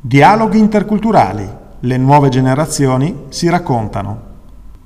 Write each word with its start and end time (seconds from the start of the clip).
Dialoghi 0.00 0.60
interculturali. 0.60 1.44
Le 1.80 1.96
nuove 1.96 2.28
generazioni 2.28 3.24
si 3.30 3.48
raccontano. 3.48 4.26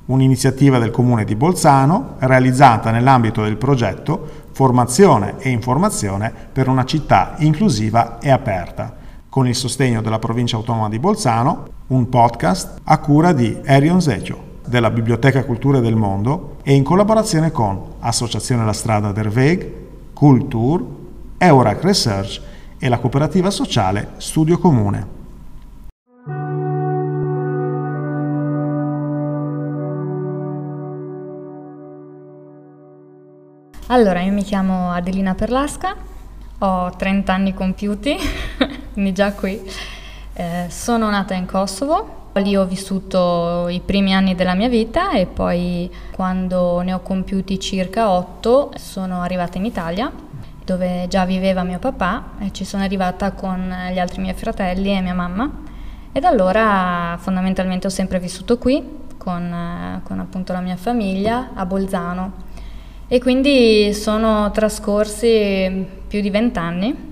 Un'iniziativa 0.06 0.78
del 0.78 0.90
Comune 0.90 1.24
di 1.24 1.36
Bolzano 1.36 2.14
realizzata 2.20 2.90
nell'ambito 2.90 3.42
del 3.42 3.58
progetto 3.58 4.46
Formazione 4.52 5.34
e 5.38 5.50
informazione 5.50 6.32
per 6.50 6.66
una 6.66 6.86
città 6.86 7.34
inclusiva 7.40 8.20
e 8.20 8.30
aperta, 8.30 8.96
con 9.28 9.46
il 9.46 9.54
sostegno 9.54 10.00
della 10.00 10.18
Provincia 10.18 10.56
Autonoma 10.56 10.88
di 10.88 10.98
Bolzano, 10.98 11.66
un 11.88 12.08
podcast 12.08 12.80
a 12.84 12.96
cura 12.96 13.34
di 13.34 13.60
Erion 13.64 14.00
Zecio 14.00 14.60
della 14.66 14.90
Biblioteca 14.90 15.44
Culture 15.44 15.82
del 15.82 15.94
Mondo 15.94 16.56
e 16.62 16.72
in 16.72 16.82
collaborazione 16.82 17.50
con 17.50 17.78
Associazione 18.00 18.64
La 18.64 18.72
Strada 18.72 19.12
der 19.12 19.28
Weg, 19.28 19.72
Cultur, 20.14 20.82
Eurac 21.36 21.84
Research 21.84 22.40
e 22.84 22.88
la 22.88 22.98
cooperativa 22.98 23.48
sociale 23.48 24.14
Studio 24.16 24.58
Comune. 24.58 25.20
Allora, 33.86 34.22
io 34.22 34.32
mi 34.32 34.42
chiamo 34.42 34.90
Adelina 34.90 35.36
Perlasca, 35.36 35.94
ho 36.58 36.90
30 36.96 37.32
anni 37.32 37.54
compiuti, 37.54 38.16
quindi 38.92 39.12
già 39.12 39.32
qui. 39.32 39.62
Eh, 40.32 40.66
sono 40.68 41.08
nata 41.08 41.34
in 41.34 41.46
Kosovo, 41.46 42.30
lì 42.32 42.56
ho 42.56 42.64
vissuto 42.64 43.68
i 43.68 43.78
primi 43.78 44.12
anni 44.12 44.34
della 44.34 44.54
mia 44.54 44.68
vita 44.68 45.12
e 45.12 45.26
poi 45.26 45.88
quando 46.10 46.80
ne 46.80 46.94
ho 46.94 47.00
compiuti 47.00 47.60
circa 47.60 48.10
8 48.10 48.72
sono 48.74 49.20
arrivata 49.20 49.58
in 49.58 49.66
Italia 49.66 50.31
dove 50.64 51.06
già 51.08 51.24
viveva 51.24 51.62
mio 51.62 51.78
papà 51.78 52.32
e 52.38 52.52
ci 52.52 52.64
sono 52.64 52.82
arrivata 52.82 53.32
con 53.32 53.74
gli 53.92 53.98
altri 53.98 54.20
miei 54.20 54.34
fratelli 54.34 54.96
e 54.96 55.00
mia 55.00 55.14
mamma. 55.14 55.50
E 56.12 56.20
da 56.20 56.28
allora 56.28 57.16
fondamentalmente 57.20 57.86
ho 57.86 57.90
sempre 57.90 58.18
vissuto 58.18 58.58
qui 58.58 59.00
con, 59.16 60.00
con 60.04 60.20
appunto 60.20 60.52
la 60.52 60.60
mia 60.60 60.76
famiglia 60.76 61.50
a 61.54 61.64
Bolzano. 61.66 62.50
E 63.08 63.20
quindi 63.20 63.92
sono 63.94 64.50
trascorsi 64.50 65.86
più 66.06 66.20
di 66.20 66.30
vent'anni 66.30 67.10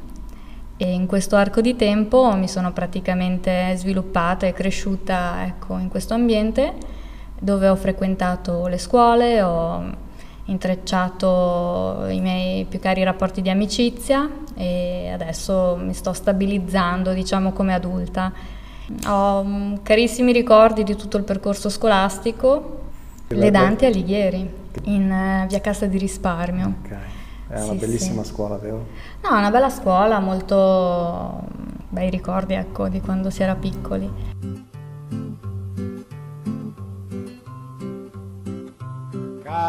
e 0.77 0.93
in 0.93 1.07
questo 1.07 1.37
arco 1.37 1.61
di 1.61 1.77
tempo 1.77 2.35
mi 2.35 2.49
sono 2.49 2.73
praticamente 2.73 3.75
sviluppata 3.77 4.47
e 4.47 4.55
cresciuta 4.55 5.45
ecco, 5.45 5.77
in 5.77 5.89
questo 5.89 6.15
ambiente 6.15 6.73
dove 7.39 7.69
ho 7.69 7.77
frequentato 7.77 8.67
le 8.67 8.79
scuole, 8.79 9.43
ho 9.43 10.09
intrecciato 10.47 12.07
i 12.09 12.21
miei 12.21 12.65
più 12.65 12.81
cari 12.81 13.03
rapporti 13.03 13.41
di 13.41 13.51
amicizia 13.51 14.29
e 14.55 15.11
adesso 15.13 15.79
mi 15.81 15.95
sto 15.95 16.13
stabilizzando 16.13 17.13
diciamo 17.13 17.53
come 17.53 17.75
adulta. 17.75 18.33
Ho 19.07 19.79
carissimi 19.83 20.33
ricordi 20.33 20.83
di 20.83 20.97
tutto 20.97 21.17
il 21.17 21.23
percorso 21.23 21.69
scolastico, 21.69 22.79
le 23.29 23.51
Dante 23.51 23.87
Alighieri 23.87 24.59
in 24.85 25.11
uh, 25.11 25.47
via 25.47 25.61
Cassa 25.61 25.87
di 25.87 25.99
Risparmio. 25.99 26.75
Ok, 26.83 26.97
è 27.49 27.63
una 27.63 27.73
sì, 27.73 27.77
bellissima 27.77 28.25
sì. 28.25 28.31
scuola, 28.31 28.57
vero? 28.57 28.87
No, 29.23 29.37
è 29.37 29.39
una 29.39 29.51
bella 29.51 29.71
scuola, 29.71 30.19
molto 30.19 31.43
bei 31.89 32.11
ricordi, 32.11 32.55
ecco, 32.55 32.89
di 32.89 33.01
quando 33.01 33.31
si 33.31 33.43
era 33.43 33.55
piccoli. 33.55 34.69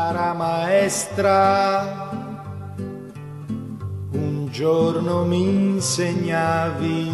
Cara 0.04 0.34
maestra, 0.34 2.10
un 4.14 4.48
giorno 4.50 5.26
mi 5.26 5.44
insegnavi 5.44 7.12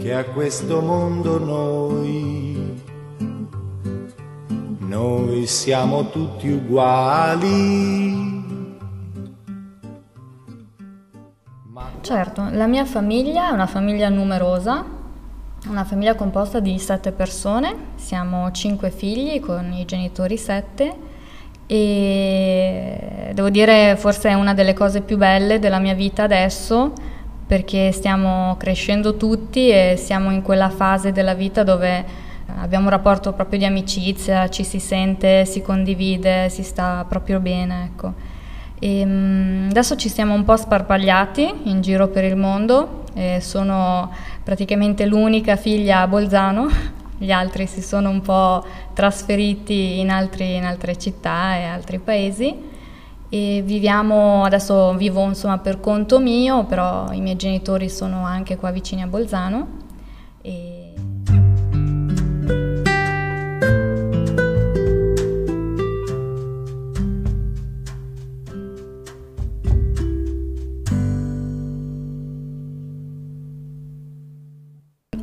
che 0.00 0.14
a 0.14 0.24
questo 0.26 0.80
mondo 0.80 1.38
noi 1.44 2.82
noi 4.78 5.46
siamo 5.46 6.08
tutti 6.10 6.48
uguali. 6.48 8.22
Certo, 12.00 12.46
la 12.52 12.66
mia 12.68 12.84
famiglia 12.84 13.48
è 13.48 13.52
una 13.52 13.66
famiglia 13.66 14.08
numerosa, 14.08 14.93
una 15.68 15.84
famiglia 15.84 16.14
composta 16.14 16.60
di 16.60 16.78
sette 16.78 17.12
persone, 17.12 17.74
siamo 17.94 18.50
cinque 18.50 18.90
figli 18.90 19.40
con 19.40 19.72
i 19.72 19.84
genitori 19.84 20.36
sette 20.36 21.12
e 21.66 23.30
devo 23.32 23.48
dire 23.48 23.96
forse 23.96 24.28
è 24.28 24.34
una 24.34 24.52
delle 24.52 24.74
cose 24.74 25.00
più 25.00 25.16
belle 25.16 25.58
della 25.58 25.78
mia 25.78 25.94
vita 25.94 26.24
adesso 26.24 26.92
perché 27.46 27.92
stiamo 27.92 28.56
crescendo 28.58 29.16
tutti 29.16 29.70
e 29.70 29.94
siamo 29.96 30.30
in 30.30 30.42
quella 30.42 30.68
fase 30.68 31.12
della 31.12 31.34
vita 31.34 31.62
dove 31.62 32.04
abbiamo 32.58 32.84
un 32.84 32.90
rapporto 32.90 33.32
proprio 33.32 33.58
di 33.58 33.64
amicizia, 33.64 34.48
ci 34.48 34.64
si 34.64 34.78
sente, 34.78 35.46
si 35.46 35.62
condivide, 35.62 36.48
si 36.50 36.62
sta 36.62 37.04
proprio 37.08 37.40
bene. 37.40 37.90
Ecco. 37.92 38.12
E, 38.78 39.02
um, 39.02 39.66
adesso 39.70 39.96
ci 39.96 40.08
siamo 40.08 40.34
un 40.34 40.44
po' 40.44 40.56
sparpagliati 40.56 41.62
in 41.64 41.80
giro 41.80 42.08
per 42.08 42.24
il 42.24 42.36
mondo, 42.36 43.02
sono 43.38 44.10
praticamente 44.44 45.06
l'unica 45.06 45.56
figlia 45.56 46.02
a 46.02 46.06
Bolzano, 46.06 46.68
gli 47.16 47.30
altri 47.30 47.66
si 47.66 47.80
sono 47.80 48.10
un 48.10 48.20
po' 48.20 48.64
trasferiti 48.92 49.98
in, 49.98 50.10
altri, 50.10 50.56
in 50.56 50.64
altre 50.64 50.96
città 50.98 51.56
e 51.56 51.64
altri 51.64 51.98
paesi. 51.98 52.72
E 53.30 53.62
viviamo, 53.64 54.44
adesso 54.44 54.94
vivo 54.94 55.24
insomma 55.24 55.58
per 55.58 55.80
conto 55.80 56.20
mio, 56.20 56.64
però 56.66 57.10
i 57.12 57.20
miei 57.20 57.36
genitori 57.36 57.88
sono 57.88 58.24
anche 58.24 58.56
qua 58.56 58.70
vicini 58.70 59.02
a 59.02 59.06
Bolzano. 59.06 59.66
E 60.42 60.83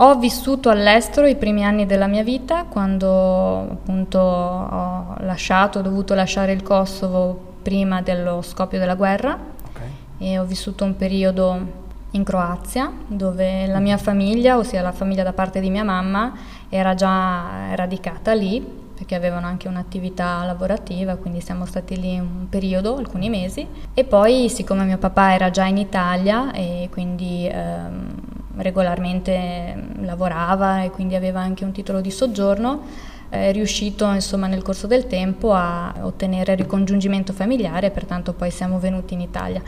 Ho 0.03 0.15
vissuto 0.15 0.71
all'estero 0.71 1.27
i 1.27 1.35
primi 1.35 1.63
anni 1.63 1.85
della 1.85 2.07
mia 2.07 2.23
vita 2.23 2.63
quando 2.63 3.59
appunto 3.69 4.17
ho 4.17 5.15
lasciato, 5.19 5.77
ho 5.77 5.81
dovuto 5.83 6.15
lasciare 6.15 6.53
il 6.53 6.63
Kosovo 6.63 7.49
prima 7.61 8.01
dello 8.01 8.41
scoppio 8.41 8.79
della 8.79 8.95
guerra 8.95 9.37
okay. 9.69 9.89
e 10.17 10.39
ho 10.39 10.43
vissuto 10.43 10.85
un 10.85 10.95
periodo 10.95 11.79
in 12.11 12.23
Croazia 12.23 12.91
dove 13.05 13.67
la 13.67 13.77
mia 13.77 13.97
famiglia, 13.97 14.57
ossia 14.57 14.81
la 14.81 14.91
famiglia 14.91 15.21
da 15.21 15.33
parte 15.33 15.59
di 15.59 15.69
mia 15.69 15.83
mamma, 15.83 16.33
era 16.69 16.95
già 16.95 17.75
radicata 17.75 18.33
lì 18.33 18.79
perché 18.95 19.13
avevano 19.13 19.45
anche 19.45 19.67
un'attività 19.67 20.43
lavorativa, 20.45 21.15
quindi 21.15 21.41
siamo 21.41 21.65
stati 21.65 21.99
lì 21.99 22.19
un 22.19 22.47
periodo, 22.49 22.97
alcuni 22.97 23.29
mesi. 23.29 23.67
E 23.95 24.03
poi, 24.03 24.47
siccome 24.47 24.83
mio 24.83 24.99
papà 24.99 25.33
era 25.33 25.49
già 25.49 25.65
in 25.65 25.77
Italia 25.77 26.51
e 26.51 26.87
quindi 26.91 27.47
ehm, 27.51 28.13
regolarmente 28.57 29.75
mm, 29.75 30.05
lavorava 30.05 30.83
e 30.83 30.89
quindi 30.89 31.15
aveva 31.15 31.39
anche 31.39 31.63
un 31.63 31.71
titolo 31.71 32.01
di 32.01 32.11
soggiorno, 32.11 32.81
è 33.29 33.51
riuscito 33.51 34.11
insomma 34.11 34.47
nel 34.47 34.61
corso 34.61 34.87
del 34.87 35.07
tempo 35.07 35.53
a 35.53 35.93
ottenere 36.01 36.55
ricongiungimento 36.55 37.31
familiare 37.31 37.87
e 37.87 37.91
pertanto 37.91 38.33
poi 38.33 38.51
siamo 38.51 38.79
venuti 38.79 39.13
in 39.13 39.21
Italia. 39.21 39.61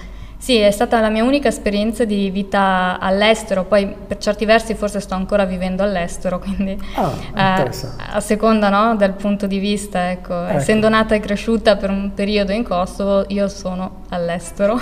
Sì, 0.44 0.58
è 0.58 0.72
stata 0.72 1.00
la 1.00 1.08
mia 1.08 1.24
unica 1.24 1.48
esperienza 1.48 2.04
di 2.04 2.30
vita 2.30 3.00
all'estero, 3.00 3.64
poi 3.64 3.88
per 3.88 4.18
certi 4.18 4.44
versi 4.44 4.74
forse 4.74 5.00
sto 5.00 5.16
ancora 5.16 5.46
vivendo 5.46 5.84
all'estero, 5.84 6.38
quindi 6.40 6.78
ah, 6.96 7.62
eh, 7.62 7.72
a 8.12 8.20
seconda 8.20 8.68
no, 8.68 8.98
del 8.98 9.14
punto 9.14 9.48
di 9.48 9.60
vista, 9.60 10.12
ecco, 10.12 10.44
ecco. 10.46 10.58
essendo 10.58 10.90
nata 10.90 11.16
e 11.16 11.22
cresciuta 11.22 11.78
per 11.78 11.92
un 11.92 12.12
periodo 12.14 12.52
in 12.52 12.64
Kosovo, 12.64 13.24
io 13.30 13.48
sono 13.48 14.02
all'estero. 14.10 14.82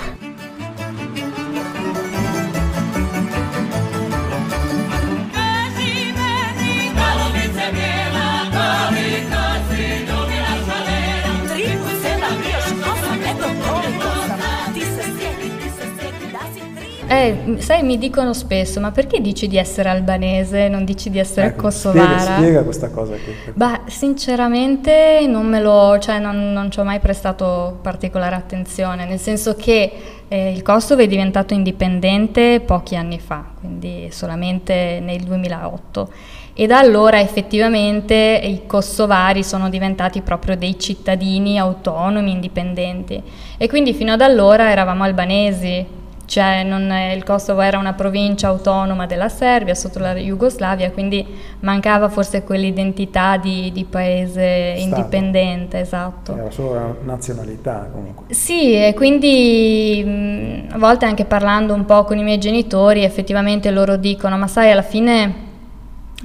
Eh, 17.12 17.60
sai, 17.60 17.82
mi 17.82 17.98
dicono 17.98 18.32
spesso, 18.32 18.80
ma 18.80 18.90
perché 18.90 19.20
dici 19.20 19.46
di 19.46 19.58
essere 19.58 19.90
albanese, 19.90 20.68
non 20.68 20.86
dici 20.86 21.10
di 21.10 21.18
essere 21.18 21.48
ecco, 21.48 21.64
kosovara? 21.64 22.18
Spiega, 22.18 22.36
spiega, 22.36 22.62
questa 22.62 22.88
cosa 22.88 23.12
qui. 23.16 23.52
Bah, 23.52 23.82
sinceramente 23.86 25.26
non 25.28 25.46
me 25.46 25.60
lo, 25.60 25.98
cioè 25.98 26.18
non, 26.18 26.52
non 26.52 26.70
ci 26.70 26.80
ho 26.80 26.84
mai 26.84 27.00
prestato 27.00 27.78
particolare 27.82 28.34
attenzione, 28.34 29.04
nel 29.04 29.18
senso 29.18 29.54
che 29.56 29.92
eh, 30.26 30.52
il 30.52 30.62
Kosovo 30.62 31.02
è 31.02 31.06
diventato 31.06 31.52
indipendente 31.52 32.60
pochi 32.60 32.96
anni 32.96 33.20
fa, 33.20 33.44
quindi 33.60 34.08
solamente 34.10 34.98
nel 35.02 35.20
2008 35.20 36.08
e 36.54 36.66
da 36.66 36.78
allora 36.78 37.18
effettivamente 37.18 38.40
i 38.42 38.66
kosovari 38.66 39.42
sono 39.42 39.70
diventati 39.70 40.20
proprio 40.20 40.54
dei 40.54 40.78
cittadini 40.78 41.58
autonomi, 41.58 42.30
indipendenti 42.30 43.22
e 43.56 43.68
quindi 43.68 43.94
fino 43.94 44.12
ad 44.12 44.20
allora 44.20 44.70
eravamo 44.70 45.02
albanesi, 45.02 46.00
cioè 46.32 46.62
non, 46.62 46.90
il 47.14 47.24
Kosovo 47.24 47.60
era 47.60 47.76
una 47.76 47.92
provincia 47.92 48.48
autonoma 48.48 49.04
della 49.04 49.28
Serbia 49.28 49.74
sotto 49.74 49.98
la 49.98 50.14
Jugoslavia, 50.14 50.90
quindi 50.90 51.26
mancava 51.60 52.08
forse 52.08 52.42
quell'identità 52.42 53.36
di, 53.36 53.70
di 53.70 53.84
paese 53.84 54.76
Stato. 54.78 54.80
indipendente, 54.80 55.80
esatto. 55.80 56.34
Era 56.34 56.50
solo 56.50 56.72
la 56.72 56.94
nazionalità 57.02 57.86
comunque. 57.92 58.32
Sì, 58.32 58.72
e 58.72 58.94
quindi 58.94 60.66
a 60.70 60.78
volte 60.78 61.04
anche 61.04 61.26
parlando 61.26 61.74
un 61.74 61.84
po' 61.84 62.04
con 62.04 62.16
i 62.16 62.22
miei 62.22 62.38
genitori, 62.38 63.04
effettivamente 63.04 63.70
loro 63.70 63.96
dicono, 63.96 64.38
ma 64.38 64.46
sai, 64.46 64.70
alla 64.70 64.80
fine 64.80 65.50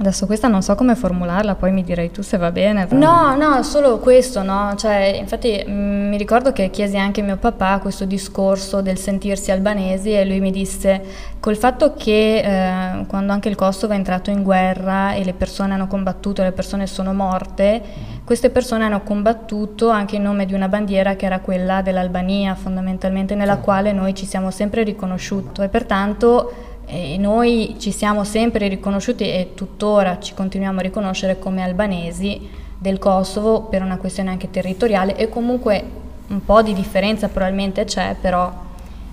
Adesso 0.00 0.26
questa 0.26 0.46
non 0.46 0.62
so 0.62 0.76
come 0.76 0.94
formularla, 0.94 1.56
poi 1.56 1.72
mi 1.72 1.82
direi 1.82 2.12
tu 2.12 2.22
se 2.22 2.36
va 2.36 2.52
bene. 2.52 2.86
No, 2.90 3.34
no, 3.34 3.64
solo 3.64 3.98
questo, 3.98 4.42
no? 4.44 4.74
Cioè, 4.76 5.16
infatti 5.18 5.60
mh, 5.66 5.70
mm, 5.72 6.08
mi 6.10 6.16
ricordo 6.16 6.52
che 6.52 6.70
chiesi 6.70 6.96
anche 6.96 7.20
a 7.20 7.24
mio 7.24 7.36
papà 7.36 7.80
questo 7.80 8.04
discorso 8.04 8.80
del 8.80 8.96
sentirsi 8.96 9.50
albanesi 9.50 10.12
e 10.12 10.24
lui 10.24 10.38
mi 10.38 10.52
disse 10.52 11.02
col 11.40 11.56
fatto 11.56 11.94
che 11.94 12.38
eh, 12.38 13.06
quando 13.06 13.32
anche 13.32 13.48
il 13.48 13.56
Kosovo 13.56 13.92
è 13.92 13.96
entrato 13.96 14.30
in 14.30 14.44
guerra 14.44 15.14
e 15.14 15.24
le 15.24 15.32
persone 15.32 15.74
hanno 15.74 15.88
combattuto, 15.88 16.42
le 16.42 16.52
persone 16.52 16.86
sono 16.86 17.12
morte, 17.12 17.82
queste 18.24 18.50
persone 18.50 18.84
hanno 18.84 19.02
combattuto 19.02 19.88
anche 19.88 20.14
in 20.14 20.22
nome 20.22 20.46
di 20.46 20.54
una 20.54 20.68
bandiera 20.68 21.16
che 21.16 21.26
era 21.26 21.40
quella 21.40 21.82
dell'Albania 21.82 22.54
fondamentalmente, 22.54 23.34
nella 23.34 23.56
quale 23.56 23.92
noi 23.92 24.14
ci 24.14 24.26
siamo 24.26 24.52
sempre 24.52 24.84
riconosciuti 24.84 25.62
e 25.62 25.68
pertanto 25.68 26.76
e 26.88 27.16
noi 27.18 27.76
ci 27.78 27.92
siamo 27.92 28.24
sempre 28.24 28.66
riconosciuti 28.68 29.24
e 29.24 29.52
tuttora 29.54 30.18
ci 30.18 30.34
continuiamo 30.34 30.78
a 30.78 30.82
riconoscere 30.82 31.38
come 31.38 31.62
albanesi 31.62 32.48
del 32.78 32.98
Kosovo 32.98 33.62
per 33.62 33.82
una 33.82 33.98
questione 33.98 34.30
anche 34.30 34.50
territoriale 34.50 35.16
e 35.16 35.28
comunque 35.28 35.84
un 36.28 36.44
po' 36.44 36.62
di 36.62 36.72
differenza 36.72 37.28
probabilmente 37.28 37.84
c'è, 37.84 38.16
però 38.20 38.66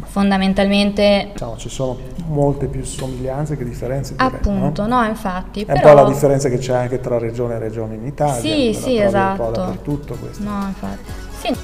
fondamentalmente... 0.04 1.30
Diciamo, 1.33 1.57
ci 1.57 1.69
sono 1.69 1.98
molte 2.27 2.68
più 2.68 2.83
somiglianze 2.83 3.57
che 3.57 3.63
differenze. 3.63 4.16
Direi, 4.16 4.27
appunto, 4.27 4.86
no? 4.86 5.01
no? 5.01 5.07
infatti. 5.07 5.62
È 5.62 5.66
però... 5.66 5.89
un 5.89 5.95
po' 5.95 6.01
la 6.01 6.07
differenza 6.07 6.50
che 6.50 6.57
c'è 6.57 6.74
anche 6.74 7.00
tra 7.00 7.18
regione 7.18 7.56
e 7.56 7.60
regione 7.60 7.95
in 7.95 8.06
Italia. 8.06 8.39
Sì, 8.39 8.74
sì, 8.74 8.98
esatto. 8.98 9.42
Un 9.42 9.51
po' 9.51 9.57
dappertutto 9.57 10.16
questo. 10.16 10.44
No, 10.44 10.66
infatti. 10.68 11.12
Sì. 11.39 11.48
Sì, 11.48 11.57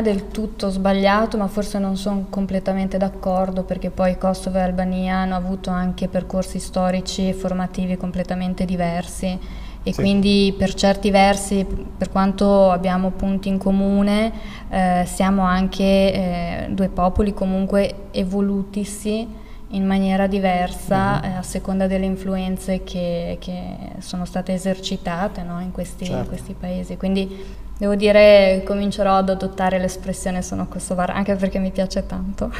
è, 0.00 0.02
del 0.02 0.28
tutto 0.28 0.68
sbagliato, 0.68 1.36
ma 1.36 1.46
forse 1.46 1.78
non 1.78 1.96
sono 1.96 2.26
completamente 2.28 2.98
d'accordo 2.98 3.62
perché 3.62 3.90
poi 3.90 4.18
Kosovo 4.18 4.58
e 4.58 4.62
Albania 4.62 5.16
hanno 5.16 5.36
avuto 5.36 5.70
anche 5.70 6.08
percorsi 6.08 6.58
storici 6.58 7.28
e 7.28 7.32
formativi 7.32 7.96
completamente 7.96 8.64
diversi 8.64 9.38
e 9.82 9.92
sì. 9.92 10.00
quindi 10.00 10.54
per 10.58 10.74
certi 10.74 11.10
versi, 11.10 11.64
per 11.96 12.10
quanto 12.10 12.70
abbiamo 12.70 13.10
punti 13.10 13.48
in 13.48 13.56
comune, 13.56 14.32
eh, 14.68 15.04
siamo 15.06 15.42
anche 15.42 15.84
eh, 15.84 16.66
due 16.70 16.88
popoli 16.88 17.32
comunque 17.32 18.08
evolutisi 18.10 19.48
in 19.70 19.86
maniera 19.86 20.26
diversa 20.26 21.20
mm-hmm. 21.20 21.32
eh, 21.32 21.36
a 21.36 21.42
seconda 21.42 21.86
delle 21.86 22.06
influenze 22.06 22.82
che, 22.82 23.36
che 23.40 23.76
sono 23.98 24.24
state 24.24 24.52
esercitate 24.52 25.42
no, 25.42 25.60
in, 25.60 25.70
questi, 25.70 26.04
certo. 26.04 26.20
in 26.20 26.28
questi 26.28 26.54
paesi. 26.54 26.96
Quindi 26.96 27.58
Devo 27.80 27.94
dire, 27.94 28.62
comincerò 28.66 29.16
ad 29.16 29.30
adottare 29.30 29.78
l'espressione 29.78 30.42
sono 30.42 30.68
kosovara, 30.68 31.14
anche 31.14 31.34
perché 31.34 31.58
mi 31.58 31.70
piace 31.70 32.04
tanto. 32.04 32.52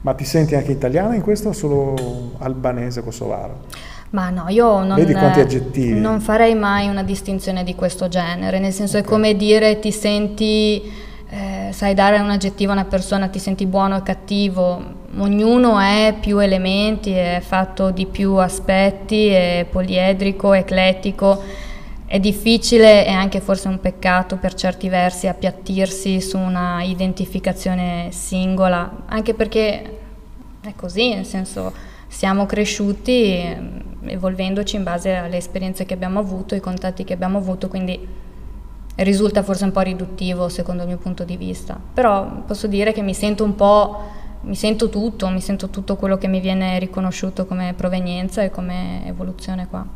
Ma 0.00 0.14
ti 0.14 0.24
senti 0.24 0.54
anche 0.54 0.72
italiana 0.72 1.14
in 1.14 1.20
questo 1.20 1.50
o 1.50 1.52
solo 1.52 2.32
albanese 2.38 3.02
kosovaro? 3.02 3.66
Ma 4.12 4.28
no, 4.28 4.44
io 4.48 4.82
non, 4.84 4.98
aggettivi. 5.40 5.98
non 5.98 6.20
farei 6.20 6.54
mai 6.54 6.88
una 6.88 7.02
distinzione 7.02 7.64
di 7.64 7.74
questo 7.74 8.08
genere, 8.08 8.58
nel 8.58 8.72
senso 8.72 8.98
okay. 8.98 9.08
è 9.08 9.10
come 9.10 9.36
dire 9.36 9.78
ti 9.78 9.90
senti 9.90 10.82
eh, 11.30 11.72
sai 11.72 11.94
dare 11.94 12.18
un 12.18 12.28
aggettivo 12.28 12.72
a 12.72 12.74
una 12.74 12.84
persona, 12.84 13.28
ti 13.28 13.38
senti 13.38 13.64
buono 13.64 13.96
o 13.96 14.02
cattivo, 14.02 14.82
ognuno 15.16 15.78
è 15.78 16.14
più 16.20 16.38
elementi, 16.38 17.12
è 17.12 17.40
fatto 17.42 17.90
di 17.90 18.04
più 18.04 18.34
aspetti, 18.34 19.28
è 19.28 19.66
poliedrico, 19.70 20.52
eclettico. 20.52 21.70
È 22.04 22.20
difficile 22.20 23.06
e 23.06 23.10
anche 23.10 23.40
forse 23.40 23.68
un 23.68 23.80
peccato 23.80 24.36
per 24.36 24.52
certi 24.52 24.90
versi 24.90 25.26
appiattirsi 25.26 26.20
su 26.20 26.36
una 26.36 26.82
identificazione 26.82 28.08
singola, 28.10 29.04
anche 29.06 29.32
perché 29.32 29.98
è 30.60 30.74
così, 30.76 31.14
nel 31.14 31.24
senso 31.24 31.72
siamo 32.08 32.44
cresciuti 32.44 33.91
evolvendoci 34.04 34.76
in 34.76 34.82
base 34.82 35.14
alle 35.14 35.36
esperienze 35.36 35.84
che 35.84 35.94
abbiamo 35.94 36.18
avuto, 36.18 36.54
ai 36.54 36.60
contatti 36.60 37.04
che 37.04 37.12
abbiamo 37.12 37.38
avuto, 37.38 37.68
quindi 37.68 38.06
risulta 38.96 39.42
forse 39.42 39.64
un 39.64 39.72
po' 39.72 39.80
riduttivo 39.80 40.48
secondo 40.48 40.82
il 40.82 40.88
mio 40.88 40.98
punto 40.98 41.24
di 41.24 41.36
vista, 41.36 41.78
però 41.92 42.42
posso 42.46 42.66
dire 42.66 42.92
che 42.92 43.02
mi 43.02 43.14
sento 43.14 43.42
un 43.44 43.54
po', 43.54 43.98
mi 44.42 44.54
sento 44.54 44.88
tutto, 44.88 45.28
mi 45.28 45.40
sento 45.40 45.68
tutto 45.70 45.96
quello 45.96 46.18
che 46.18 46.28
mi 46.28 46.40
viene 46.40 46.78
riconosciuto 46.78 47.46
come 47.46 47.74
provenienza 47.74 48.42
e 48.42 48.50
come 48.50 49.06
evoluzione 49.06 49.66
qua. 49.68 49.86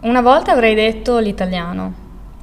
Una 0.00 0.20
volta 0.20 0.52
avrei 0.52 0.74
detto 0.74 1.18
l'italiano, 1.18 1.92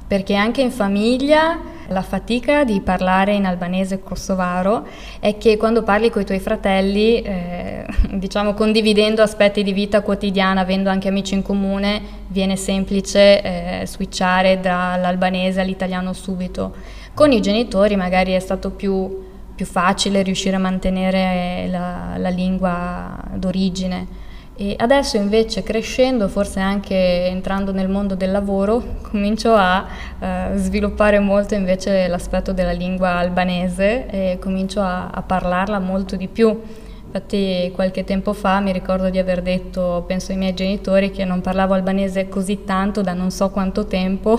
perché 0.06 0.34
anche 0.34 0.62
in 0.62 0.70
famiglia 0.70 1.70
la 1.92 2.02
fatica 2.02 2.64
di 2.64 2.80
parlare 2.80 3.34
in 3.34 3.46
albanese 3.46 4.00
kosovaro 4.00 4.86
è 5.20 5.38
che 5.38 5.56
quando 5.56 5.82
parli 5.82 6.10
con 6.10 6.22
i 6.22 6.24
tuoi 6.24 6.40
fratelli, 6.40 7.22
eh, 7.22 7.86
diciamo 8.10 8.54
condividendo 8.54 9.22
aspetti 9.22 9.62
di 9.62 9.72
vita 9.72 10.00
quotidiana, 10.00 10.62
avendo 10.62 10.90
anche 10.90 11.08
amici 11.08 11.34
in 11.34 11.42
comune, 11.42 12.00
viene 12.26 12.56
semplice 12.56 13.42
eh, 13.42 13.86
switchare 13.86 14.58
dall'albanese 14.58 15.60
all'italiano 15.60 16.12
subito. 16.12 16.74
Con 17.14 17.30
i 17.30 17.40
genitori 17.40 17.94
magari 17.94 18.32
è 18.32 18.40
stato 18.40 18.70
più, 18.70 19.24
più 19.54 19.66
facile 19.66 20.22
riuscire 20.22 20.56
a 20.56 20.58
mantenere 20.58 21.68
la, 21.70 22.14
la 22.16 22.30
lingua 22.30 23.22
d'origine. 23.34 24.21
E 24.62 24.76
adesso 24.78 25.16
invece 25.16 25.64
crescendo, 25.64 26.28
forse 26.28 26.60
anche 26.60 26.94
entrando 27.26 27.72
nel 27.72 27.88
mondo 27.88 28.14
del 28.14 28.30
lavoro, 28.30 28.98
comincio 29.02 29.54
a 29.54 29.84
eh, 30.20 30.50
sviluppare 30.54 31.18
molto 31.18 31.54
invece 31.54 32.06
l'aspetto 32.06 32.52
della 32.52 32.70
lingua 32.70 33.16
albanese 33.16 34.06
e 34.08 34.38
comincio 34.40 34.80
a, 34.80 35.08
a, 35.08 35.20
parlarla 35.22 35.80
molto 35.80 36.14
di 36.14 36.28
più. 36.28 36.60
Infatti 37.06 37.72
qualche 37.74 38.04
tempo 38.04 38.32
fa 38.34 38.60
mi 38.60 38.70
ricordo 38.70 39.10
di 39.10 39.18
aver 39.18 39.42
detto, 39.42 40.04
penso 40.06 40.30
ai 40.30 40.38
miei 40.38 40.54
genitori, 40.54 41.10
che 41.10 41.24
non 41.24 41.40
parlavo 41.40 41.74
albanese 41.74 42.28
così 42.28 42.62
tanto 42.62 43.00
da 43.00 43.14
non 43.14 43.32
so 43.32 43.50
quanto 43.50 43.86
tempo, 43.86 44.38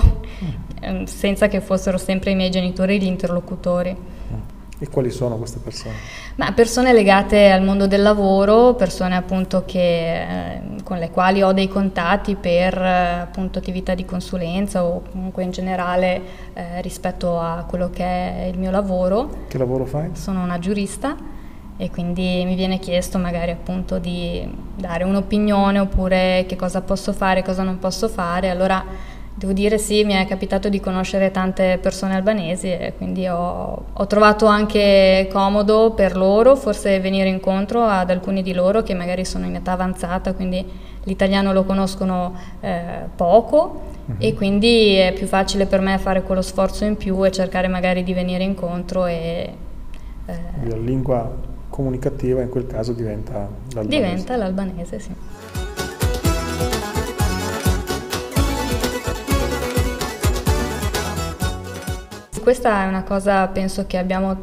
mm. 0.86 1.04
senza 1.04 1.50
che 1.50 1.60
fossero 1.60 1.98
sempre 1.98 2.32
i 2.32 2.36
miei 2.36 2.50
genitori 2.50 2.98
gli 2.98 3.08
interlocutori. 3.08 4.13
E 4.84 4.90
quali 4.90 5.12
sono 5.12 5.38
queste 5.38 5.60
persone? 5.60 5.94
Ma 6.36 6.52
persone 6.52 6.92
legate 6.92 7.52
al 7.52 7.64
mondo 7.64 7.88
del 7.88 8.02
lavoro, 8.02 8.74
persone 8.74 9.16
appunto 9.16 9.64
che, 9.66 10.56
eh, 10.56 10.62
con 10.84 10.98
le 10.98 11.10
quali 11.10 11.42
ho 11.42 11.54
dei 11.54 11.70
contatti 11.70 12.36
per 12.36 12.78
eh, 12.78 13.20
appunto 13.22 13.60
attività 13.60 13.96
di 13.96 14.04
consulenza 14.04 14.84
o 14.84 15.02
comunque 15.10 15.44
in 15.44 15.52
generale 15.52 16.22
eh, 16.52 16.82
rispetto 16.82 17.40
a 17.40 17.64
quello 17.66 17.90
che 17.92 18.04
è 18.04 18.50
il 18.52 18.60
mio 18.60 18.72
lavoro. 18.72 19.46
Che 19.48 19.58
lavoro 19.58 19.86
fai? 19.86 20.10
Sono 20.16 20.44
una 20.44 20.60
giurista 20.60 21.16
e 21.78 21.90
quindi 21.90 22.44
mi 22.46 22.56
viene 22.56 22.78
chiesto 22.78 23.18
magari 23.18 23.52
appunto 23.52 24.00
di 24.00 24.46
dare 24.76 25.06
un'opinione 25.06 25.80
oppure 25.80 26.44
che 26.46 26.58
cosa 26.58 26.82
posso 26.82 27.14
fare, 27.14 27.42
cosa 27.42 27.64
non 27.64 27.80
posso 27.80 28.10
fare. 28.10 28.50
Allora 28.50 28.84
Devo 29.36 29.52
dire 29.52 29.80
sì, 29.80 30.04
mi 30.04 30.14
è 30.14 30.28
capitato 30.28 30.70
di 30.70 30.80
conoscere 30.80 31.32
tante 31.32 31.80
persone 31.82 32.14
albanesi 32.14 32.68
e 32.68 32.94
quindi 32.96 33.28
ho, 33.28 33.86
ho, 33.92 34.08
trovato 34.08 34.46
anche 34.46 35.28
comodo 35.32 35.92
per 35.92 36.16
loro 36.16 36.56
forse 36.56 37.00
venire 37.00 37.30
incontro 37.30 37.84
ad 37.84 38.12
alcuni 38.12 38.44
di 38.44 38.54
loro 38.54 38.84
che 38.84 38.94
magari 38.94 39.26
sono 39.26 39.46
in 39.46 39.56
età 39.56 39.72
avanzata, 39.72 40.34
quindi 40.34 40.64
l'italiano 41.06 41.52
lo 41.52 41.64
conoscono 41.64 42.36
eh, 42.62 43.08
poco 43.16 43.82
uh-huh. 44.06 44.16
e 44.20 44.36
quindi 44.36 44.96
è 44.96 45.14
più 45.14 45.26
facile 45.26 45.66
per 45.66 45.82
me 45.82 45.98
fare 45.98 46.22
quello 46.22 46.44
sforzo 46.44 46.86
in 46.86 46.96
più 46.96 47.26
e 47.26 47.32
cercare 47.32 47.68
magari 47.68 48.04
di 48.04 48.14
venire 48.14 48.44
incontro 48.44 49.08
e... 49.08 49.54
Eh, 50.26 50.68
la 50.68 50.78
lingua 50.78 51.52
comunicativa 51.70 52.40
in 52.42 52.50
quel 52.50 52.68
caso 52.68 52.94
diventa 52.94 53.50
l'albanese. 53.74 53.88
Diventa 53.88 54.36
l'albanese, 54.36 55.00
sì. 55.00 55.12
Questa 62.44 62.84
è 62.84 62.88
una 62.88 63.04
cosa, 63.04 63.48
penso 63.48 63.86
che 63.88 63.98
abbiamo 63.98 64.38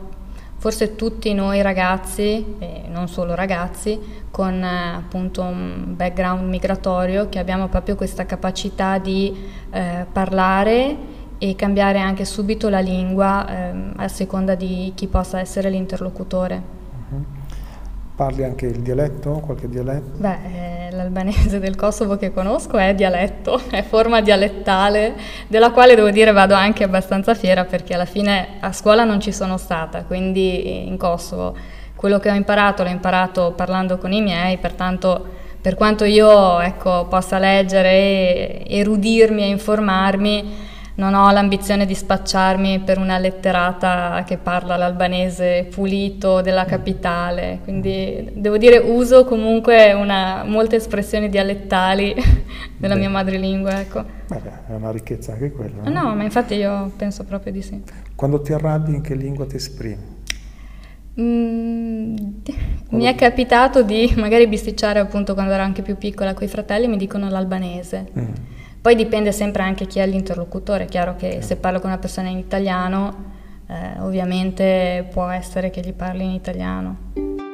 forse 0.57 0.97
tutti 0.97 1.35
noi 1.35 1.61
ragazzi, 1.61 2.57
e 2.59 2.85
non 2.89 3.09
solo 3.09 3.35
ragazzi, 3.35 4.01
con 4.31 4.55
eh, 4.55 4.95
appunto 4.95 5.43
un 5.43 5.93
background 5.97 6.49
migratorio, 6.49 7.29
che 7.29 7.39
abbiamo 7.39 7.69
proprio 7.69 7.97
questa 7.97 8.25
capacità 8.25 8.97
di 8.97 9.37
eh, 9.71 10.07
parlare 10.11 10.97
e 11.37 11.55
cambiare 11.55 11.99
anche 11.99 12.25
subito 12.25 12.71
la 12.71 12.81
lingua 12.81 13.47
eh, 13.47 13.73
a 13.97 14.09
seconda 14.09 14.55
di 14.55 14.93
chi 14.95 15.07
possa 15.07 15.39
essere 15.39 15.69
l'interlocutore. 15.69 16.63
Parli 18.17 18.45
anche 18.45 18.65
il 18.65 18.81
dialetto, 18.81 19.41
qualche 19.41 19.69
dialetto? 19.69 20.19
Beh, 20.19 20.39
eh, 21.01 21.03
l'albanese 21.03 21.59
del 21.59 21.77
Kosovo 21.77 22.17
che 22.17 22.33
conosco 22.33 22.77
è 22.77 22.95
dialetto, 22.95 23.61
è 23.71 23.83
forma 23.83 24.21
dialettale, 24.21 25.15
della 25.47 25.71
quale 25.71 25.95
devo 25.95 26.11
dire 26.11 26.33
vado 26.33 26.55
anche 26.55 26.85
abbastanza 26.85 27.35
fiera 27.35 27.65
perché 27.65 27.95
alla 27.95 28.05
fine 28.05 28.59
a 28.61 28.73
scuola 28.73 29.05
non 29.05 29.21
ci 29.21 29.33
sono 29.33 29.57
stata, 29.57 30.05
quindi 30.05 30.87
in 30.87 30.97
Kosovo 30.97 31.57
quello 31.95 32.19
che 32.19 32.31
ho 32.31 32.35
imparato 32.35 32.83
l'ho 32.83 32.89
imparato 32.89 33.53
parlando 33.55 33.99
con 33.99 34.13
i 34.13 34.23
miei, 34.23 34.57
pertanto 34.57 35.39
per 35.61 35.75
quanto 35.75 36.05
io 36.05 36.59
ecco, 36.61 37.07
possa 37.11 37.39
leggere, 37.39 38.65
erudirmi 38.67 39.43
e 39.43 39.49
informarmi, 39.49 40.69
non 41.01 41.15
ho 41.15 41.31
l'ambizione 41.31 41.87
di 41.87 41.95
spacciarmi 41.95 42.81
per 42.81 42.99
una 42.99 43.17
letterata 43.17 44.23
che 44.27 44.37
parla 44.37 44.77
l'albanese 44.77 45.67
pulito 45.71 46.43
della 46.43 46.67
capitale, 46.67 47.61
quindi 47.65 48.31
devo 48.35 48.59
dire 48.59 48.77
uso 48.77 49.25
comunque 49.25 49.95
una, 49.95 50.45
molte 50.45 50.77
espressioni 50.77 51.31
dialettali 51.31 52.15
della 52.77 52.95
Beh. 52.95 53.01
mia 53.01 53.09
madrelingua. 53.09 53.81
Ecco. 53.81 54.05
Beh, 54.29 54.43
è 54.69 54.75
una 54.75 54.91
ricchezza 54.91 55.33
anche 55.33 55.51
quella. 55.51 55.85
No? 55.85 56.03
no, 56.03 56.15
ma 56.15 56.23
infatti 56.23 56.55
io 56.55 56.93
penso 56.95 57.25
proprio 57.25 57.51
di 57.51 57.63
sì. 57.63 57.83
Quando 58.15 58.43
ti 58.43 58.53
arrabbi 58.53 58.95
in 58.95 59.01
che 59.01 59.15
lingua 59.15 59.47
ti 59.47 59.57
esprimi? 59.57 60.19
Mm, 61.19 62.17
mi 62.91 63.05
è 63.05 63.15
capitato 63.15 63.83
di 63.83 64.13
magari 64.17 64.47
bisticciare 64.47 64.99
appunto 64.99 65.33
quando 65.33 65.55
ero 65.55 65.63
anche 65.63 65.81
più 65.81 65.97
piccola 65.97 66.35
con 66.35 66.45
i 66.45 66.49
fratelli 66.49 66.89
mi 66.89 66.99
dicono 66.99 67.31
l'albanese. 67.31 68.11
Mm 68.19 68.50
poi 68.81 68.95
dipende 68.95 69.31
sempre 69.31 69.63
anche 69.63 69.87
chi 69.87 69.99
è 69.99 70.07
l'interlocutore, 70.07 70.85
è 70.85 70.89
chiaro 70.89 71.15
che 71.15 71.43
se 71.43 71.57
parlo 71.57 71.81
con 71.81 71.91
una 71.91 71.99
persona 71.99 72.29
in 72.29 72.39
italiano, 72.39 73.33
eh, 73.67 74.01
ovviamente 74.01 75.07
può 75.11 75.29
essere 75.29 75.71
che 75.71 75.81
gli 75.83 75.93
parli 75.93 76.25
in 76.25 76.31
italiano. 76.31 77.50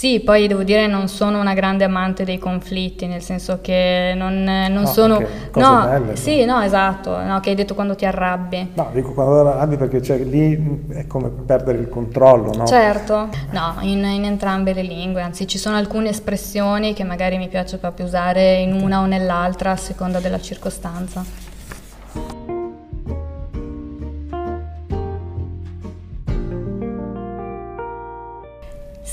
Sì, 0.00 0.20
poi 0.20 0.46
devo 0.46 0.62
dire 0.62 0.86
non 0.86 1.08
sono 1.08 1.40
una 1.40 1.52
grande 1.52 1.84
amante 1.84 2.24
dei 2.24 2.38
conflitti, 2.38 3.06
nel 3.06 3.20
senso 3.20 3.58
che 3.60 4.14
non, 4.16 4.44
non 4.44 4.72
no, 4.72 4.86
sono... 4.86 5.20
No, 5.56 5.84
belle, 5.84 6.16
sì, 6.16 6.42
no, 6.46 6.62
esatto, 6.62 7.22
no, 7.22 7.38
che 7.40 7.50
hai 7.50 7.54
detto 7.54 7.74
quando 7.74 7.94
ti 7.94 8.06
arrabbi. 8.06 8.70
No, 8.76 8.88
dico 8.94 9.12
quando 9.12 9.42
ti 9.42 9.48
arrabbi 9.48 9.76
perché 9.76 10.00
cioè, 10.00 10.16
lì 10.20 10.86
è 10.88 11.06
come 11.06 11.28
perdere 11.28 11.76
il 11.76 11.90
controllo, 11.90 12.54
no? 12.54 12.64
Certo, 12.64 13.28
no, 13.50 13.74
in, 13.80 14.02
in, 14.02 14.24
entrambe 14.24 14.72
le 14.72 14.84
lingue, 14.84 15.20
anzi 15.20 15.46
ci 15.46 15.58
sono 15.58 15.76
alcune 15.76 16.08
espressioni 16.08 16.94
che 16.94 17.04
magari 17.04 17.36
mi 17.36 17.48
piace 17.48 17.76
proprio 17.76 18.06
usare 18.06 18.54
in 18.54 18.72
una 18.72 19.02
o 19.02 19.04
nell'altra 19.04 19.72
a 19.72 19.76
seconda 19.76 20.18
della 20.18 20.40
circostanza. 20.40 21.49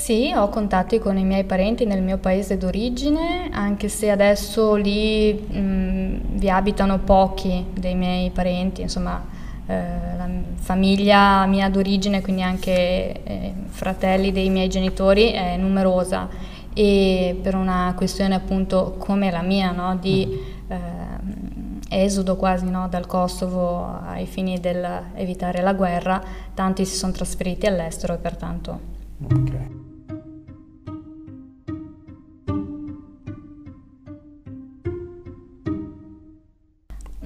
Sì, 0.08 0.32
ho 0.34 0.48
contatti 0.48 0.98
con 0.98 1.18
i 1.18 1.22
miei 1.22 1.44
parenti 1.44 1.84
nel 1.84 2.00
mio 2.00 2.16
paese 2.16 2.56
d'origine, 2.56 3.50
anche 3.52 3.90
se 3.90 4.08
adesso 4.08 4.74
lì 4.74 5.34
mh, 5.34 6.38
vi 6.38 6.48
abitano 6.48 6.98
pochi 7.00 7.66
dei 7.74 7.94
miei 7.94 8.30
parenti, 8.30 8.80
insomma 8.80 9.22
eh, 9.66 9.76
la 10.16 10.26
famiglia 10.54 11.44
mia 11.44 11.68
d'origine, 11.68 12.22
quindi 12.22 12.40
anche 12.40 13.22
eh, 13.22 13.52
fratelli 13.66 14.32
dei 14.32 14.48
miei 14.48 14.70
genitori, 14.70 15.32
è 15.32 15.58
numerosa 15.58 16.26
e 16.72 17.38
per 17.42 17.54
una 17.54 17.92
questione 17.94 18.34
appunto 18.34 18.94
come 18.96 19.30
la 19.30 19.42
mia, 19.42 19.72
no, 19.72 19.94
di 20.00 20.26
eh, 20.68 20.76
esodo 21.90 22.36
quasi 22.36 22.64
no, 22.64 22.88
dal 22.88 23.04
Kosovo 23.06 24.00
ai 24.06 24.24
fini 24.24 24.58
del 24.58 24.88
evitare 25.16 25.60
la 25.60 25.74
guerra, 25.74 26.18
tanti 26.54 26.86
si 26.86 26.96
sono 26.96 27.12
trasferiti 27.12 27.66
all'estero 27.66 28.14
e 28.14 28.16
pertanto... 28.16 28.96
Okay. 29.30 29.77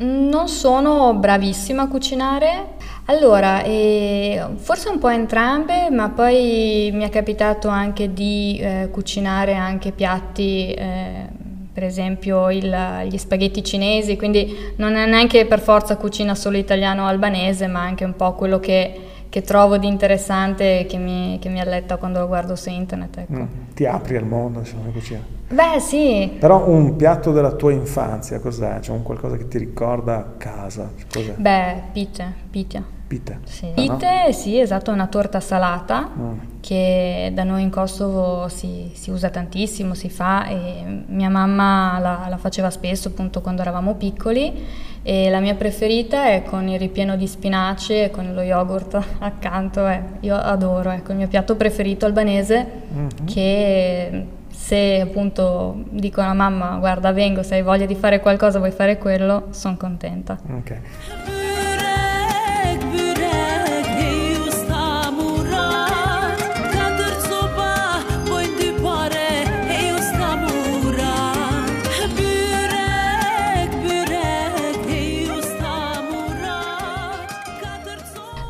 Non 0.03 0.49
sono 0.49 1.15
bravissima 1.15 1.83
a 1.83 1.89
cucinare. 1.89 2.75
Allora, 3.05 3.63
eh, 3.63 4.45
forse 4.57 4.89
un 4.89 4.99
po' 4.99 5.09
entrambe, 5.09 5.91
ma 5.91 6.09
poi 6.09 6.91
mi 6.93 7.05
è 7.05 7.09
capitato 7.09 7.69
anche 7.69 8.13
di 8.13 8.59
eh, 8.61 8.89
cucinare 8.91 9.55
anche 9.55 9.93
piatti, 9.93 10.73
eh, 10.73 11.29
per 11.73 11.85
esempio 11.85 12.51
il, 12.51 13.07
gli 13.09 13.17
spaghetti 13.17 13.63
cinesi, 13.63 14.17
quindi 14.17 14.75
non 14.77 14.97
è 14.97 15.07
neanche 15.07 15.47
per 15.47 15.61
forza 15.61 15.97
cucina 15.97 16.35
solo 16.35 16.57
italiano 16.57 17.05
o 17.05 17.07
albanese, 17.07 17.69
ma 17.69 17.83
anche 17.83 18.05
un 18.05 18.17
po' 18.17 18.33
quello 18.33 18.59
che 18.59 19.12
che 19.33 19.41
trovo 19.41 19.79
di 19.79 19.87
interessante 19.87 20.81
e 20.81 20.85
che 20.85 20.99
mi, 20.99 21.39
che 21.41 21.49
mi 21.49 21.59
alletta 21.59 21.97
quando 21.97 22.19
lo 22.19 22.27
guardo 22.27 22.55
su 22.55 22.69
internet. 22.69 23.17
Ecco. 23.17 23.33
Mm, 23.33 23.45
ti 23.73 23.87
apri 23.87 24.17
al 24.17 24.27
mondo, 24.27 24.59
insomma, 24.59 24.91
cucina. 24.93 25.25
Beh, 25.49 25.81
sì. 25.81 26.37
Però 26.39 26.69
un 26.69 26.97
piatto 26.97 27.33
della 27.33 27.53
tua 27.53 27.73
infanzia, 27.73 28.41
cos'è? 28.41 28.81
C'è 28.81 28.91
un 28.91 29.03
qualcosa 29.03 29.39
che 29.39 29.49
ti 29.49 29.57
ricorda 29.57 30.19
a 30.19 30.25
casa? 30.37 30.91
Cos'è? 31.11 31.33
Beh, 31.33 31.77
pite, 31.93 32.31
pitia. 32.51 32.85
Pite? 33.13 33.41
Sì. 33.45 33.67
Pite, 33.75 34.25
no? 34.27 34.33
sì, 34.33 34.59
esatto, 34.59 34.91
una 34.91 35.07
torta 35.07 35.39
salata 35.39 36.09
mm. 36.17 36.39
che 36.61 37.31
da 37.35 37.45
noi 37.45 37.61
in 37.61 37.69
Kosovo 37.69 38.49
si, 38.49 38.91
si, 38.95 39.11
usa 39.11 39.29
tantissimo, 39.29 39.93
si 39.93 40.09
fa 40.09 40.47
e 40.47 41.05
mia 41.09 41.29
mamma 41.29 41.99
la, 41.99 42.27
la 42.31 42.39
faceva 42.39 42.71
spesso 42.71 43.09
appunto 43.09 43.43
quando 43.43 43.61
eravamo 43.61 43.97
piccoli 43.97 44.65
e 45.03 45.29
la 45.29 45.41
mia 45.41 45.55
preferita 45.57 46.29
è 46.29 46.43
con 46.43 46.67
il 46.69 46.79
ripieno 46.79 47.17
di 47.17 47.27
spinaci 47.27 48.05
e 48.05 48.11
con 48.11 48.33
lo 48.33 48.41
yogurt 48.41 48.99
accanto, 49.21 49.87
eh. 49.87 50.03
io 50.21 50.35
adoro, 50.35 50.89
ecco 50.89 51.11
il 51.11 51.19
mio 51.19 51.29
piatto 51.29 51.55
preferito 51.55 52.07
albanese 52.07 52.67
mm-hmm. 52.95 53.27
che 53.27 54.27
se 54.49 55.01
appunto 55.01 55.85
dico 55.91 56.23
a 56.23 56.33
mamma 56.33 56.77
guarda 56.79 57.13
vengo 57.13 57.43
se 57.43 57.57
hai 57.57 57.63
voglia 57.63 57.85
di 57.85 57.95
fare 57.95 58.21
qualcosa 58.21 58.57
vuoi 58.57 58.71
fare 58.71 58.97
quello, 58.97 59.49
sono 59.51 59.77
contenta. 59.77 60.39
Okay. 60.61 61.32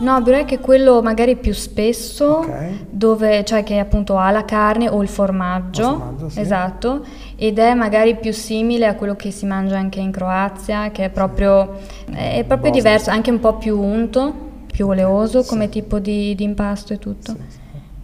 No, 0.03 0.21
burek 0.21 0.55
è 0.55 0.59
quello 0.61 1.01
magari 1.01 1.37
più 1.37 1.55
spesso, 1.55 2.39
okay. 2.39 2.87
dove, 2.91 3.45
cioè 3.45 3.63
che 3.63 3.79
appunto 3.79 4.17
ha 4.17 4.33
la 4.33 4.45
carne 4.45 4.89
o 4.89 5.01
il 5.01 5.09
formaggio, 5.09 5.83
formaggio 5.83 6.29
sì. 6.29 6.41
esatto, 6.41 7.05
ed 7.37 7.61
è 7.61 7.73
magari 7.75 8.17
più 8.17 8.33
simile 8.33 8.87
a 8.87 8.97
quello 8.97 9.15
che 9.15 9.31
si 9.31 9.47
mangia 9.47 9.79
anche 9.79 10.01
in 10.01 10.11
Croazia, 10.11 10.91
che 10.91 11.05
è 11.05 11.11
proprio, 11.11 11.79
è 12.13 12.43
proprio 12.45 12.73
diverso, 12.73 13.11
anche 13.11 13.31
un 13.31 13.39
po' 13.39 13.55
più 13.59 13.81
unto, 13.81 14.51
più 14.67 14.89
oleoso 14.89 15.45
come 15.45 15.69
tipo 15.69 16.01
di, 16.01 16.35
di, 16.35 16.43
impasto 16.43 16.93
e 16.95 16.99
tutto. 16.99 17.37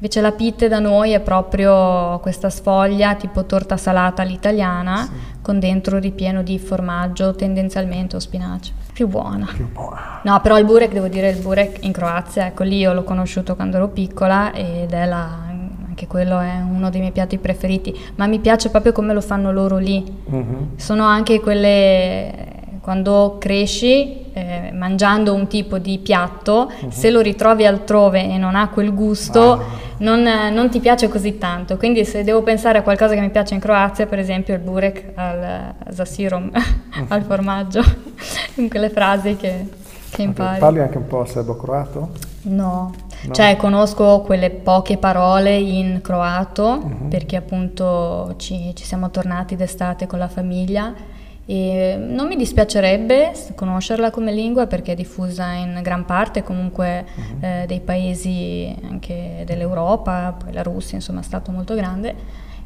Invece 0.00 0.20
la 0.20 0.30
pitte 0.30 0.68
da 0.68 0.78
noi 0.78 1.10
è 1.10 1.20
proprio 1.20 2.20
questa 2.20 2.50
sfoglia 2.50 3.16
tipo 3.16 3.44
torta 3.46 3.76
salata 3.76 4.22
all'italiana 4.22 5.02
sì. 5.02 5.10
con 5.42 5.58
dentro 5.58 5.98
ripieno 5.98 6.44
di 6.44 6.56
formaggio 6.60 7.34
tendenzialmente 7.34 8.14
o 8.14 8.20
spinaci. 8.20 8.72
Più 8.92 9.08
buona. 9.08 9.48
Più 9.52 9.68
buona. 9.68 10.20
No, 10.22 10.40
però 10.40 10.56
il 10.56 10.64
burek, 10.64 10.92
devo 10.92 11.08
dire, 11.08 11.30
il 11.30 11.40
burek 11.40 11.84
in 11.84 11.90
Croazia, 11.90 12.46
ecco 12.46 12.62
lì 12.62 12.78
io 12.78 12.92
l'ho 12.92 13.02
conosciuto 13.02 13.56
quando 13.56 13.76
ero 13.76 13.88
piccola 13.88 14.52
ed 14.52 14.92
è 14.92 15.04
la, 15.04 15.46
anche 15.88 16.06
quello 16.06 16.38
è 16.38 16.60
uno 16.60 16.90
dei 16.90 17.00
miei 17.00 17.12
piatti 17.12 17.38
preferiti, 17.38 17.92
ma 18.14 18.26
mi 18.28 18.38
piace 18.38 18.70
proprio 18.70 18.92
come 18.92 19.12
lo 19.12 19.20
fanno 19.20 19.50
loro 19.50 19.78
lì. 19.78 20.04
Mm-hmm. 20.30 20.76
Sono 20.76 21.04
anche 21.04 21.40
quelle, 21.40 22.57
quando 22.88 23.36
cresci 23.38 24.30
eh, 24.32 24.70
mangiando 24.72 25.34
un 25.34 25.46
tipo 25.46 25.76
di 25.76 25.98
piatto, 25.98 26.72
uh-huh. 26.80 26.90
se 26.90 27.10
lo 27.10 27.20
ritrovi 27.20 27.66
altrove 27.66 28.22
e 28.22 28.38
non 28.38 28.54
ha 28.54 28.70
quel 28.70 28.94
gusto, 28.94 29.52
ah. 29.52 29.60
non, 29.98 30.22
non, 30.22 30.70
ti 30.70 30.80
piace 30.80 31.06
così 31.10 31.36
tanto. 31.36 31.76
Quindi 31.76 32.06
se 32.06 32.24
devo 32.24 32.42
pensare 32.42 32.78
a 32.78 32.82
qualcosa 32.82 33.12
che 33.12 33.20
mi 33.20 33.28
piace 33.28 33.52
in 33.52 33.60
Croazia, 33.60 34.06
per 34.06 34.18
esempio 34.18 34.54
il 34.54 34.60
burek 34.60 35.10
al 35.16 35.74
zasirom, 35.90 36.50
uh-huh. 36.50 37.04
al 37.08 37.24
formaggio, 37.24 37.82
in 38.56 38.70
quelle 38.70 38.88
frasi 38.88 39.36
che, 39.36 39.68
che 40.08 40.22
impari. 40.22 40.58
Parli 40.58 40.80
anche 40.80 40.96
un 40.96 41.06
po' 41.06 41.26
serbo-croato? 41.26 42.08
No. 42.44 42.94
no. 43.22 43.34
Cioè 43.34 43.56
conosco 43.56 44.22
quelle 44.22 44.48
poche 44.48 44.96
parole 44.96 45.54
in 45.54 46.00
croato 46.00 46.80
uh-huh. 46.82 47.08
perché 47.08 47.36
appunto 47.36 48.32
ci, 48.38 48.72
ci 48.74 48.84
siamo 48.84 49.10
tornati 49.10 49.56
d'estate 49.56 50.06
con 50.06 50.18
la 50.18 50.28
famiglia 50.28 51.16
e 51.50 51.96
non 51.98 52.26
mi 52.26 52.36
dispiacerebbe 52.36 53.32
conoscerla 53.54 54.10
come 54.10 54.32
lingua 54.32 54.66
perché 54.66 54.92
è 54.92 54.94
diffusa 54.94 55.52
in 55.52 55.80
gran 55.82 56.04
parte 56.04 56.42
comunque 56.42 57.06
uh-huh. 57.14 57.36
eh, 57.40 57.64
dei 57.66 57.80
paesi 57.80 58.76
anche 58.86 59.44
dell'Europa, 59.46 60.36
poi 60.38 60.52
la 60.52 60.62
Russia 60.62 60.96
insomma 60.96 61.20
è 61.20 61.22
stato 61.22 61.50
molto 61.50 61.74
grande, 61.74 62.14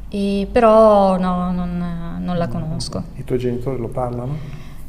e, 0.09 0.49
però 0.51 1.17
no, 1.17 1.53
non, 1.53 2.19
non 2.19 2.37
la 2.37 2.49
conosco. 2.49 3.01
I 3.15 3.23
tuoi 3.23 3.39
genitori 3.39 3.79
lo 3.79 3.87
parlano? 3.87 4.35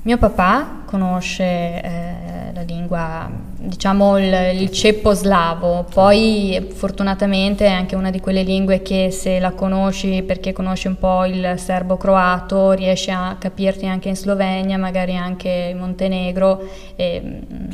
Mio 0.02 0.18
papà 0.18 0.82
conosce 0.86 1.44
eh, 1.44 2.23
la 2.54 2.62
lingua, 2.62 3.28
diciamo 3.58 4.18
il, 4.18 4.60
il, 4.60 4.70
ceppo 4.70 5.12
slavo, 5.12 5.84
poi 5.92 6.68
fortunatamente 6.72 7.66
è 7.66 7.70
anche 7.70 7.96
una 7.96 8.10
di 8.10 8.20
quelle 8.20 8.42
lingue 8.42 8.80
che 8.80 9.10
se 9.10 9.40
la 9.40 9.52
conosci 9.52 10.22
perché 10.22 10.52
conosci 10.52 10.86
un 10.86 10.96
po' 10.98 11.24
il 11.24 11.54
serbo-croato 11.58 12.72
riesci 12.72 13.10
a 13.10 13.36
capirti 13.38 13.86
anche 13.86 14.08
in 14.08 14.16
Slovenia, 14.16 14.78
magari 14.78 15.16
anche 15.16 15.68
in 15.72 15.78
Montenegro, 15.78 16.68
è 16.94 17.20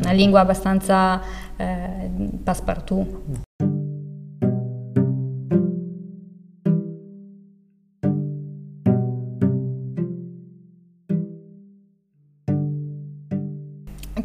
una 0.02 0.12
lingua 0.12 0.40
abbastanza 0.40 1.20
eh, 1.56 2.10
passepartout. 2.42 3.48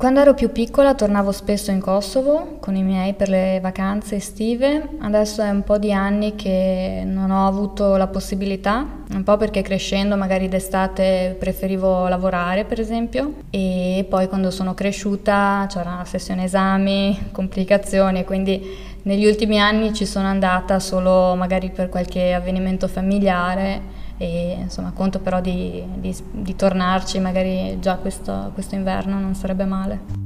Quando 0.06 0.22
ero 0.22 0.36
più 0.36 0.52
piccola 0.52 0.94
tornavo 0.94 1.32
spesso 1.32 1.72
in 1.72 1.80
Kosovo 1.80 2.58
con 2.60 2.76
i 2.76 2.84
miei 2.84 3.16
per 3.16 3.28
le 3.28 3.58
vacanze 3.60 4.18
estive, 4.18 4.90
adesso 5.00 5.42
è 5.42 5.50
un 5.50 5.64
po' 5.64 5.80
di 5.80 5.92
anni 5.92 6.36
che 6.36 7.02
non 7.04 7.32
ho 7.32 7.48
avuto 7.48 7.96
la 7.96 8.06
possibilità, 8.06 8.86
un 9.12 9.24
po' 9.24 9.36
perché 9.36 9.64
crescendo 9.64 10.16
magari 10.16 10.48
d'estate 10.48 11.36
preferivo 11.40 12.08
lavorare 12.08 12.66
per 12.66 12.80
esempio. 12.80 13.34
E 13.50 14.06
poi 14.08 14.28
quando 14.28 14.52
sono 14.52 14.76
cresciuta 14.76 15.66
c'era 15.68 15.96
la 15.98 16.06
sessione 16.06 16.44
esami, 16.44 17.30
complicazioni, 17.34 18.26
quindi 18.26 18.62
negli 19.02 19.26
ultimi 19.26 19.60
anni 19.60 19.92
ci 19.92 20.06
sono 20.06 20.28
andata 20.28 20.80
solo 20.80 21.34
magari 21.34 21.72
per 21.72 21.90
qualche 21.90 22.32
avvenimento 22.32 22.88
familiare 22.88 23.95
e 24.18 24.58
insomma 24.60 24.92
conto 24.92 25.20
però 25.20 25.42
di, 25.42 25.84
di, 25.96 26.16
di 26.32 26.56
tornarci 26.56 27.20
magari 27.20 27.80
già 27.80 27.96
questo, 27.98 28.52
questo 28.54 28.76
inverno 28.76 29.20
non 29.20 29.36
sarebbe 29.36 29.66
male. 29.66 30.24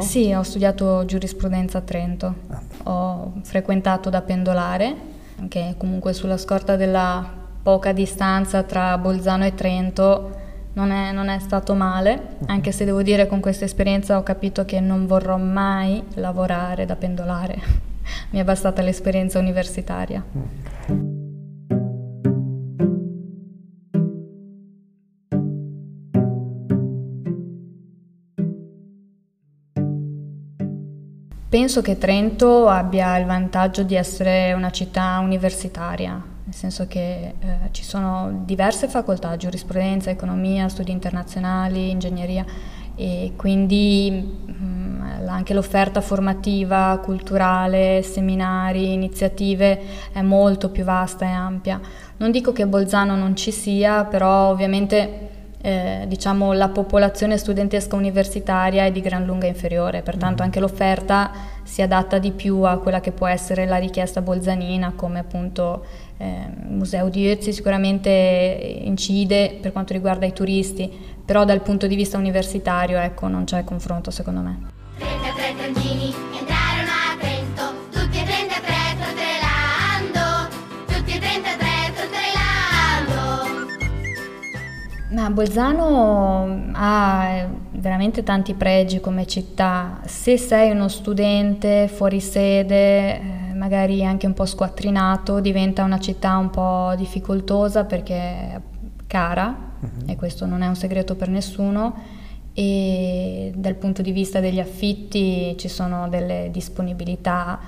Sì, 0.00 0.32
ho 0.32 0.42
studiato 0.42 1.04
giurisprudenza 1.04 1.78
a 1.78 1.80
Trento, 1.82 2.34
ah. 2.48 2.62
ho 2.90 3.32
frequentato 3.42 4.08
da 4.08 4.22
pendolare, 4.22 4.96
che 5.48 5.74
comunque 5.76 6.12
sulla 6.12 6.38
scorta 6.38 6.76
della 6.76 7.47
poca 7.62 7.92
distanza 7.92 8.62
tra 8.62 8.96
Bolzano 8.98 9.44
e 9.44 9.54
Trento 9.54 10.36
non 10.74 10.90
è, 10.90 11.10
non 11.12 11.28
è, 11.28 11.38
stato 11.40 11.74
male, 11.74 12.36
anche 12.46 12.70
se 12.70 12.84
devo 12.84 13.02
dire 13.02 13.26
con 13.26 13.40
questa 13.40 13.64
esperienza 13.64 14.16
ho 14.16 14.22
capito 14.22 14.64
che 14.64 14.80
non 14.80 15.06
vorrò 15.06 15.36
mai 15.36 16.02
lavorare 16.14 16.86
da 16.86 16.94
pendolare, 16.94 17.60
mi 18.30 18.38
è 18.38 18.44
bastata 18.44 18.80
l'esperienza 18.82 19.38
universitaria. 19.38 20.24
Penso 31.48 31.80
che 31.80 31.96
Trento 31.96 32.68
abbia 32.68 33.16
il 33.16 33.24
vantaggio 33.24 33.82
di 33.82 33.94
essere 33.94 34.52
una 34.52 34.70
città 34.70 35.18
universitaria, 35.18 36.22
nel 36.48 36.56
senso 36.56 36.86
che 36.86 37.34
eh, 37.38 37.58
ci 37.72 37.84
sono 37.84 38.42
diverse 38.46 38.88
facoltà, 38.88 39.36
giurisprudenza, 39.36 40.08
economia, 40.08 40.70
studi 40.70 40.90
internazionali, 40.90 41.90
ingegneria 41.90 42.42
e 42.94 43.34
quindi 43.36 44.10
mh, 44.10 44.52
mm, 44.52 45.28
anche 45.28 45.52
l'offerta 45.52 46.00
formativa, 46.00 46.98
culturale, 47.04 48.00
seminari, 48.02 48.94
iniziative 48.94 49.78
è 50.10 50.22
molto 50.22 50.70
più 50.70 50.84
vasta 50.84 51.26
e 51.26 51.28
ampia. 51.28 51.78
Non 52.16 52.30
dico 52.30 52.52
che 52.52 52.66
Bolzano 52.66 53.14
non 53.14 53.36
ci 53.36 53.50
sia, 53.50 54.04
però 54.04 54.48
ovviamente 54.48 55.36
eh, 55.60 56.04
diciamo, 56.08 56.54
la 56.54 56.68
popolazione 56.68 57.36
studentesca 57.36 57.94
universitaria 57.94 58.84
è 58.84 58.92
di 58.92 59.00
gran 59.00 59.24
lunga 59.24 59.46
inferiore, 59.46 60.00
pertanto 60.00 60.42
mm. 60.42 60.46
anche 60.46 60.60
l'offerta 60.60 61.30
si 61.62 61.82
adatta 61.82 62.18
di 62.18 62.30
più 62.30 62.62
a 62.62 62.78
quella 62.78 63.00
che 63.00 63.12
può 63.12 63.26
essere 63.26 63.66
la 63.66 63.76
richiesta 63.76 64.22
bolzanina, 64.22 64.92
come 64.96 65.18
appunto 65.18 65.84
il 66.24 66.74
Museo 66.74 67.08
di 67.08 67.28
Ötzi 67.28 67.52
sicuramente 67.52 68.10
incide 68.10 69.58
per 69.60 69.72
quanto 69.72 69.92
riguarda 69.92 70.26
i 70.26 70.32
turisti, 70.32 70.90
però 71.24 71.44
dal 71.44 71.62
punto 71.62 71.86
di 71.86 71.94
vista 71.94 72.18
universitario 72.18 72.98
ecco, 72.98 73.28
non 73.28 73.44
c'è 73.44 73.62
confronto 73.64 74.10
secondo 74.10 74.40
me. 74.40 74.58
33 74.98 75.54
tangini 75.56 76.14
entrarono 76.38 76.90
a 76.90 77.16
Trento, 77.18 77.62
tutti 77.90 78.18
e 78.18 78.24
33 78.24 78.74
trotrelando, 78.98 80.48
tutti 80.86 81.12
e 81.12 81.18
33 81.18 81.66
trotrelando. 81.94 83.66
Ma 85.10 85.30
Bolzano 85.30 86.70
ha 86.72 87.46
veramente 87.70 88.22
tanti 88.22 88.54
pregi 88.54 89.00
come 89.00 89.26
città. 89.26 90.00
Se 90.04 90.36
sei 90.36 90.70
uno 90.70 90.88
studente 90.88 91.88
fuori 91.88 92.20
sede, 92.20 93.20
eh, 93.20 93.47
magari 93.58 94.04
anche 94.04 94.26
un 94.26 94.34
po' 94.34 94.46
squattrinato, 94.46 95.40
diventa 95.40 95.84
una 95.84 95.98
città 95.98 96.36
un 96.36 96.50
po' 96.50 96.94
difficoltosa 96.96 97.84
perché 97.84 98.14
è 98.14 98.60
cara 99.06 99.54
uh-huh. 99.80 100.10
e 100.10 100.16
questo 100.16 100.46
non 100.46 100.62
è 100.62 100.66
un 100.68 100.76
segreto 100.76 101.16
per 101.16 101.28
nessuno 101.28 102.16
e 102.54 103.52
dal 103.54 103.74
punto 103.74 104.02
di 104.02 104.10
vista 104.12 104.40
degli 104.40 104.58
affitti 104.58 105.54
ci 105.56 105.68
sono 105.68 106.08
delle 106.08 106.48
disponibilità 106.50 107.58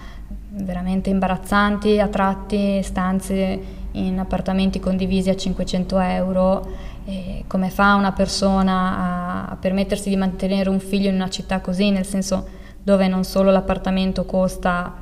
veramente 0.53 1.11
imbarazzanti, 1.11 2.00
a 2.00 2.09
tratti 2.09 2.83
stanze 2.83 3.79
in 3.92 4.18
appartamenti 4.18 4.81
condivisi 4.81 5.31
a 5.31 5.37
500 5.37 5.98
euro. 6.00 6.68
E 7.05 7.44
come 7.46 7.70
fa 7.70 7.94
una 7.94 8.12
persona 8.12 8.98
a, 8.98 9.44
a 9.46 9.57
permettersi 9.57 10.09
di 10.09 10.16
mantenere 10.16 10.68
un 10.68 10.81
figlio 10.81 11.09
in 11.09 11.14
una 11.14 11.31
città 11.31 11.61
così, 11.61 11.90
nel 11.90 12.05
senso 12.05 12.48
dove 12.83 13.07
non 13.09 13.24
solo 13.24 13.50
l'appartamento 13.50 14.24
costa 14.24 14.99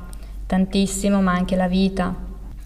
tantissimo, 0.49 1.21
ma 1.21 1.33
anche 1.33 1.55
la 1.55 1.67
vita. 1.67 2.11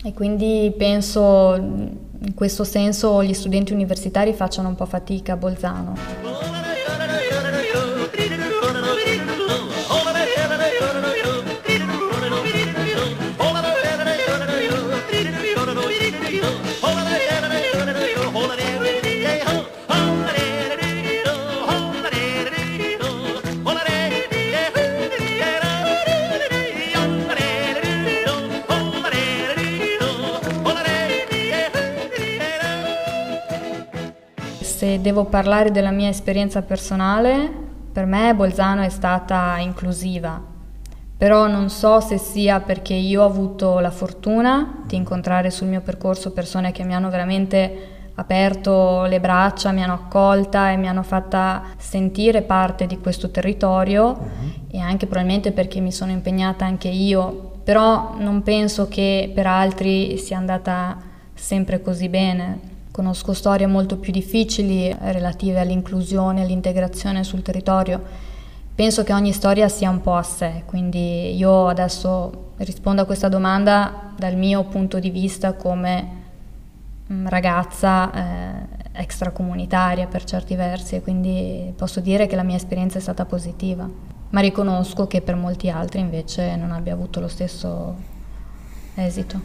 E 0.05 0.13
quindi 0.13 0.73
penso 0.77 1.53
in 1.55 2.33
questo 2.33 2.63
senso 2.63 3.21
gli 3.21 3.33
studenti 3.33 3.73
universitari 3.73 4.31
facciano 4.31 4.69
un 4.69 4.75
po' 4.75 4.85
fatica 4.85 5.33
a 5.33 5.35
Bolzano. 5.35 6.62
Devo 35.01 35.25
parlare 35.25 35.71
della 35.71 35.91
mia 35.91 36.09
esperienza 36.09 36.61
personale, 36.61 37.51
per 37.91 38.05
me 38.05 38.33
Bolzano 38.33 38.81
è 38.81 38.89
stata 38.89 39.57
inclusiva, 39.59 40.41
però 41.15 41.47
non 41.47 41.69
so 41.69 41.99
se 41.99 42.17
sia 42.17 42.59
perché 42.59 42.93
io 42.93 43.21
ho 43.21 43.25
avuto 43.25 43.79
la 43.79 43.91
fortuna 43.91 44.83
di 44.85 44.95
incontrare 44.95 45.49
sul 45.51 45.67
mio 45.67 45.81
percorso 45.81 46.31
persone 46.31 46.71
che 46.71 46.83
mi 46.83 46.95
hanno 46.95 47.09
veramente 47.09 47.91
aperto 48.15 49.05
le 49.05 49.19
braccia, 49.19 49.71
mi 49.71 49.83
hanno 49.83 49.93
accolta 49.93 50.71
e 50.71 50.77
mi 50.77 50.87
hanno 50.87 51.03
fatta 51.03 51.63
sentire 51.77 52.41
parte 52.41 52.85
di 52.85 52.99
questo 52.99 53.31
territorio 53.31 54.05
uh-huh. 54.07 54.67
e 54.71 54.79
anche 54.79 55.05
probabilmente 55.05 55.51
perché 55.51 55.79
mi 55.79 55.91
sono 55.91 56.11
impegnata 56.11 56.65
anche 56.65 56.89
io, 56.89 57.53
però 57.63 58.15
non 58.17 58.43
penso 58.43 58.87
che 58.87 59.31
per 59.33 59.47
altri 59.47 60.17
sia 60.17 60.37
andata 60.37 60.97
sempre 61.33 61.81
così 61.81 62.09
bene. 62.09 62.72
Conosco 62.93 63.33
storie 63.33 63.67
molto 63.67 63.97
più 63.97 64.13
difficili 64.13 64.95
relative 64.99 65.59
all'inclusione, 65.59 66.43
all'integrazione 66.43 67.25
sul 67.25 67.41
territorio. 67.41 68.01
Penso 68.73 69.03
che 69.03 69.11
ogni 69.11 69.33
storia 69.33 69.67
sia 69.67 69.89
un 69.89 70.01
po' 70.01 70.15
a 70.15 70.23
sé, 70.23 70.63
quindi 70.65 71.35
io 71.35 71.67
adesso 71.67 72.51
rispondo 72.57 73.01
a 73.01 73.05
questa 73.05 73.27
domanda 73.27 74.13
dal 74.15 74.35
mio 74.35 74.63
punto 74.63 74.99
di 74.99 75.09
vista 75.09 75.53
come 75.53 76.21
Mm, 77.11 77.27
ragazza 77.27 78.11
eh, 78.13 78.67
extracomunitaria 78.93 80.07
per 80.07 80.23
certi 80.23 80.55
versi 80.55 80.95
e 80.95 81.01
quindi 81.01 81.73
posso 81.75 81.99
dire 81.99 82.27
che 82.27 82.37
la 82.37 82.43
mia 82.43 82.55
esperienza 82.55 82.97
è 82.97 83.01
stata 83.01 83.25
positiva, 83.25 83.89
ma 84.29 84.39
riconosco 84.39 85.05
che 85.05 85.21
per 85.21 85.35
molti 85.35 85.69
altri 85.69 85.99
invece 85.99 86.55
non 86.55 86.71
abbia 86.71 86.93
avuto 86.93 87.19
lo 87.19 87.27
stesso 87.27 87.95
esito. 88.95 89.41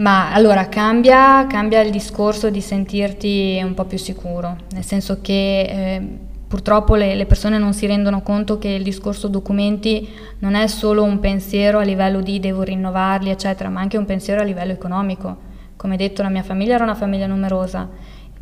Ma 0.00 0.32
allora 0.32 0.68
cambia, 0.68 1.46
cambia, 1.46 1.82
il 1.82 1.90
discorso 1.90 2.48
di 2.48 2.62
sentirti 2.62 3.60
un 3.62 3.74
po' 3.74 3.84
più 3.84 3.98
sicuro, 3.98 4.56
nel 4.72 4.82
senso 4.82 5.20
che 5.20 5.60
eh, 5.60 6.02
purtroppo 6.48 6.94
le, 6.94 7.14
le, 7.14 7.26
persone 7.26 7.58
non 7.58 7.74
si 7.74 7.86
rendono 7.86 8.22
conto 8.22 8.58
che 8.58 8.68
il 8.68 8.82
discorso 8.82 9.28
documenti 9.28 10.08
non 10.38 10.54
è 10.54 10.66
solo 10.68 11.02
un 11.02 11.20
pensiero 11.20 11.78
a 11.80 11.82
livello 11.82 12.22
di 12.22 12.40
devo 12.40 12.62
rinnovarli, 12.62 13.28
eccetera, 13.28 13.68
ma 13.68 13.80
anche 13.80 13.98
un 13.98 14.06
pensiero 14.06 14.40
a 14.40 14.44
livello 14.44 14.72
economico. 14.72 15.36
Come 15.76 15.98
detto, 15.98 16.22
la 16.22 16.30
mia 16.30 16.42
famiglia 16.42 16.76
era 16.76 16.84
una 16.84 16.94
famiglia 16.94 17.26
numerosa. 17.26 17.86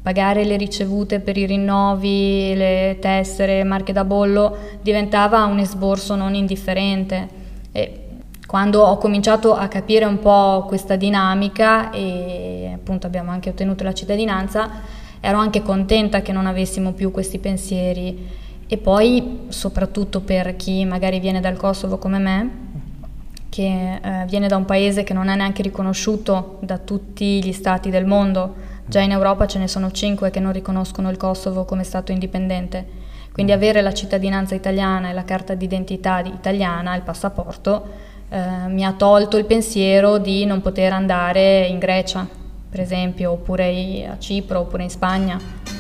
Pagare 0.00 0.44
le 0.44 0.56
ricevute 0.56 1.18
per 1.18 1.36
i 1.36 1.44
rinnovi, 1.44 2.54
le 2.54 2.98
tessere, 3.00 3.64
marche 3.64 3.92
da 3.92 4.04
bollo 4.04 4.56
diventava 4.80 5.44
un 5.44 5.58
esborso 5.58 6.14
non 6.14 6.34
indifferente. 6.34 7.28
E 7.72 8.07
quando 8.48 8.80
ho 8.80 8.96
cominciato 8.96 9.54
a 9.54 9.68
capire 9.68 10.06
un 10.06 10.20
po' 10.20 10.64
questa 10.66 10.96
dinamica 10.96 11.90
e 11.90 12.70
appunto 12.74 13.06
abbiamo 13.06 13.30
anche 13.30 13.50
ottenuto 13.50 13.84
la 13.84 13.92
cittadinanza, 13.92 14.70
ero 15.20 15.37
anche 15.37 15.61
contenta 15.61 16.22
che 16.22 16.32
non 16.32 16.46
avessimo 16.46 16.92
più 16.92 17.11
questi 17.11 17.38
pensieri. 17.40 18.26
E 18.66 18.78
poi 18.78 19.40
soprattutto 19.48 20.22
per 20.22 20.56
chi 20.56 20.87
magari 20.87 21.20
viene 21.20 21.40
dal 21.40 21.58
Kosovo 21.58 21.98
come 21.98 22.18
me, 22.18 22.50
che 23.50 24.00
eh, 24.02 24.24
viene 24.26 24.48
da 24.48 24.56
un 24.56 24.64
paese 24.64 25.04
che 25.04 25.12
non 25.12 25.28
è 25.28 25.37
neanche 25.37 25.61
riconosciuto 25.61 26.56
da 26.62 26.78
tutti 26.78 27.44
gli 27.44 27.52
stati 27.52 27.90
del 27.90 28.06
mondo, 28.06 28.54
già 28.87 29.00
in 29.00 29.11
Europa 29.11 29.46
ce 29.46 29.58
ne 29.58 29.68
sono 29.68 29.90
cinque 29.90 30.30
che 30.30 30.40
non 30.40 30.52
riconoscono 30.52 31.11
il 31.11 31.18
Kosovo 31.18 31.66
come 31.66 31.84
Stato 31.84 32.12
indipendente, 32.12 32.87
quindi 33.30 33.52
avere 33.52 33.82
la 33.82 33.92
cittadinanza 33.92 34.54
italiana 34.54 35.11
e 35.11 35.12
la 35.12 35.24
carta 35.24 35.54
d'identità 35.54 36.20
italiana, 36.20 36.96
il 36.96 37.02
passaporto, 37.02 38.16
eh, 38.30 38.68
mi 38.68 38.84
ha 38.84 38.92
tolto 38.92 39.36
il 39.36 39.44
pensiero 39.44 40.18
di 40.18 40.44
non 40.44 40.60
poter 40.60 40.92
andare 40.92 41.66
in 41.66 41.78
Grecia, 41.78 42.26
per 42.70 42.80
esempio, 42.80 43.32
oppure 43.32 44.06
a 44.06 44.18
Cipro, 44.18 44.60
oppure 44.60 44.82
in 44.82 44.90
Spagna. 44.90 45.77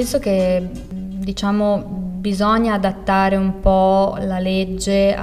Penso 0.00 0.18
che 0.18 0.66
diciamo, 0.72 1.76
bisogna 1.76 2.72
adattare 2.72 3.36
un 3.36 3.60
po' 3.60 4.16
la 4.20 4.38
legge 4.38 5.14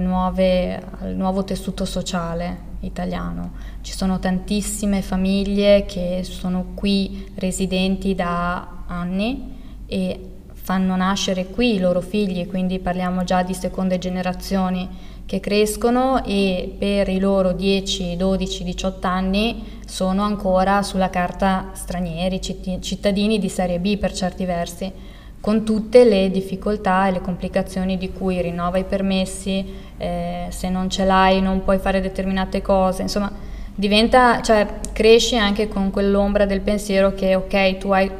nuove, 0.00 0.82
al 1.00 1.14
nuovo 1.14 1.44
tessuto 1.44 1.84
sociale 1.84 2.56
italiano. 2.80 3.52
Ci 3.82 3.92
sono 3.92 4.18
tantissime 4.18 5.02
famiglie 5.02 5.84
che 5.84 6.20
sono 6.22 6.68
qui 6.72 7.32
residenti 7.34 8.14
da 8.14 8.84
anni 8.86 9.56
e 9.84 10.30
fanno 10.54 10.96
nascere 10.96 11.48
qui 11.48 11.74
i 11.74 11.78
loro 11.78 12.00
figli, 12.00 12.46
quindi 12.46 12.78
parliamo 12.78 13.24
già 13.24 13.42
di 13.42 13.52
seconde 13.52 13.98
generazioni 13.98 14.88
che 15.26 15.38
crescono 15.38 16.24
e 16.24 16.74
per 16.78 17.10
i 17.10 17.18
loro 17.18 17.52
10, 17.52 18.16
12, 18.16 18.64
18 18.64 19.06
anni 19.06 19.73
sono 19.86 20.22
ancora 20.22 20.82
sulla 20.82 21.10
carta 21.10 21.70
stranieri, 21.72 22.40
cittadini 22.40 23.38
di 23.38 23.48
serie 23.48 23.78
B 23.78 23.96
per 23.98 24.12
certi 24.12 24.44
versi, 24.44 24.92
con 25.40 25.64
tutte 25.64 26.04
le 26.04 26.30
difficoltà 26.30 27.06
e 27.06 27.12
le 27.12 27.20
complicazioni 27.20 27.98
di 27.98 28.10
cui 28.12 28.40
rinnova 28.40 28.78
i 28.78 28.84
permessi, 28.84 29.64
eh, 29.98 30.46
se 30.48 30.70
non 30.70 30.88
ce 30.88 31.04
l'hai 31.04 31.40
non 31.40 31.62
puoi 31.62 31.78
fare 31.78 32.00
determinate 32.00 32.62
cose, 32.62 33.02
insomma 33.02 33.30
diventa, 33.74 34.40
cioè 34.40 34.66
cresci 34.92 35.36
anche 35.36 35.68
con 35.68 35.90
quell'ombra 35.90 36.46
del 36.46 36.60
pensiero 36.60 37.12
che 37.12 37.34
ok 37.34 37.78
tu 37.78 37.90
hai 37.90 38.10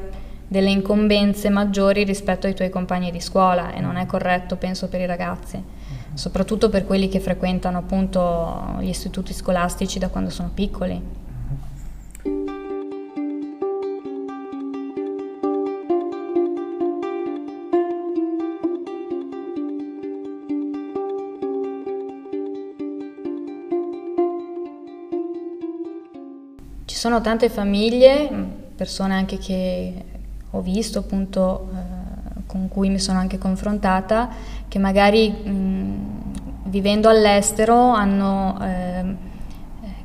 delle 0.46 0.70
incombenze 0.70 1.48
maggiori 1.48 2.04
rispetto 2.04 2.46
ai 2.46 2.54
tuoi 2.54 2.68
compagni 2.68 3.10
di 3.10 3.20
scuola 3.20 3.72
e 3.72 3.80
non 3.80 3.96
è 3.96 4.04
corretto 4.06 4.56
penso 4.56 4.88
per 4.88 5.00
i 5.00 5.06
ragazzi 5.06 5.62
soprattutto 6.14 6.68
per 6.68 6.86
quelli 6.86 7.08
che 7.08 7.20
frequentano 7.20 7.78
appunto 7.78 8.76
gli 8.80 8.88
istituti 8.88 9.32
scolastici 9.32 9.98
da 9.98 10.08
quando 10.08 10.30
sono 10.30 10.50
piccoli. 10.54 11.23
Sono 27.04 27.20
tante 27.20 27.50
famiglie, 27.50 28.30
persone 28.74 29.12
anche 29.12 29.36
che 29.36 29.92
ho 30.52 30.62
visto 30.62 31.00
appunto 31.00 31.68
eh, 31.70 32.40
con 32.46 32.66
cui 32.68 32.88
mi 32.88 32.98
sono 32.98 33.18
anche 33.18 33.36
confrontata, 33.36 34.30
che 34.68 34.78
magari 34.78 35.28
mh, 35.28 36.70
vivendo 36.70 37.10
all'estero 37.10 37.90
hanno 37.90 38.58
eh, 38.62 39.04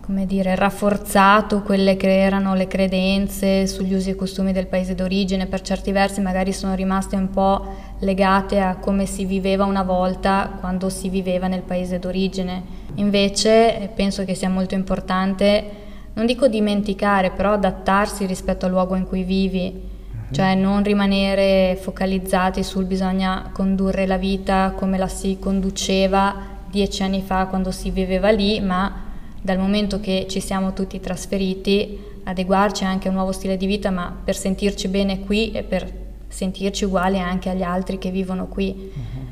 come 0.02 0.26
dire, 0.26 0.56
rafforzato 0.56 1.62
quelle 1.62 1.96
che 1.96 2.20
erano 2.20 2.54
le 2.54 2.68
credenze 2.68 3.66
sugli 3.66 3.94
usi 3.94 4.10
e 4.10 4.16
costumi 4.16 4.52
del 4.52 4.68
paese 4.68 4.94
d'origine, 4.94 5.46
per 5.46 5.62
certi 5.62 5.94
versi 5.94 6.20
magari 6.20 6.52
sono 6.52 6.76
rimaste 6.76 7.16
un 7.16 7.30
po' 7.30 7.66
legate 8.00 8.60
a 8.60 8.76
come 8.76 9.06
si 9.06 9.24
viveva 9.24 9.64
una 9.64 9.84
volta 9.84 10.58
quando 10.60 10.90
si 10.90 11.08
viveva 11.08 11.48
nel 11.48 11.62
paese 11.62 11.98
d'origine. 11.98 12.62
Invece 12.96 13.80
eh, 13.80 13.88
penso 13.88 14.26
che 14.26 14.36
sia 14.36 14.50
molto 14.50 14.74
importante, 14.76 15.79
non 16.19 16.27
dico 16.27 16.47
dimenticare, 16.47 17.32
però 17.32 17.53
adattarsi 17.53 18.25
rispetto 18.25 18.65
al 18.65 18.71
luogo 18.71 18.95
in 18.95 19.08
cui 19.08 19.23
vivi 19.23 19.97
cioè 20.32 20.53
non 20.53 20.84
rimanere 20.84 21.77
focalizzati 21.82 22.63
sul 22.63 22.86
bisogna 22.86 23.49
condurre 23.51 24.05
la 24.05 24.17
vita 24.17 24.73
come 24.75 24.97
la 24.97 25.08
si 25.08 25.38
conduceva 25.39 26.58
dieci 26.69 27.01
anni 27.01 27.21
fa 27.21 27.47
quando 27.47 27.71
si 27.71 27.89
viveva 27.89 28.29
lì, 28.29 28.60
ma 28.60 29.08
dal 29.41 29.58
momento 29.58 29.99
che 29.99 30.27
ci 30.29 30.39
siamo 30.39 30.73
tutti 30.73 30.99
trasferiti, 30.99 31.97
adeguarci 32.25 32.84
anche 32.84 33.08
a 33.08 33.10
un 33.10 33.17
nuovo 33.17 33.32
stile 33.32 33.58
di 33.58 33.65
vita, 33.65 33.89
ma 33.89 34.15
per 34.23 34.36
sentirci 34.36 34.88
bene 34.88 35.21
qui 35.21 35.51
e 35.51 35.63
per 35.63 35.91
sentirci 36.27 36.86
uguali 36.86 37.17
anche 37.17 37.49
agli 37.49 37.63
altri 37.63 37.97
che 37.97 38.12
vivono 38.12 38.45
qui. 38.45 38.91
Uh-huh. 38.93 39.25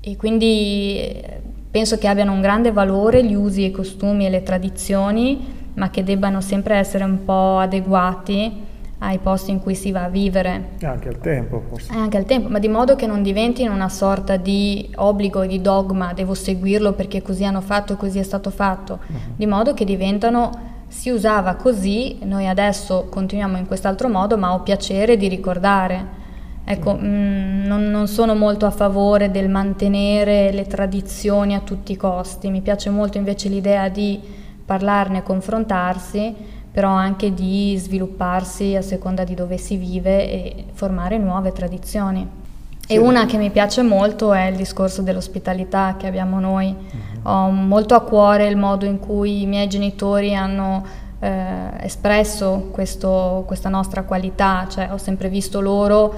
E 0.00 0.16
quindi 0.16 0.98
eh, 0.98 1.40
penso 1.70 1.96
che 1.96 2.08
abbiano 2.08 2.32
un 2.32 2.42
grande 2.42 2.72
valore 2.72 3.24
gli 3.24 3.32
usi, 3.32 3.64
i 3.64 3.70
costumi 3.70 4.26
e 4.26 4.30
le 4.30 4.42
tradizioni, 4.42 5.61
ma 5.74 5.90
che 5.90 6.04
debbano 6.04 6.40
sempre 6.40 6.76
essere 6.76 7.04
un 7.04 7.24
po' 7.24 7.58
adeguati 7.58 8.70
ai 9.02 9.18
posti 9.18 9.50
in 9.50 9.60
cui 9.60 9.74
si 9.74 9.90
va 9.90 10.04
a 10.04 10.08
vivere. 10.08 10.70
E 10.78 10.86
anche 10.86 11.08
al 11.08 11.18
tempo, 11.18 11.62
forse. 11.68 11.92
E 11.92 11.96
anche 11.96 12.16
al 12.16 12.24
tempo, 12.24 12.48
ma 12.48 12.58
di 12.58 12.68
modo 12.68 12.94
che 12.94 13.06
non 13.06 13.22
diventino 13.22 13.72
una 13.72 13.88
sorta 13.88 14.36
di 14.36 14.88
obbligo, 14.96 15.44
di 15.44 15.60
dogma, 15.60 16.12
devo 16.12 16.34
seguirlo 16.34 16.92
perché 16.92 17.20
così 17.20 17.44
hanno 17.44 17.60
fatto 17.60 17.94
e 17.94 17.96
così 17.96 18.20
è 18.20 18.22
stato 18.22 18.50
fatto, 18.50 19.00
uh-huh. 19.04 19.16
di 19.34 19.46
modo 19.46 19.74
che 19.74 19.84
diventano, 19.84 20.70
si 20.86 21.10
usava 21.10 21.54
così, 21.54 22.18
noi 22.22 22.46
adesso 22.46 23.06
continuiamo 23.10 23.56
in 23.56 23.66
quest'altro 23.66 24.08
modo, 24.08 24.38
ma 24.38 24.54
ho 24.54 24.60
piacere 24.60 25.16
di 25.16 25.26
ricordare. 25.26 26.20
Ecco, 26.64 26.94
mh, 26.94 27.04
mm, 27.04 27.64
non, 27.64 27.90
non, 27.90 28.06
sono 28.06 28.36
molto 28.36 28.66
a 28.66 28.70
favore 28.70 29.32
del 29.32 29.48
mantenere 29.48 30.52
le 30.52 30.66
tradizioni 30.68 31.56
a 31.56 31.60
tutti 31.60 31.90
i 31.90 31.96
costi, 31.96 32.50
mi 32.50 32.60
piace 32.60 32.88
molto 32.88 33.18
invece 33.18 33.48
l'idea 33.48 33.88
di 33.88 34.20
parlarne, 34.64 35.22
confrontarsi, 35.22 36.34
però 36.70 36.88
anche 36.88 37.34
di 37.34 37.76
svilupparsi 37.78 38.74
a 38.74 38.82
seconda 38.82 39.24
di 39.24 39.34
dove 39.34 39.58
si 39.58 39.76
vive 39.76 40.30
e 40.30 40.64
formare 40.72 41.18
nuove 41.18 41.52
tradizioni. 41.52 42.40
E 42.86 42.98
una 42.98 43.26
che 43.26 43.36
mi 43.36 43.50
piace 43.50 43.82
molto 43.82 44.32
è 44.32 44.46
il 44.46 44.56
discorso 44.56 45.02
dell'ospitalità 45.02 45.96
che 45.96 46.06
abbiamo 46.06 46.40
noi. 46.40 46.74
Mm-hmm. 46.74 47.26
Ho 47.26 47.50
molto 47.50 47.94
a 47.94 48.00
cuore 48.00 48.46
il 48.48 48.56
modo 48.56 48.84
in 48.84 48.98
cui 48.98 49.42
i 49.42 49.46
miei 49.46 49.68
genitori 49.68 50.34
hanno 50.34 50.84
eh, 51.20 51.70
espresso 51.80 52.68
questo, 52.72 53.44
questa 53.46 53.68
nostra 53.68 54.02
qualità, 54.02 54.66
cioè 54.68 54.88
ho 54.90 54.98
sempre 54.98 55.28
visto 55.28 55.60
loro 55.60 56.14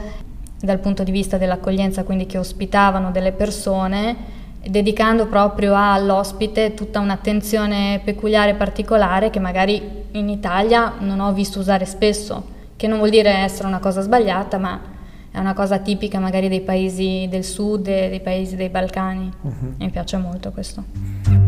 dal 0.58 0.78
punto 0.78 1.04
di 1.04 1.12
vista 1.12 1.36
dell'accoglienza, 1.36 2.04
quindi 2.04 2.24
che 2.26 2.38
ospitavano 2.38 3.10
delle 3.10 3.32
persone, 3.32 4.16
dedicando 4.68 5.26
proprio 5.26 5.74
all'ospite 5.76 6.74
tutta 6.74 7.00
un'attenzione 7.00 8.00
peculiare 8.04 8.50
e 8.50 8.54
particolare 8.54 9.30
che 9.30 9.40
magari 9.40 9.80
in 10.12 10.28
Italia 10.28 10.94
non 10.98 11.20
ho 11.20 11.32
visto 11.32 11.58
usare 11.58 11.84
spesso, 11.84 12.44
che 12.76 12.86
non 12.86 12.98
vuol 12.98 13.10
dire 13.10 13.30
essere 13.30 13.68
una 13.68 13.78
cosa 13.78 14.00
sbagliata, 14.00 14.58
ma 14.58 14.80
è 15.30 15.38
una 15.38 15.54
cosa 15.54 15.78
tipica 15.78 16.20
magari 16.20 16.48
dei 16.48 16.60
paesi 16.60 17.26
del 17.28 17.44
sud 17.44 17.88
e 17.88 18.08
dei 18.08 18.20
paesi 18.20 18.56
dei 18.56 18.68
Balcani. 18.68 19.32
Uh-huh. 19.40 19.74
Mi 19.78 19.90
piace 19.90 20.16
molto 20.16 20.50
questo. 20.52 21.43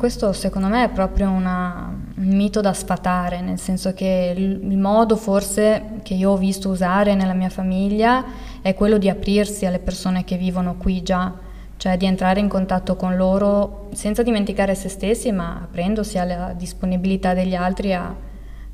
Questo 0.00 0.32
secondo 0.32 0.68
me 0.68 0.84
è 0.84 0.88
proprio 0.88 1.28
una, 1.28 1.94
un 2.16 2.28
mito 2.28 2.62
da 2.62 2.72
sfatare, 2.72 3.42
nel 3.42 3.58
senso 3.58 3.92
che 3.92 4.32
il, 4.34 4.78
modo 4.78 5.14
forse 5.14 5.98
che 6.02 6.14
io 6.14 6.30
ho 6.30 6.36
visto 6.38 6.70
usare 6.70 7.14
nella 7.14 7.34
mia 7.34 7.50
famiglia 7.50 8.24
è 8.62 8.72
quello 8.72 8.96
di 8.96 9.10
aprirsi 9.10 9.66
alle 9.66 9.78
persone 9.78 10.24
che 10.24 10.38
vivono 10.38 10.76
qui 10.76 11.02
già, 11.02 11.34
cioè 11.76 11.98
di 11.98 12.06
entrare 12.06 12.40
in 12.40 12.48
contatto 12.48 12.96
con 12.96 13.14
loro 13.14 13.88
senza 13.92 14.22
dimenticare 14.22 14.74
se 14.74 14.88
stessi, 14.88 15.32
ma 15.32 15.60
aprendosi 15.62 16.16
alla 16.16 16.54
disponibilità 16.56 17.34
degli 17.34 17.54
altri 17.54 17.92
a, 17.92 18.14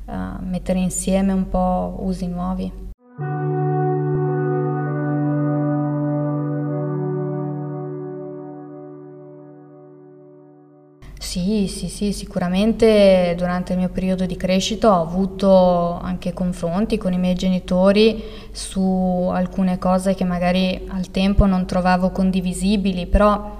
a 0.05 0.39
mettere 0.41 0.79
insieme 0.79 1.33
un 1.33 1.49
po' 1.49 1.97
usi 2.03 2.25
nuovi. 2.27 2.86
Sì, 11.37 11.67
sì, 11.67 11.87
sì, 11.87 12.13
sicuramente 12.13 13.35
durante 13.37 13.73
il 13.73 13.77
mio 13.77 13.89
periodo 13.89 14.25
di 14.25 14.35
crescita 14.35 14.97
ho 14.97 15.03
avuto 15.03 15.99
anche 16.01 16.33
confronti 16.33 16.97
con 16.97 17.13
i 17.13 17.19
miei 17.19 17.35
genitori 17.35 18.23
su 18.51 19.29
alcune 19.31 19.77
cose 19.77 20.15
che 20.15 20.23
magari 20.23 20.87
al 20.87 21.11
tempo 21.11 21.45
non 21.45 21.67
trovavo 21.67 22.09
condivisibili, 22.09 23.05
però 23.05 23.55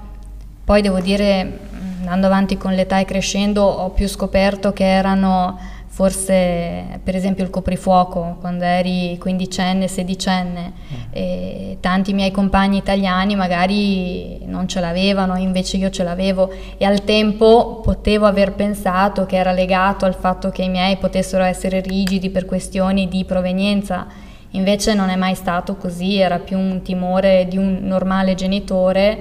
poi 0.64 0.82
devo 0.82 1.00
dire, 1.00 1.60
andando 2.00 2.26
avanti 2.26 2.58
con 2.58 2.74
l'età 2.74 2.98
e 2.98 3.06
crescendo, 3.06 3.62
ho 3.62 3.92
più 3.92 4.08
scoperto 4.08 4.74
che 4.74 4.84
erano 4.84 5.60
forse 5.98 7.00
per 7.04 7.16
esempio 7.16 7.44
il 7.44 7.50
coprifuoco 7.50 8.38
quando 8.40 8.64
eri 8.66 9.18
quindicenne, 9.18 9.88
sedicenne 9.88 10.72
mm. 10.72 10.96
e 11.10 11.78
tanti 11.80 12.14
miei 12.14 12.30
compagni 12.30 12.78
italiani 12.78 13.36
magari 13.36 14.46
non 14.46 14.68
ce 14.68 14.80
l'avevano, 14.80 15.38
invece 15.38 15.78
io 15.78 15.90
ce 15.90 16.04
l'avevo 16.04 16.52
e 16.78 16.86
al 16.86 17.04
tempo 17.04 17.82
potevo 17.84 18.28
aver 18.28 18.54
pensato 18.54 19.26
che 19.26 19.38
era 19.38 19.52
legato 19.52 20.06
al 20.06 20.14
fatto 20.14 20.52
che 20.52 20.62
i 20.62 20.70
miei 20.70 20.98
potessero 20.98 21.44
essere 21.44 21.82
rigidi 21.82 22.30
per 22.30 22.46
questioni 22.46 23.08
di 23.08 23.26
provenienza, 23.26 24.06
invece 24.52 24.94
non 24.94 25.10
è 25.10 25.16
mai 25.16 25.34
stato 25.34 25.78
così, 25.78 26.18
era 26.18 26.38
più 26.38 26.60
un 26.60 26.84
timore 26.84 27.48
di 27.50 27.58
un 27.58 27.80
normale 27.82 28.36
genitore 28.36 29.18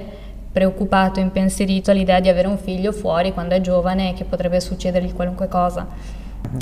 preoccupato, 0.52 1.20
impensierito 1.20 1.90
all'idea 1.90 2.20
di 2.20 2.28
avere 2.28 2.48
un 2.48 2.58
figlio 2.58 2.92
fuori 2.92 3.32
quando 3.32 3.54
è 3.54 3.62
giovane 3.62 4.10
e 4.10 4.12
che 4.12 4.24
potrebbe 4.24 4.60
succedergli 4.60 5.14
qualunque 5.14 5.48
cosa. 5.48 6.15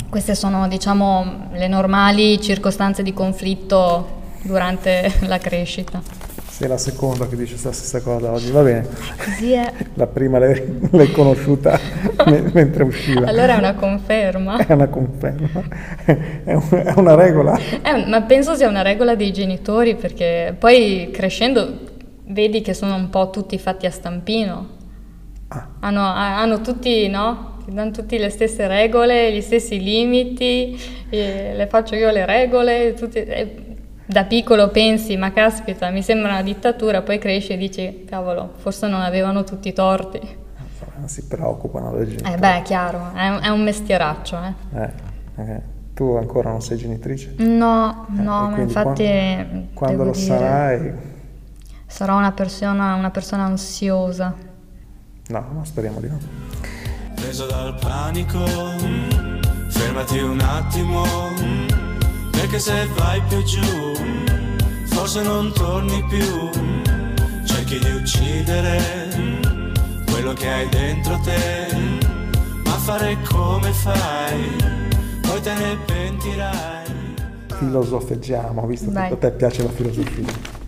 Queste 0.09 0.35
sono 0.35 0.67
diciamo, 0.67 1.49
le 1.53 1.67
normali 1.67 2.41
circostanze 2.41 3.03
di 3.03 3.13
conflitto 3.13 4.23
durante 4.43 5.11
la 5.27 5.37
crescita. 5.37 6.01
Sei 6.47 6.69
la 6.69 6.77
seconda 6.77 7.27
che 7.27 7.35
dice 7.35 7.57
la 7.61 7.73
stessa 7.73 8.01
cosa 8.01 8.31
oggi, 8.31 8.49
va 8.49 8.61
bene. 8.61 8.87
Così 9.17 9.51
è. 9.51 9.73
La 9.95 10.07
prima 10.07 10.39
l'hai, 10.39 10.87
l'hai 10.91 11.11
conosciuta 11.11 11.77
mentre 12.53 12.83
usciva. 12.83 13.27
Allora 13.27 13.55
è 13.55 13.57
una 13.57 13.73
conferma. 13.73 14.65
È 14.65 14.71
una 14.71 14.87
conferma. 14.87 15.63
È, 16.05 16.53
un, 16.53 16.63
è 16.69 16.93
una 16.95 17.15
regola. 17.15 17.59
È, 17.81 18.05
ma 18.07 18.21
penso 18.21 18.55
sia 18.55 18.69
una 18.69 18.83
regola 18.83 19.15
dei 19.15 19.33
genitori 19.33 19.95
perché 19.95 20.55
poi 20.57 21.09
crescendo 21.11 21.93
vedi 22.27 22.61
che 22.61 22.73
sono 22.73 22.95
un 22.95 23.09
po' 23.09 23.29
tutti 23.31 23.59
fatti 23.59 23.85
a 23.85 23.91
stampino. 23.91 24.69
Ah. 25.49 25.67
Hanno, 25.81 26.01
hanno 26.01 26.61
tutti, 26.61 27.09
no? 27.09 27.54
Danno 27.73 27.91
tutte 27.91 28.17
le 28.17 28.29
stesse 28.29 28.67
regole, 28.67 29.33
gli 29.33 29.41
stessi 29.41 29.81
limiti, 29.81 30.79
le 31.09 31.67
faccio 31.69 31.95
io 31.95 32.11
le 32.11 32.25
regole, 32.25 32.93
tutti, 32.93 33.23
da 34.05 34.23
piccolo 34.25 34.69
pensi, 34.69 35.17
ma 35.17 35.31
caspita, 35.31 35.89
mi 35.89 36.03
sembra 36.03 36.33
una 36.33 36.43
dittatura, 36.43 37.01
poi 37.01 37.17
cresci 37.17 37.53
e 37.53 37.57
dici, 37.57 38.05
cavolo, 38.07 38.53
forse 38.57 38.87
non 38.87 39.01
avevano 39.01 39.43
tutti 39.43 39.67
i 39.67 39.73
torti. 39.73 40.43
Non 40.97 41.09
si 41.09 41.25
preoccupano 41.25 41.91
dei 41.91 42.07
genitori. 42.07 42.33
Eh 42.33 42.37
beh, 42.37 42.61
chiaro, 42.63 43.11
è 43.13 43.27
un, 43.27 43.39
è 43.41 43.49
un 43.49 43.63
mestieraccio. 43.63 44.37
Eh. 44.43 44.79
Eh, 44.79 44.91
eh. 45.41 45.61
Tu 45.93 46.15
ancora 46.15 46.49
non 46.49 46.61
sei 46.61 46.77
genitrice? 46.77 47.35
No, 47.37 48.05
eh, 48.09 48.21
no, 48.21 48.49
ma 48.49 48.59
infatti... 48.59 49.03
Quando, 49.03 49.67
quando 49.73 50.03
lo 50.03 50.11
dire, 50.11 50.25
sarai... 50.25 50.93
Sarò 51.85 52.17
una 52.17 52.31
persona, 52.31 52.95
una 52.95 53.11
persona 53.11 53.43
ansiosa. 53.43 54.35
No, 55.27 55.45
ma 55.53 55.65
speriamo 55.65 55.99
di 55.99 56.07
no 56.07 56.84
preso 57.15 57.45
dal 57.45 57.75
panico. 57.79 58.43
Fermati 59.67 60.19
un 60.19 60.39
attimo, 60.39 61.03
perché 62.31 62.59
se 62.59 62.87
vai 62.95 63.21
più 63.27 63.43
giù, 63.43 63.93
forse 64.85 65.21
non 65.23 65.51
torni 65.53 66.03
più. 66.07 66.49
Cerchi 67.45 67.79
di 67.79 67.91
uccidere 67.91 68.79
quello 70.11 70.33
che 70.33 70.47
hai 70.49 70.69
dentro 70.69 71.19
te, 71.23 71.67
ma 72.63 72.71
fare 72.71 73.17
come 73.27 73.71
fai, 73.71 74.55
poi 75.21 75.41
te 75.41 75.53
ne 75.53 75.77
pentirai. 75.85 76.83
Filosofeggiamo, 77.57 78.65
visto 78.65 78.91
Vai. 78.91 79.07
che 79.09 79.13
a 79.13 79.17
te 79.17 79.31
piace 79.31 79.63
la 79.63 79.69
filosofia. 79.69 80.63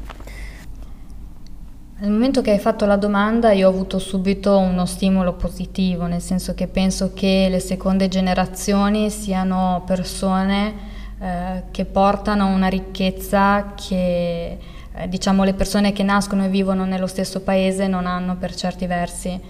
Nel 2.00 2.12
momento 2.12 2.42
che 2.42 2.52
hai 2.52 2.60
fatto 2.60 2.86
la 2.86 2.96
domanda 2.96 3.54
io 3.54 3.66
ho 3.66 3.72
avuto 3.72 3.98
subito 3.98 4.56
uno 4.60 4.86
stimolo 4.86 5.34
positivo, 5.34 6.06
nel 6.06 6.22
senso 6.22 6.54
che 6.54 6.68
penso 6.68 7.12
che 7.16 7.48
le 7.50 7.60
seconde 7.60 8.08
generazioni 8.08 9.10
siano 9.10 9.82
persone 9.84 10.74
eh, 11.20 11.64
che 11.72 11.86
portano 11.86 12.50
una 12.50 12.68
ricchezza 12.68 13.74
che 13.74 14.60
eh, 14.94 15.10
diciamo 15.10 15.44
le 15.44 15.56
persone 15.56 15.92
che 15.92 16.04
nascono 16.04 16.46
e 16.46 16.50
vivono 16.50 16.86
nello 16.86 17.08
stesso 17.08 17.42
paese 17.42 17.88
non 17.88 18.06
hanno 18.06 18.36
per 18.36 18.54
certi 18.54 18.86
versi 18.86 19.42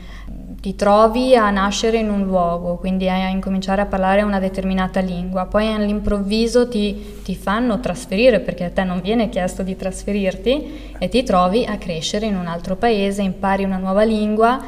ti 0.59 0.75
trovi 0.75 1.35
a 1.35 1.49
nascere 1.51 1.97
in 1.97 2.09
un 2.09 2.25
luogo, 2.25 2.77
quindi 2.77 3.07
a 3.07 3.27
incominciare 3.29 3.81
a 3.81 3.85
parlare 3.85 4.23
una 4.23 4.39
determinata 4.39 4.99
lingua, 4.99 5.45
poi 5.45 5.71
all'improvviso 5.71 6.67
ti, 6.67 7.19
ti, 7.23 7.35
fanno 7.35 7.79
trasferire 7.79 8.39
perché 8.39 8.65
a 8.65 8.71
te 8.71 8.83
non 8.83 8.99
viene 9.01 9.29
chiesto 9.29 9.61
di 9.61 9.75
trasferirti 9.75 10.95
e 10.97 11.09
ti 11.09 11.23
trovi 11.23 11.63
a 11.63 11.77
crescere 11.77 12.25
in 12.25 12.35
un 12.35 12.47
altro 12.47 12.75
paese, 12.75 13.21
impari 13.21 13.63
una 13.63 13.77
nuova 13.77 14.03
lingua 14.03 14.59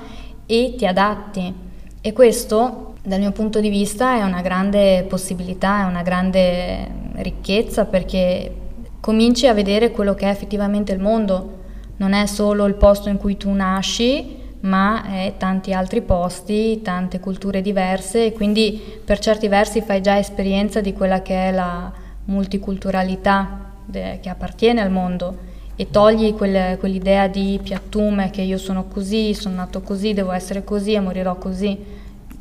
e 0.45 0.75
ti 0.77 0.85
adatti. 0.85 1.53
E 2.01 2.13
questo 2.13 2.93
dal 3.03 3.19
mio 3.19 3.31
punto 3.31 3.59
di 3.59 3.69
vista 3.69 4.15
è 4.15 4.23
una 4.23 4.41
grande 4.41 5.05
possibilità, 5.09 5.81
è 5.81 5.85
una 5.85 6.03
grande 6.03 6.87
ricchezza 7.15 7.85
perché 7.85 8.53
cominci 8.99 9.47
a 9.47 9.53
vedere 9.53 9.91
quello 9.91 10.13
che 10.13 10.27
è 10.27 10.29
effettivamente 10.29 10.91
il 10.91 10.99
mondo, 10.99 11.57
non 11.97 12.13
è 12.13 12.25
solo 12.27 12.65
il 12.65 12.75
posto 12.75 13.09
in 13.09 13.17
cui 13.17 13.35
tu 13.37 13.51
nasci, 13.51 14.37
ma 14.61 15.05
è 15.05 15.35
tanti 15.37 15.73
altri 15.73 16.01
posti, 16.01 16.81
tante 16.81 17.19
culture 17.19 17.61
diverse 17.61 18.25
e 18.25 18.33
quindi 18.33 18.99
per 19.03 19.19
certi 19.19 19.47
versi 19.47 19.81
fai 19.81 20.01
già 20.01 20.17
esperienza 20.17 20.81
di 20.81 20.93
quella 20.93 21.21
che 21.21 21.49
è 21.49 21.51
la 21.51 21.91
multiculturalità 22.25 23.71
de- 23.85 24.19
che 24.21 24.29
appartiene 24.29 24.81
al 24.81 24.91
mondo 24.91 25.47
e 25.75 25.89
togli 25.89 26.35
quelle, 26.35 26.75
quell'idea 26.77 27.27
di 27.27 27.57
piattume 27.63 28.31
che 28.31 28.41
io 28.41 28.57
sono 28.57 28.85
così, 28.85 29.33
sono 29.33 29.55
nato 29.55 29.81
così, 29.81 30.13
devo 30.13 30.31
essere 30.31 30.65
così 30.65 30.93
e 30.93 30.99
morirò 30.99 31.37
così. 31.37 31.77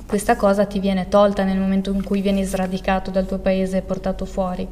Questa 0.04 0.34
cosa 0.34 0.64
ti 0.64 0.80
viene 0.80 1.08
tolta 1.08 1.44
nel 1.44 1.58
momento 1.58 1.92
in 1.92 2.02
cui 2.02 2.20
vieni 2.20 2.42
sradicato 2.42 3.12
dal 3.12 3.26
tuo 3.26 3.38
paese 3.38 3.76
e 3.76 3.82
portato 3.82 4.24
fuori. 4.24 4.66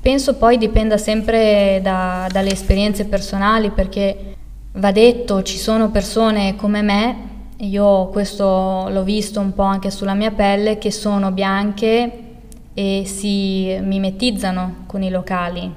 Penso 0.00 0.36
poi 0.36 0.56
dipenda 0.56 0.98
sempre 0.98 1.80
da, 1.82 2.28
dalle 2.30 2.52
esperienze 2.52 3.06
personali 3.06 3.70
perché 3.70 4.35
Va 4.78 4.92
detto, 4.92 5.42
ci 5.42 5.56
sono 5.56 5.88
persone 5.88 6.54
come 6.54 6.82
me, 6.82 7.16
io 7.60 8.08
questo 8.08 8.88
l'ho 8.90 9.02
visto 9.04 9.40
un 9.40 9.54
po' 9.54 9.62
anche 9.62 9.90
sulla 9.90 10.12
mia 10.12 10.32
pelle, 10.32 10.76
che 10.76 10.90
sono 10.90 11.30
bianche 11.30 12.24
e 12.74 13.04
si 13.06 13.74
mimetizzano 13.80 14.84
con 14.86 15.02
i 15.02 15.08
locali. 15.08 15.72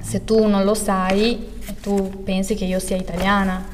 Se 0.00 0.24
tu 0.24 0.44
non 0.48 0.64
lo 0.64 0.74
sai, 0.74 1.38
tu 1.82 2.24
pensi 2.24 2.56
che 2.56 2.64
io 2.64 2.80
sia 2.80 2.96
italiana, 2.96 3.64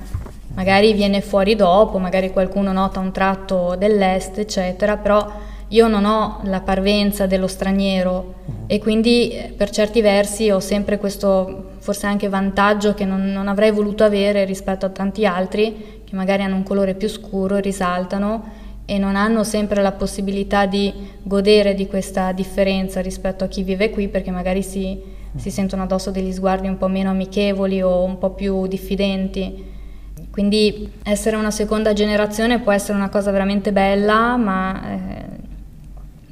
magari 0.54 0.92
viene 0.92 1.22
fuori 1.22 1.56
dopo, 1.56 1.96
magari 1.96 2.30
qualcuno 2.30 2.70
nota 2.70 3.00
un 3.00 3.10
tratto 3.10 3.74
dell'est, 3.74 4.36
eccetera, 4.36 4.98
però 4.98 5.26
io 5.68 5.88
non 5.88 6.04
ho 6.04 6.40
la 6.42 6.60
parvenza 6.60 7.24
dello 7.26 7.46
straniero. 7.46 8.34
E 8.66 8.78
quindi 8.78 9.34
per 9.56 9.70
certi 9.70 10.02
versi 10.02 10.50
ho 10.50 10.60
sempre 10.60 10.98
questo 10.98 11.76
forse 11.88 12.06
anche 12.06 12.28
vantaggio 12.28 12.92
che 12.92 13.06
non, 13.06 13.32
non, 13.32 13.48
avrei 13.48 13.70
voluto 13.70 14.04
avere 14.04 14.44
rispetto 14.44 14.84
a 14.84 14.90
tanti 14.90 15.24
altri 15.24 16.02
che 16.04 16.14
magari 16.14 16.42
hanno 16.42 16.56
un 16.56 16.62
colore 16.62 16.92
più 16.92 17.08
scuro, 17.08 17.56
risaltano 17.56 18.44
e 18.84 18.98
non 18.98 19.16
hanno 19.16 19.42
sempre 19.42 19.80
la 19.80 19.92
possibilità 19.92 20.66
di 20.66 20.92
godere 21.22 21.72
di 21.72 21.86
questa 21.86 22.32
differenza 22.32 23.00
rispetto 23.00 23.42
a 23.44 23.48
chi 23.48 23.62
vive 23.62 23.88
qui 23.88 24.08
perché 24.08 24.30
magari 24.30 24.62
si, 24.62 25.00
si 25.34 25.50
sentono 25.50 25.84
addosso 25.84 26.10
degli 26.10 26.30
sguardi 26.30 26.68
un 26.68 26.76
po' 26.76 26.88
meno 26.88 27.08
amichevoli 27.08 27.80
o 27.80 28.02
un 28.02 28.18
po' 28.18 28.32
più 28.32 28.66
diffidenti. 28.66 29.64
Quindi 30.30 30.92
essere 31.04 31.36
una 31.36 31.50
seconda 31.50 31.94
generazione 31.94 32.60
può 32.60 32.72
essere 32.72 32.98
una 32.98 33.08
cosa 33.08 33.30
veramente 33.30 33.72
bella, 33.72 34.36
ma 34.36 34.92
eh, 34.92 35.07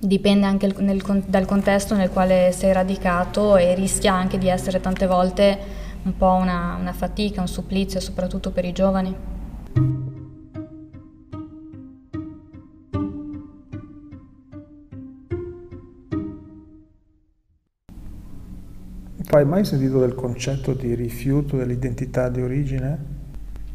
dipende 0.06 0.46
anche 0.46 0.72
nel, 0.78 1.02
dal 1.26 1.46
contesto 1.46 1.94
nel 1.94 2.10
quale 2.10 2.52
sei 2.52 2.72
radicato 2.72 3.56
e 3.56 3.74
rischia 3.74 4.12
anche 4.14 4.38
di 4.38 4.48
essere 4.48 4.80
tante 4.80 5.06
volte 5.06 5.58
un 6.02 6.16
po' 6.16 6.32
una, 6.32 6.76
una 6.78 6.92
fatica, 6.92 7.40
un 7.40 7.48
supplizio, 7.48 7.98
soprattutto 7.98 8.50
per 8.50 8.64
i 8.64 8.72
giovani. 8.72 9.14
Hai 19.28 19.44
mai 19.44 19.64
sentito 19.66 19.98
del 19.98 20.14
concetto 20.14 20.72
di 20.72 20.94
rifiuto 20.94 21.56
dell'identità 21.56 22.30
di 22.30 22.40
origine? 22.40 23.14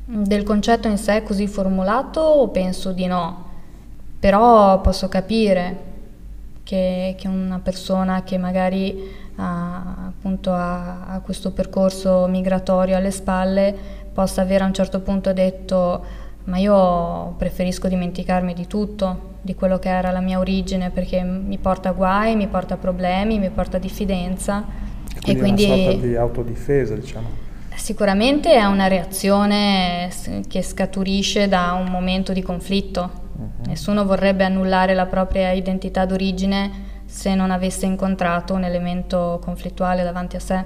Del 0.05 0.43
concetto 0.43 0.87
in 0.87 0.97
sé 0.97 1.21
così 1.21 1.45
formulato 1.45 2.49
penso 2.51 2.93
di 2.93 3.05
no, 3.05 3.45
però 4.17 4.81
posso 4.81 5.07
capire 5.07 5.89
che, 6.71 7.15
che 7.17 7.27
una 7.27 7.59
persona 7.59 8.23
che 8.23 8.37
magari 8.37 8.97
ha, 9.35 10.07
appunto 10.07 10.53
ha, 10.53 11.07
ha 11.07 11.19
questo 11.19 11.51
percorso 11.51 12.27
migratorio 12.27 12.95
alle 12.95 13.11
spalle 13.11 13.75
possa 14.13 14.41
avere 14.41 14.63
a 14.63 14.67
un 14.67 14.73
certo 14.73 15.01
punto 15.01 15.33
detto 15.33 16.05
ma 16.45 16.57
io 16.59 17.35
preferisco 17.37 17.89
dimenticarmi 17.89 18.53
di 18.53 18.67
tutto, 18.67 19.33
di 19.41 19.53
quello 19.53 19.79
che 19.79 19.89
era 19.89 20.11
la 20.11 20.21
mia 20.21 20.39
origine 20.39 20.91
perché 20.91 21.21
mi 21.23 21.57
porta 21.57 21.91
guai, 21.91 22.37
mi 22.37 22.47
porta 22.47 22.77
problemi, 22.77 23.37
mi 23.37 23.49
porta 23.49 23.77
diffidenza. 23.77 24.63
Quindi 25.21 25.39
e 25.39 25.43
quindi 25.43 25.63
è 25.65 25.73
una 25.73 25.91
sorta 25.91 26.07
di 26.07 26.15
autodifesa, 26.15 26.95
diciamo. 26.95 27.27
Sicuramente 27.75 28.53
è 28.53 28.63
una 28.63 28.87
reazione 28.87 30.09
che 30.47 30.63
scaturisce 30.63 31.47
da 31.47 31.73
un 31.73 31.91
momento 31.91 32.31
di 32.31 32.41
conflitto. 32.41 33.20
Nessuno 33.65 34.05
vorrebbe 34.05 34.43
annullare 34.43 34.93
la 34.93 35.05
propria 35.05 35.51
identità 35.51 36.05
d'origine 36.05 36.89
se 37.05 37.35
non 37.35 37.51
avesse 37.51 37.85
incontrato 37.85 38.53
un 38.53 38.63
elemento 38.63 39.39
conflittuale 39.43 40.03
davanti 40.03 40.35
a 40.35 40.39
sé. 40.39 40.65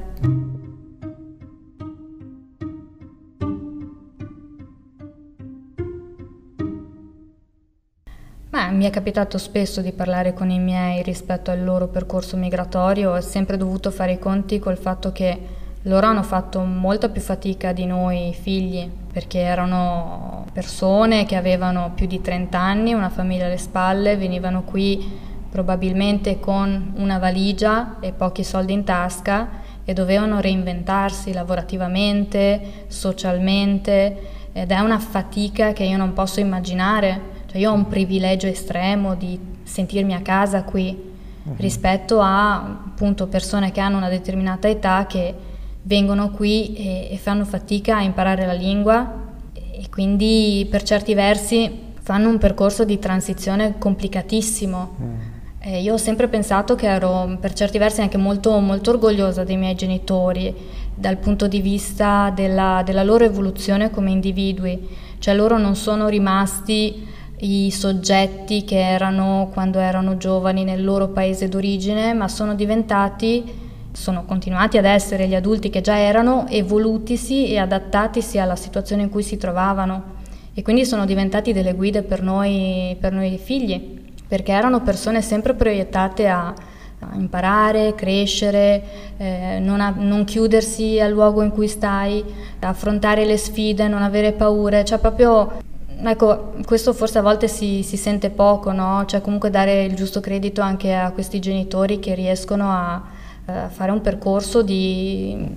Beh, 8.50 8.72
mi 8.72 8.86
è 8.86 8.90
capitato 8.90 9.38
spesso 9.38 9.82
di 9.82 9.92
parlare 9.92 10.34
con 10.34 10.50
i 10.50 10.60
miei 10.60 11.04
rispetto 11.04 11.52
al 11.52 11.64
loro 11.64 11.88
percorso 11.88 12.38
migratorio, 12.38 13.12
ho 13.12 13.22
sempre 13.22 13.58
dovuto 13.58 13.92
fare 13.92 14.14
i 14.14 14.20
conti 14.20 14.60
col 14.60 14.78
fatto 14.78 15.12
che 15.12 15.64
loro 15.86 16.08
hanno 16.08 16.24
fatto 16.24 16.62
molta 16.62 17.10
più 17.10 17.22
fatica 17.22 17.72
di 17.72 17.86
noi 17.86 18.36
figli 18.40 18.90
perché 19.12 19.40
erano 19.40 20.46
persone 20.52 21.26
che 21.26 21.36
avevano 21.36 21.92
più 21.94 22.08
di 22.08 22.22
30 22.22 22.58
anni, 22.60 22.94
una 22.94 23.10
famiglia 23.10 23.46
alle 23.46 23.58
spalle, 23.58 24.18
venivano 24.18 24.64
qui 24.64 25.34
probabilmente 25.50 26.40
con 26.40 26.94
una 26.98 27.18
valigia 27.18 27.98
e 28.00 28.12
pochi 28.12 28.44
soldi 28.44 28.74
in 28.74 28.84
tasca 28.84 29.64
e 29.86 29.94
dovevano 29.94 30.42
reinventarsi 30.42 31.32
lavorativamente, 31.32 32.86
socialmente 32.88 34.34
ed 34.52 34.72
è 34.72 34.80
una 34.80 35.00
fatica 35.00 35.72
che 35.72 35.84
io 35.84 35.98
non 35.98 36.14
posso 36.14 36.40
immaginare. 36.40 37.34
Cioè 37.46 37.62
io 37.62 37.72
ho 37.72 37.74
un 37.74 37.88
privilegio 37.88 38.48
estremo 38.48 39.16
di 39.16 39.40
sentirmi 39.64 40.14
a 40.16 40.22
casa 40.22 40.64
qui 40.64 41.14
uh-huh. 41.44 41.54
rispetto 41.58 42.20
a 42.22 42.56
appunto 42.56 43.28
persone 43.28 43.72
che 43.72 43.80
hanno 43.80 43.98
una 43.98 44.10
determinata 44.10 44.68
età 44.68 45.06
che 45.08 45.45
vengono 45.86 46.32
qui 46.32 46.74
e, 46.76 47.10
e 47.12 47.18
fanno 47.18 47.46
fatica 47.46 47.98
a 47.98 48.02
imparare 48.02 48.46
la 48.46 48.54
lingua 48.54 49.24
e 49.54 49.88
quindi 49.90 50.68
per 50.70 50.84
certi 50.84 51.14
versi 51.14 51.84
fanno 52.02 52.30
un 52.30 52.38
percorso 52.38 52.86
di 52.86 53.00
transizione 53.00 53.76
complicatissimo. 53.78 54.96
Mm. 55.02 55.14
Eh, 55.60 55.82
io 55.82 55.94
ho 55.94 55.98
sempre 55.98 56.28
pensato 56.28 56.76
che 56.76 56.88
ero 56.88 57.38
per 57.40 57.54
certi 57.54 57.80
versi 57.80 58.02
anche 58.02 58.18
molto, 58.18 58.60
molto 58.60 58.92
orgogliosa 58.92 59.44
dei 59.44 59.58
miei 59.58 59.74
genitori 59.74 60.54
dal 60.94 61.18
punto 61.18 61.48
di 61.48 61.60
vista 61.60 62.32
della, 62.34 62.84
della 62.86 63.04
loro 63.04 63.24
evoluzione 63.24 63.90
come 63.90 64.12
individui, 64.12 64.88
cioè 65.18 65.34
loro 65.34 65.58
non 65.58 65.76
sono 65.76 66.08
rimasti 66.08 67.08
i 67.40 67.70
soggetti 67.72 68.64
che 68.64 68.80
erano 68.80 69.50
quando 69.52 69.80
erano 69.80 70.18
giovani 70.18 70.64
nel 70.64 70.84
loro 70.84 71.10
paese 71.10 71.50
d'origine, 71.50 72.14
ma 72.14 72.28
sono 72.28 72.56
diventati 72.56 73.65
sono 73.96 74.26
continuati 74.26 74.78
ad 74.78 74.86
essere 74.86 75.28
gli 75.28 75.36
adulti 75.36 75.70
che 75.70 75.82
già 75.82 75.98
erano 75.98 76.46
evolutisi 76.50 77.48
e 77.50 77.58
adattatisi 77.58 78.38
alla 78.38 78.56
situazione 78.56 79.04
in 79.04 79.10
cui 79.10 79.24
si 79.24 79.38
trovavano 79.38 80.14
e 80.54 80.62
quindi 80.62 80.86
sono 80.86 81.06
diventati 81.06 81.54
delle 81.54 81.74
guide 81.74 82.04
per 82.04 82.22
noi, 82.22 82.96
per 83.00 83.14
noi 83.14 83.38
figli, 83.38 84.04
perché 84.28 84.52
erano 84.52 84.82
persone 84.82 85.22
sempre 85.22 85.54
proiettate 85.54 86.28
a, 86.28 86.48
a 86.48 87.10
imparare, 87.16 87.96
crescere, 87.96 88.84
eh, 89.18 89.60
non, 89.60 89.82
a, 89.82 89.94
non, 89.96 90.24
chiudersi 90.24 91.00
al 91.00 91.12
luogo 91.12 91.42
in 91.42 91.52
cui 91.52 91.68
stai, 91.68 92.24
affrontare 92.60 93.26
le 93.26 93.38
sfide, 93.38 93.88
non 93.88 94.02
avere 94.02 94.34
paure, 94.34 94.84
cioè 94.86 95.00
proprio 95.00 95.64
Ecco, 95.98 96.56
questo 96.66 96.92
forse 96.92 97.20
a 97.20 97.22
volte 97.22 97.48
si, 97.48 97.82
si, 97.82 97.96
sente 97.96 98.30
poco, 98.30 98.74
no? 98.74 99.06
Cioè 99.06 99.22
comunque 99.22 99.50
dare 99.50 99.86
il 99.86 99.96
giusto 99.96 100.20
credito 100.20 100.60
anche 100.60 100.94
a 100.94 101.12
questi 101.12 101.40
genitori 101.40 102.00
che 102.00 102.14
riescono 102.14 102.70
a, 102.70 103.02
eh, 103.48 103.70
fare 103.70 103.92
un 103.92 104.02
percorso 104.02 104.62
di, 104.62 105.48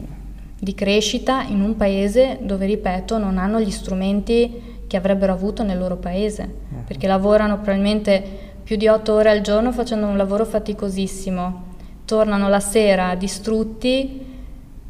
di 0.59 0.74
crescita 0.74 1.42
in 1.42 1.62
un 1.62 1.77
paese 1.77 2.38
dove, 2.42 2.66
ripeto, 2.66 3.18
non 3.18 3.38
hanno 3.38 3.61
gli 3.61 3.70
strumenti 3.70 4.77
che 4.87 4.96
avrebbero 4.96 5.33
avuto 5.33 5.62
nel 5.62 5.79
loro 5.79 5.96
paese, 5.96 6.42
uh-huh. 6.42 6.85
perché 6.87 7.07
lavorano 7.07 7.57
probabilmente 7.57 8.46
più 8.62 8.77
di 8.77 8.88
otto 8.88 9.14
ore 9.14 9.31
al 9.31 9.40
giorno 9.40 9.72
facendo 9.72 10.07
un 10.07 10.16
lavoro 10.16 10.44
faticosissimo, 10.44 11.64
tornano 12.05 12.48
la 12.48 12.61
sera 12.61 13.14
distrutti, 13.14 14.27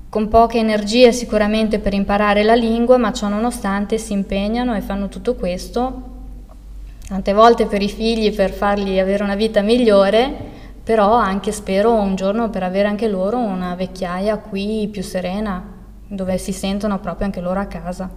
con 0.09 0.29
poche 0.29 0.59
energie 0.59 1.13
sicuramente 1.13 1.79
per 1.79 1.93
imparare 1.93 2.43
la 2.43 2.55
lingua, 2.55 2.97
ma 2.97 3.13
ciò 3.13 3.29
nonostante 3.29 3.99
si 3.99 4.15
impegnano 4.15 4.75
e 4.75 4.81
fanno 4.81 5.09
tutto 5.09 5.35
questo, 5.35 6.03
tante 7.07 7.33
volte 7.33 7.67
per 7.67 7.83
i 7.83 7.89
figli, 7.89 8.35
per 8.35 8.51
farli 8.51 8.99
avere 8.99 9.23
una 9.23 9.35
vita 9.37 9.61
migliore, 9.61 10.57
però 10.89 11.13
anche 11.13 11.53
spero 11.53 11.93
un 11.93 12.15
giorno 12.15 12.49
per 12.49 12.63
avere 12.63 12.89
anche 12.89 13.09
loro 13.09 13.37
una 13.37 13.75
vecchiaia 13.75 14.39
qui 14.39 14.89
più 14.91 15.03
serena, 15.03 15.63
dove 16.07 16.39
si 16.39 16.51
sentono 16.51 16.99
proprio 16.99 17.27
anche 17.27 17.43
loro 17.43 17.61
a 17.61 17.67
casa. 17.67 18.09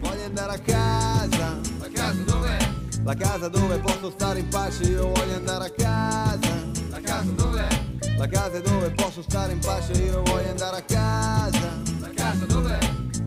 Voglio 0.00 0.24
andare 0.24 0.54
a 0.54 0.58
casa, 0.58 1.60
la 1.78 1.88
casa 1.92 2.22
dov'è? 2.24 2.56
La 3.02 3.14
casa 3.14 3.48
dove 3.48 3.76
posso 3.76 4.10
stare 4.10 4.38
in 4.38 4.48
pace, 4.48 4.84
io 4.84 5.12
voglio 5.12 5.34
andare 5.34 5.66
a 5.66 5.70
casa. 5.76 6.48
La 6.88 7.00
casa 7.02 7.30
dov'è? 7.30 7.68
La 8.16 8.26
casa 8.26 8.58
dove 8.60 8.90
posso 8.92 9.20
stare 9.20 9.52
in 9.52 9.58
pace, 9.58 9.92
io 9.92 10.22
voglio 10.22 10.48
andare 10.48 10.76
a 10.78 10.82
casa. 10.82 11.82
La 12.00 12.10
casa 12.14 12.46
dov'è? 12.46 12.78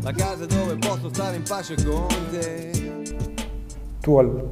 La 0.02 0.12
casa 0.12 0.46
dove 0.48 0.76
posso 0.78 1.10
stare 1.10 1.36
in 1.36 1.44
pace 1.44 1.76
con 1.86 2.08
te. 2.32 2.72
Tu 4.02 4.18
al, 4.18 4.44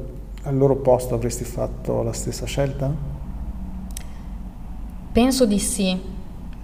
al 0.43 0.56
loro 0.56 0.76
posto 0.76 1.16
avresti 1.16 1.46
fatto 1.46 2.04
la 2.04 2.14
stessa 2.14 2.46
scelta? 2.46 3.14
Penso 5.16 5.45
di 5.45 5.59
sì. 5.59 5.97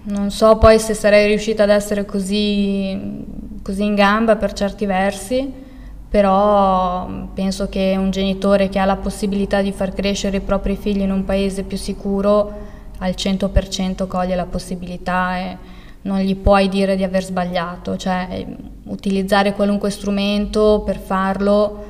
Non 0.02 0.30
so 0.30 0.58
poi 0.58 0.78
se 0.78 0.92
sarei 0.92 1.26
riuscita 1.26 1.62
ad 1.62 1.70
essere 1.70 2.04
così, 2.04 3.24
così 3.62 3.82
in 3.82 3.94
gamba 3.94 4.36
per 4.36 4.52
certi 4.52 4.84
versi, 4.84 5.50
però 6.06 7.08
penso 7.32 7.70
che 7.70 7.94
un 7.96 8.10
genitore 8.10 8.68
che 8.68 8.78
ha 8.78 8.84
la 8.84 8.96
possibilità 8.96 9.62
di 9.62 9.72
far 9.72 9.94
crescere 9.94 10.36
i 10.36 10.40
propri 10.40 10.76
figli 10.76 11.00
in 11.00 11.12
un 11.12 11.24
paese 11.24 11.62
più 11.62 11.78
sicuro 11.78 12.52
al 12.98 13.14
100% 13.16 14.06
coglie 14.06 14.34
la 14.34 14.44
possibilità 14.44 15.38
e 15.38 15.56
non 16.02 16.18
gli 16.18 16.36
puoi 16.36 16.68
dire 16.68 16.94
di 16.94 17.04
aver 17.04 17.24
sbagliato, 17.24 17.96
cioè 17.96 18.44
utilizzare 18.82 19.54
qualunque 19.54 19.88
strumento 19.88 20.82
per 20.84 20.98
farlo, 20.98 21.84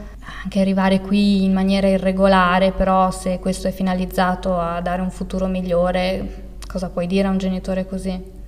anche 0.44 0.60
arrivare 0.60 1.00
qui 1.00 1.42
in 1.42 1.52
maniera 1.52 1.88
irregolare, 1.88 2.70
però 2.70 3.10
se 3.10 3.40
questo 3.40 3.66
è 3.66 3.72
finalizzato 3.72 4.56
a 4.56 4.80
dare 4.80 5.02
un 5.02 5.10
futuro 5.10 5.48
migliore, 5.48 6.50
cosa 6.72 6.88
puoi 6.88 7.06
dire 7.06 7.28
a 7.28 7.30
un 7.30 7.36
genitore 7.36 7.86
così? 7.86 8.40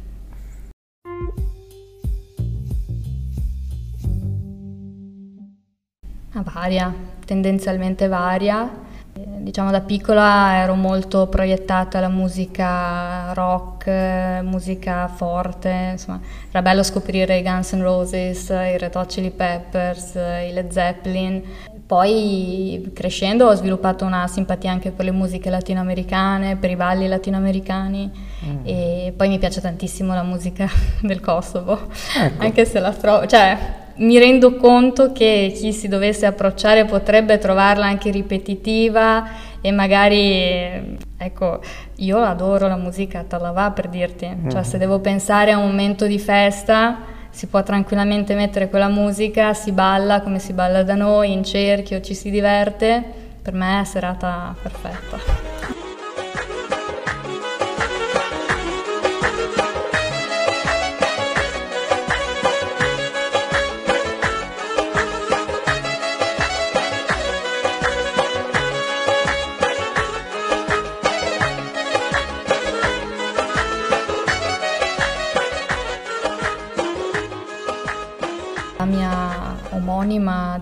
Varia, 6.33 6.93
tendenzialmente 7.27 8.09
varia. 8.09 8.83
Diciamo 9.13 9.71
da 9.71 9.83
piccola 9.83 10.57
ero 10.57 10.75
molto 10.75 11.27
proiettata 11.29 11.99
alla 11.99 12.09
musica 12.09 13.33
rock, 13.35 14.41
musica 14.43 15.07
forte, 15.09 15.91
insomma 15.93 16.21
era 16.49 16.63
bello 16.63 16.83
scoprire 16.83 17.39
i 17.39 17.43
Guns 17.43 17.73
N' 17.73 17.83
Roses, 17.83 18.49
i 18.49 18.79
Red 18.79 18.95
Hot 18.95 19.07
Chili 19.07 19.31
Peppers, 19.31 20.15
i 20.15 20.51
Led 20.53 20.71
Zeppelin. 20.71 21.43
Poi 21.87 22.91
crescendo 22.95 23.47
ho 23.47 23.55
sviluppato 23.55 24.07
una 24.07 24.27
simpatia 24.27 24.71
anche 24.71 24.91
per 24.91 25.05
le 25.05 25.11
musiche 25.11 25.51
latinoamericane, 25.51 26.57
per 26.57 26.71
i 26.71 26.77
balli 26.77 27.07
latinoamericani 27.07 28.11
mm. 28.45 28.57
e 28.63 29.13
poi 29.15 29.29
mi 29.29 29.39
piace 29.39 29.61
tantissimo 29.61 30.15
la 30.15 30.23
musica 30.23 30.67
del 31.03 31.21
Kosovo, 31.21 31.79
ecco. 32.19 32.43
anche 32.43 32.65
se 32.65 32.81
la 32.81 32.93
trovo, 32.93 33.27
cioè 33.27 33.83
mi 33.97 34.19
rendo 34.19 34.57
conto 34.57 35.13
che 35.13 35.53
chi 35.55 35.73
si 35.75 35.87
dovesse 35.87 36.25
approcciare 36.25 36.87
potrebbe 36.87 37.37
trovarla 37.37 37.85
anche 37.85 38.11
ripetitiva 38.11 39.29
e 39.61 39.71
magari, 39.71 40.97
ecco, 41.19 41.61
io 41.97 42.19
adoro 42.19 42.67
la 42.67 42.77
musica 42.77 43.25
talava 43.25 43.71
per 43.73 43.89
dirti, 43.89 44.27
cioè 44.49 44.61
mm. 44.61 44.65
se 44.65 44.79
devo 44.79 45.01
pensare 45.01 45.53
a 45.53 45.59
un 45.59 45.67
momento 45.67 46.07
di 46.07 46.19
festa 46.19 47.13
si 47.35 47.49
può 47.49 47.65
tranquillamente 47.65 48.37
mettere 48.37 48.69
quella 48.69 48.89
musica, 48.89 49.55
si 49.55 49.73
balla 49.73 50.21
come 50.21 50.39
si 50.39 50.53
balla 50.53 50.85
da 50.85 50.95
noi, 50.95 51.33
in 51.33 51.43
cerchio, 51.43 52.01
ci 52.01 52.15
si 52.15 52.31
diverte, 52.31 53.03
per 53.43 53.53
me 53.55 53.81
è 53.81 53.85
serata 53.85 54.55
perfetta. 54.63 55.44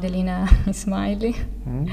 Adelina 0.03 0.45
Ismaili. 0.67 1.35
Mm. 1.69 1.87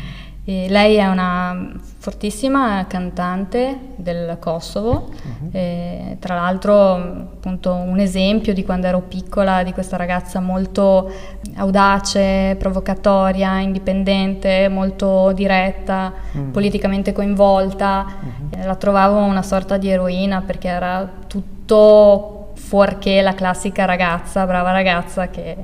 lei 0.45 0.95
è 0.95 1.05
una 1.05 1.73
fortissima 1.99 2.87
cantante 2.87 3.77
del 3.97 4.37
Kosovo, 4.39 5.11
uh-huh. 5.11 6.17
tra 6.17 6.33
l'altro 6.33 6.95
appunto 6.95 7.71
un 7.73 7.99
esempio 7.99 8.51
di 8.55 8.65
quando 8.65 8.87
ero 8.87 9.01
piccola, 9.01 9.61
di 9.61 9.73
questa 9.73 9.95
ragazza 9.95 10.39
molto 10.39 11.11
audace, 11.57 12.55
provocatoria, 12.57 13.59
indipendente, 13.59 14.67
molto 14.69 15.31
diretta, 15.33 16.11
uh-huh. 16.31 16.49
politicamente 16.49 17.13
coinvolta. 17.13 18.07
Uh-huh. 18.19 18.65
La 18.65 18.75
trovavo 18.75 19.19
una 19.19 19.43
sorta 19.43 19.77
di 19.77 19.87
eroina 19.89 20.41
perché 20.41 20.67
era 20.67 21.07
tutto 21.27 22.53
fuorché 22.55 23.21
la 23.21 23.35
classica 23.35 23.85
ragazza, 23.85 24.47
brava 24.47 24.71
ragazza 24.71 25.27
che, 25.29 25.55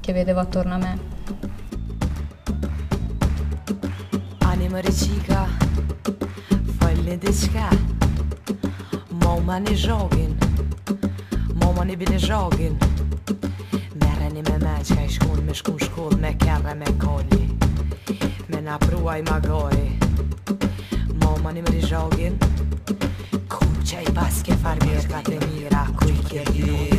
che 0.00 0.12
vedevo 0.12 0.40
attorno 0.40 0.74
a 0.74 0.78
me. 0.78 1.13
mëri 4.74 4.90
qika 4.98 5.42
Fëll 6.78 7.02
një 7.06 7.16
diqka 7.22 7.66
Moma 9.22 9.60
një 9.62 9.74
zhogin 9.84 10.32
Moma 11.60 11.84
një 11.86 11.96
bini 12.00 12.18
zhogin. 12.18 12.74
Mereni 14.00 14.42
me 14.48 14.56
me 14.64 14.74
qka 14.88 15.04
i 15.04 15.12
shkun 15.16 15.44
Me 15.46 15.54
shkun 15.60 15.78
shkull 15.84 16.16
me 16.24 16.34
kjerre 16.42 16.74
me 16.80 16.90
koli 17.04 17.44
Me 18.50 18.64
na 18.66 18.80
pruaj 18.86 19.20
ma 19.30 19.38
gori 19.46 19.86
Moma 21.22 21.54
një 21.54 21.62
mëri 21.68 21.86
zhogin 21.92 22.40
Ku 23.54 23.70
që 23.84 24.02
i 24.08 24.18
baske 24.18 24.58
farmirë 24.64 25.06
ka 25.12 25.22
të 25.30 25.38
mira 25.46 25.86
Ku 26.00 26.10
i 26.10 26.18
kjerë 26.32 26.93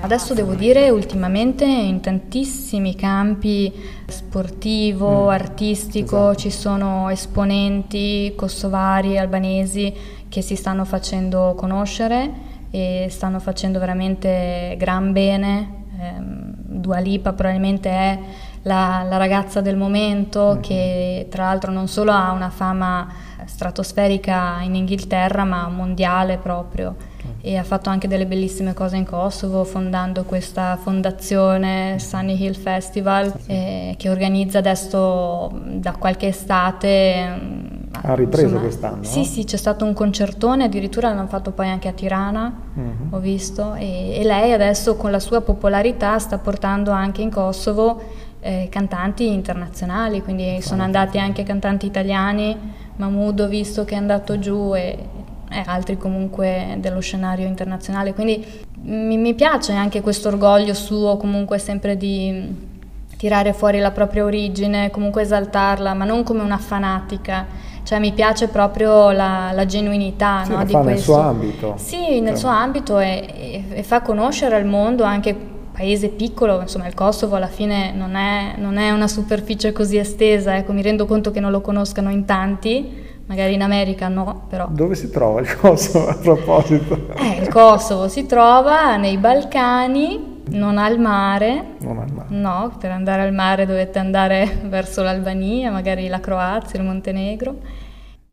Adesso 0.00 0.34
devo 0.34 0.54
dire 0.54 0.90
ultimamente 0.90 1.64
in 1.64 2.00
tantissimi 2.00 2.94
campi 2.94 3.72
sportivo, 4.06 5.24
mm. 5.24 5.28
artistico 5.28 6.30
esatto. 6.30 6.34
ci 6.34 6.50
sono 6.50 7.08
esponenti 7.08 8.32
kosovari, 8.36 9.18
albanesi 9.18 9.92
che 10.28 10.42
si 10.42 10.56
stanno 10.56 10.84
facendo 10.84 11.54
conoscere 11.56 12.52
e 12.70 13.06
stanno 13.10 13.38
facendo 13.38 13.78
veramente 13.78 14.74
gran 14.78 15.12
bene. 15.12 15.84
Eh, 15.98 16.52
Dua 16.74 16.98
Lipa 16.98 17.32
probabilmente 17.32 17.88
è 17.88 18.18
la, 18.62 19.06
la 19.08 19.16
ragazza 19.16 19.60
del 19.60 19.76
momento 19.76 20.52
mm-hmm. 20.52 20.60
che 20.60 21.28
tra 21.30 21.44
l'altro 21.44 21.70
non 21.70 21.88
solo 21.88 22.10
ha 22.12 22.32
una 22.32 22.50
fama 22.50 23.08
stratosferica 23.44 24.60
in 24.62 24.74
Inghilterra 24.74 25.44
ma 25.44 25.68
mondiale 25.68 26.36
proprio 26.38 27.12
e 27.40 27.56
ha 27.56 27.62
fatto 27.62 27.90
anche 27.90 28.08
delle 28.08 28.26
bellissime 28.26 28.72
cose 28.74 28.96
in 28.96 29.04
Kosovo 29.04 29.64
fondando 29.64 30.24
questa 30.24 30.76
fondazione 30.76 31.98
Sunny 31.98 32.42
Hill 32.42 32.54
Festival 32.54 33.32
eh, 33.46 33.94
che 33.98 34.08
organizza 34.08 34.58
adesso 34.58 35.52
da 35.66 35.92
qualche 35.92 36.28
estate 36.28 37.82
ha 38.06 38.14
ripreso 38.14 38.44
insomma, 38.44 38.60
quest'anno? 38.62 39.02
Sì, 39.04 39.24
sì, 39.24 39.44
c'è 39.44 39.56
stato 39.56 39.84
un 39.84 39.92
concertone, 39.92 40.64
addirittura 40.64 41.08
l'hanno 41.08 41.26
fatto 41.26 41.52
poi 41.52 41.68
anche 41.68 41.88
a 41.88 41.92
Tirana, 41.92 42.52
uh-huh. 42.74 43.16
ho 43.16 43.18
visto, 43.18 43.74
e, 43.74 44.18
e, 44.18 44.24
lei 44.24 44.52
adesso 44.52 44.96
con 44.96 45.10
la 45.10 45.20
sua 45.20 45.40
popolarità 45.40 46.18
sta 46.18 46.38
portando 46.38 46.90
anche 46.90 47.22
in 47.22 47.30
Kosovo 47.30 48.02
eh, 48.40 48.68
cantanti 48.70 49.32
internazionali, 49.32 50.22
quindi 50.22 50.60
sono 50.60 50.82
andati 50.82 51.18
anche 51.18 51.44
cantanti 51.44 51.86
italiani, 51.86 52.56
Mahmoud 52.96 53.40
ho 53.40 53.48
visto 53.48 53.84
che 53.84 53.94
è 53.94 53.98
andato 53.98 54.38
giù 54.38 54.74
e 54.74 54.98
e 55.54 55.62
altri 55.64 55.96
comunque 55.96 56.76
dello 56.78 57.00
scenario 57.00 57.46
internazionale. 57.46 58.12
Quindi 58.12 58.44
mi, 58.82 59.16
mi 59.16 59.34
piace 59.34 59.72
anche 59.72 60.00
questo 60.00 60.28
orgoglio 60.28 60.74
suo 60.74 61.16
comunque 61.16 61.58
sempre 61.58 61.96
di 61.96 62.72
tirare 63.16 63.52
fuori 63.52 63.78
la 63.78 63.90
propria 63.90 64.24
origine, 64.24 64.90
comunque 64.90 65.22
esaltarla, 65.22 65.94
ma 65.94 66.04
non 66.04 66.22
come 66.24 66.42
una 66.42 66.58
fanatica. 66.58 67.46
Cioè 67.82 67.98
mi 67.98 68.12
piace 68.12 68.48
proprio 68.48 69.10
la, 69.10 69.50
la 69.52 69.66
genuinità 69.66 70.42
sì, 70.44 70.52
no, 70.52 70.64
di 70.64 70.72
questo. 70.72 70.82
nel 70.82 70.98
suo 70.98 71.20
ambito. 71.20 71.74
Sì, 71.76 72.20
nel 72.20 72.30
cioè. 72.30 72.36
suo 72.36 72.48
ambito 72.48 72.98
e, 72.98 73.26
e, 73.34 73.64
e, 73.78 73.82
fa 73.82 74.00
conoscere 74.00 74.56
al 74.56 74.64
mondo 74.64 75.04
anche 75.04 75.52
paese 75.74 76.08
piccolo, 76.08 76.60
insomma 76.60 76.86
il 76.86 76.94
Kosovo 76.94 77.36
alla 77.36 77.48
fine 77.48 77.92
non 77.92 78.14
è, 78.14 78.54
non 78.56 78.76
è 78.76 78.90
una 78.90 79.08
superficie 79.08 79.72
così 79.72 79.98
estesa, 79.98 80.56
ecco, 80.56 80.72
mi 80.72 80.82
rendo 80.82 81.04
conto 81.04 81.30
che 81.30 81.40
non 81.40 81.50
lo 81.50 81.60
conoscano 81.60 82.10
in 82.10 82.24
tanti, 82.24 83.03
magari 83.26 83.54
in 83.54 83.62
America 83.62 84.08
no, 84.08 84.46
però. 84.48 84.66
Dove 84.70 84.94
si 84.94 85.10
trova 85.10 85.40
il 85.40 85.56
Kosovo 85.56 86.08
a 86.08 86.14
proposito? 86.14 87.08
Eh, 87.16 87.42
il 87.42 87.48
Kosovo 87.48 88.08
si 88.08 88.26
trova 88.26 88.96
nei 88.96 89.16
Balcani, 89.18 90.42
non 90.50 90.78
al 90.78 90.98
mare. 90.98 91.76
Non 91.80 91.98
al 91.98 92.12
mare. 92.12 92.28
No, 92.30 92.76
per 92.78 92.90
andare 92.90 93.22
al 93.22 93.32
mare 93.32 93.66
dovete 93.66 93.98
andare 93.98 94.60
verso 94.68 95.02
l'Albania, 95.02 95.70
magari 95.70 96.08
la 96.08 96.20
Croazia, 96.20 96.78
il 96.78 96.84
Montenegro. 96.84 97.56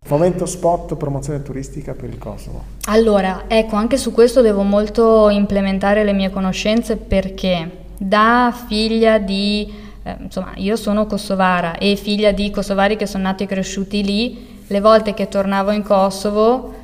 Momento 0.07 0.47
spot 0.47 0.95
promozione 0.95 1.43
turistica 1.43 1.93
per 1.93 2.09
il 2.09 2.17
Kosovo. 2.17 2.63
Allora, 2.85 3.43
ecco, 3.47 3.75
anche 3.75 3.97
su 3.97 4.11
questo 4.11 4.41
devo 4.41 4.63
molto 4.63 5.29
implementare 5.29 6.03
le 6.03 6.11
mie 6.11 6.31
conoscenze 6.31 6.97
perché 6.97 7.79
da 7.97 8.51
figlia 8.67 9.19
di, 9.19 9.71
eh, 10.01 10.15
insomma, 10.19 10.53
io 10.55 10.75
sono 10.75 11.05
kosovara 11.05 11.77
e 11.77 11.95
figlia 11.95 12.31
di 12.31 12.49
kosovari 12.49 12.95
che 12.95 13.05
sono 13.05 13.23
nati 13.23 13.43
e 13.43 13.45
cresciuti 13.45 14.03
lì, 14.03 14.50
le 14.71 14.79
volte 14.79 15.13
che 15.13 15.27
tornavo 15.27 15.71
in 15.71 15.83
Kosovo 15.83 16.79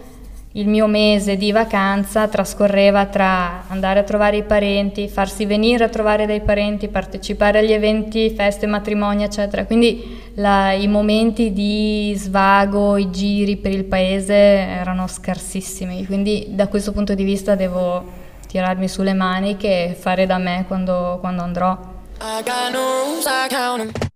il 0.51 0.67
mio 0.67 0.87
mese 0.87 1.37
di 1.37 1.51
vacanza 1.51 2.27
trascorreva 2.27 3.05
tra 3.05 3.63
andare 3.67 3.99
a 3.99 4.03
trovare 4.03 4.37
i 4.37 4.43
parenti, 4.43 5.07
farsi 5.07 5.45
venire 5.45 5.83
a 5.83 5.89
trovare 5.89 6.25
dei 6.25 6.41
parenti, 6.41 6.87
partecipare 6.87 7.59
agli 7.59 7.71
eventi, 7.71 8.31
feste, 8.31 8.65
matrimoni, 8.65 9.23
eccetera. 9.23 9.65
Quindi 9.65 10.19
la, 10.35 10.71
i 10.71 10.87
momenti 10.87 11.53
di 11.53 12.13
svago, 12.17 12.97
i 12.97 13.11
giri 13.11 13.55
per 13.55 13.71
il 13.71 13.83
paese 13.85 14.33
erano 14.33 15.05
scarsissimi. 15.05 16.05
Quindi 16.07 16.47
da 16.49 16.67
questo 16.67 16.91
punto 16.91 17.13
di 17.13 17.23
vista 17.23 17.53
devo 17.53 18.03
tirarmi 18.47 18.87
sulle 18.87 19.13
maniche 19.13 19.89
e 19.89 19.93
fare 19.93 20.25
da 20.25 20.39
me 20.39 20.65
quando, 20.67 21.17
quando 21.19 21.43
andrò. 21.43 21.77
I 22.19 22.41
got 22.43 22.71
no 22.71 23.03
rules, 23.03 23.25
I 23.25 23.47
count 23.47 23.91
I 23.91 24.06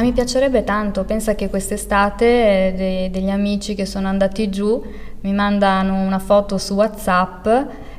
mi 0.00 0.12
piacerebbe 0.12 0.64
tanto, 0.64 1.04
pensa 1.04 1.34
che 1.34 1.48
quest'estate 1.48 2.24
eh, 2.24 2.74
de- 2.76 3.10
degli 3.10 3.30
amici 3.30 3.74
che 3.74 3.86
sono 3.86 4.08
andati 4.08 4.50
giù 4.50 4.82
mi 5.20 5.32
mandano 5.32 6.00
una 6.02 6.18
foto 6.18 6.58
su 6.58 6.74
WhatsApp 6.74 7.46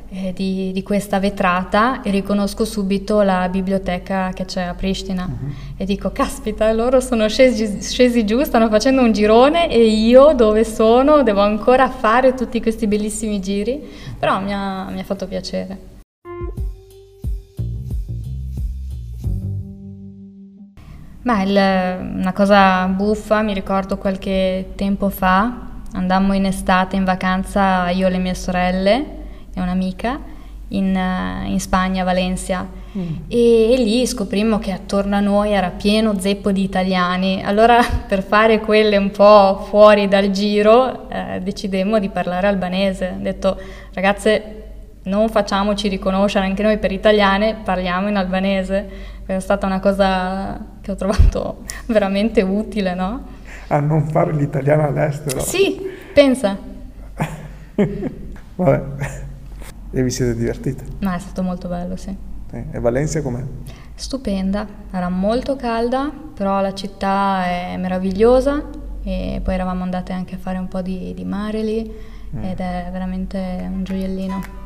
eh, 0.10 0.34
di, 0.34 0.72
di, 0.72 0.84
questa 0.84 1.20
vetrata 1.20 2.02
e 2.02 2.12
riconosco 2.12 2.66
subito 2.66 3.22
la 3.22 3.50
biblioteca 3.50 4.32
che 4.34 4.46
c'è 4.46 4.62
a 4.62 4.74
Pristina. 4.74 5.26
Uh-huh. 5.26 5.52
e 5.78 5.86
dico 5.86 6.12
caspita 6.12 6.72
loro 6.72 7.00
sono 7.00 7.28
scesi, 7.28 7.82
scesi, 7.82 8.26
giù 8.26 8.44
stanno 8.44 8.70
facendo 8.70 9.02
un 9.02 9.12
girone 9.12 9.70
e 9.70 9.86
io 9.86 10.34
dove 10.34 10.64
sono 10.64 11.24
devo 11.24 11.42
ancora 11.42 11.90
fare 11.90 12.34
tutti 12.34 12.62
questi 12.62 12.88
bellissimi 12.88 13.40
giri? 13.40 13.82
Però 14.20 14.40
mi 14.40 14.54
ha, 14.54 14.90
mi 14.90 15.00
ha 15.00 15.04
fatto 15.04 15.28
piacere 15.28 15.94
Beh, 21.26 21.42
il, 21.42 21.58
una 22.20 22.34
cosa 22.34 22.86
buffa, 22.86 23.42
mi 23.42 23.56
ricordo 23.56 23.98
qualche 23.98 24.74
tempo 24.76 25.10
fa, 25.10 25.52
andammo 25.94 26.34
in 26.34 26.46
estate 26.46 26.98
in 26.98 27.04
vacanza 27.04 27.90
io 27.90 28.06
e 28.06 28.10
le 28.12 28.20
mie 28.20 28.36
sorelle 28.36 29.06
e 29.52 29.60
un'amica 29.60 30.20
in, 30.68 30.96
in 31.46 31.60
Spagna, 31.60 32.04
a 32.04 32.06
Valencia. 32.06 32.68
Mm. 32.96 33.16
E, 33.28 33.74
e, 33.74 33.78
lì 33.78 34.06
scoprimmo 34.06 34.60
che 34.60 34.72
attorno 34.72 35.16
a 35.16 35.20
noi 35.20 35.54
era 35.54 35.72
pieno 35.72 36.20
zeppo 36.20 36.52
di 36.52 36.62
italiani. 36.62 37.42
Allora, 37.44 37.80
per 38.08 38.22
fare 38.22 38.60
quelle 38.60 38.98
un 38.98 39.10
po' 39.10 39.66
fuori 39.68 40.08
dal 40.08 40.30
giro, 40.30 41.10
eh, 41.10 41.40
decidemmo 41.42 41.98
di 41.98 42.10
parlare 42.10 42.46
albanese. 42.46 43.16
Ho 43.18 43.24
detto, 43.24 43.60
ragazze, 43.96 44.62
non 45.06 45.28
facciamoci 45.30 45.88
riconoscere 45.88 46.46
anche 46.46 46.62
noi 46.62 46.78
per 46.78 46.92
italiane, 46.92 47.56
parliamo 47.64 48.10
in 48.10 48.16
albanese. 48.16 49.14
È 49.26 49.40
stata 49.40 49.66
una 49.66 49.80
cosa 49.80 50.74
che 50.86 50.92
ho 50.92 50.96
trovato 50.96 51.64
veramente 51.88 52.44
utile, 52.44 52.94
no? 52.94 53.24
A 53.70 53.80
non 53.80 54.08
fare 54.08 54.32
l'italiano 54.34 54.84
all'estero. 54.84 55.40
Sì, 55.40 55.82
pensa. 56.14 56.56
Vabbè. 58.56 58.84
E 59.90 60.04
vi 60.04 60.12
siete 60.12 60.36
divertite? 60.36 60.84
Ma 61.00 61.16
è 61.16 61.20
stato 61.20 61.42
molto 61.42 61.68
bello, 61.68 61.96
sì. 61.96 62.16
E 62.52 62.80
Valencia 62.80 63.24
com'è? 63.24 63.44
Stupenda, 63.96 64.68
era 64.92 65.10
molto 65.10 65.56
calda, 65.56 66.12
però 66.36 66.62
la 66.62 66.76
città 66.76 67.46
è 67.46 67.78
meravigliosa 67.78 68.64
e 69.04 69.42
poi 69.44 69.54
eravamo 69.56 69.82
andate 69.82 70.14
anche 70.14 70.36
a 70.36 70.38
fare 70.38 70.60
un 70.60 70.68
po' 70.68 70.84
di, 70.84 71.14
di 71.16 71.26
mare 71.26 71.64
lì 71.64 71.92
mm. 72.36 72.44
ed 72.44 72.60
è 72.60 72.90
veramente 72.92 73.38
un 73.72 73.84
gioiellino. 73.84 74.65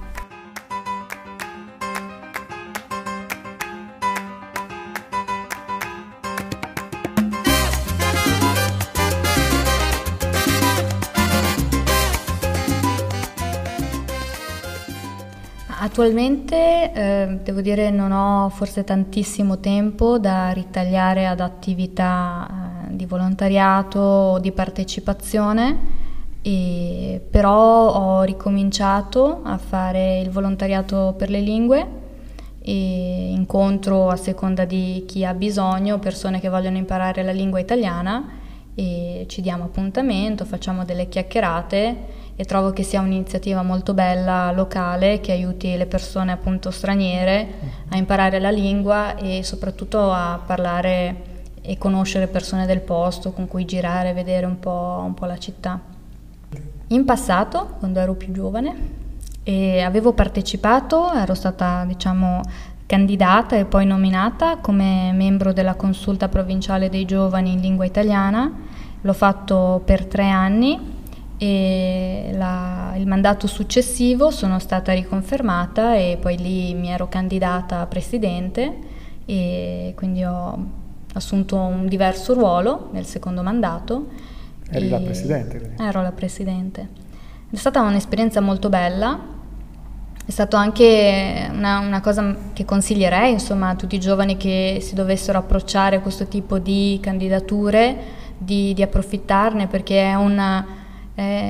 Attualmente 15.99 16.93
eh, 16.93 17.39
devo 17.43 17.59
dire 17.59 17.89
non 17.89 18.13
ho 18.13 18.47
forse 18.47 18.85
tantissimo 18.85 19.59
tempo 19.59 20.17
da 20.17 20.51
ritagliare 20.51 21.27
ad 21.27 21.41
attività 21.41 22.85
eh, 22.87 22.95
di 22.95 23.05
volontariato 23.05 23.99
o 23.99 24.39
di 24.39 24.53
partecipazione, 24.53 25.77
e, 26.41 27.21
però 27.29 27.91
ho 27.91 28.21
ricominciato 28.21 29.41
a 29.43 29.57
fare 29.57 30.21
il 30.21 30.29
volontariato 30.29 31.15
per 31.17 31.29
le 31.29 31.41
lingue 31.41 31.87
e 32.61 33.31
incontro 33.33 34.07
a 34.07 34.15
seconda 34.15 34.63
di 34.63 35.03
chi 35.05 35.25
ha 35.25 35.33
bisogno 35.33 35.99
persone 35.99 36.39
che 36.39 36.47
vogliono 36.47 36.77
imparare 36.77 37.23
la 37.23 37.33
lingua 37.33 37.59
italiana 37.59 38.25
e 38.73 39.25
ci 39.27 39.41
diamo 39.41 39.65
appuntamento, 39.65 40.45
facciamo 40.45 40.85
delle 40.85 41.09
chiacchierate 41.09 42.18
e 42.39 42.45
trovo 42.45 42.71
che 42.71 42.83
sia 42.83 43.01
un'iniziativa 43.01 43.63
molto 43.63 43.93
bella 43.93 44.49
locale 44.53 45.19
che 45.19 45.33
aiuti 45.33 45.75
le 45.75 45.87
persone 45.87 46.31
appunto 46.31 46.71
straniere 46.71 47.47
a 47.89 47.97
imparare 47.97 48.39
la 48.39 48.49
lingua 48.49 49.17
e 49.17 49.43
soprattutto 49.43 50.09
a 50.09 50.39
parlare 50.45 51.23
e 51.59 51.77
conoscere 51.77 52.27
persone 52.27 52.65
del 52.65 52.79
posto 52.79 53.33
con 53.33 53.45
cui 53.45 53.65
girare, 53.65 54.13
vedere 54.13 54.45
un 54.45 54.57
po', 54.57 55.03
un 55.03 55.13
po 55.15 55.25
la 55.25 55.37
città. 55.37 55.81
In 56.87 57.03
passato, 57.03 57.75
quando 57.77 57.99
ero 57.99 58.13
più 58.13 58.31
giovane, 58.31 58.73
avevo 59.83 60.13
partecipato, 60.13 61.11
ero 61.11 61.33
stata 61.33 61.83
diciamo 61.83 62.39
candidata 62.85 63.57
e 63.57 63.65
poi 63.65 63.85
nominata 63.85 64.59
come 64.59 65.11
membro 65.11 65.51
della 65.51 65.75
consulta 65.75 66.29
provinciale 66.29 66.89
dei 66.89 67.03
giovani 67.03 67.51
in 67.51 67.59
lingua 67.59 67.83
italiana, 67.83 68.49
l'ho 69.01 69.13
fatto 69.13 69.81
per 69.83 70.05
tre 70.05 70.29
anni 70.29 70.98
e 71.41 72.31
la, 72.33 72.93
il 72.97 73.07
mandato 73.07 73.47
successivo 73.47 74.29
sono 74.29 74.59
stata 74.59 74.91
riconfermata 74.91 75.95
e 75.95 76.17
poi 76.19 76.37
lì 76.37 76.73
mi 76.73 76.89
ero 76.89 77.07
candidata 77.07 77.79
a 77.79 77.85
presidente 77.85 78.77
e 79.23 79.93
quindi 79.95 80.21
ho 80.25 80.65
assunto 81.13 81.55
un 81.55 81.87
diverso 81.87 82.33
ruolo 82.33 82.89
nel 82.91 83.05
secondo 83.05 83.41
mandato. 83.41 84.07
Eri 84.69 84.89
la 84.89 84.99
presidente? 84.99 85.75
Ero 85.79 86.01
la 86.01 86.11
presidente. 86.11 86.87
È 87.49 87.55
stata 87.55 87.81
un'esperienza 87.83 88.41
molto 88.41 88.67
bella, 88.67 89.17
è 90.25 90.31
stata 90.31 90.59
anche 90.59 91.49
una, 91.53 91.79
una, 91.79 92.01
cosa 92.01 92.35
che 92.51 92.65
consiglierei 92.65 93.31
insomma, 93.31 93.69
a 93.69 93.75
tutti 93.75 93.95
i 93.95 93.99
giovani 93.99 94.35
che 94.35 94.79
si 94.81 94.93
dovessero 94.93 95.37
approcciare 95.37 95.95
a 95.95 95.99
questo 96.01 96.27
tipo 96.27 96.59
di 96.59 96.99
candidature, 97.01 97.97
di, 98.37 98.73
di 98.73 98.81
approfittarne 98.81 99.67
perché 99.67 100.03
è 100.03 100.15
una 100.15 100.78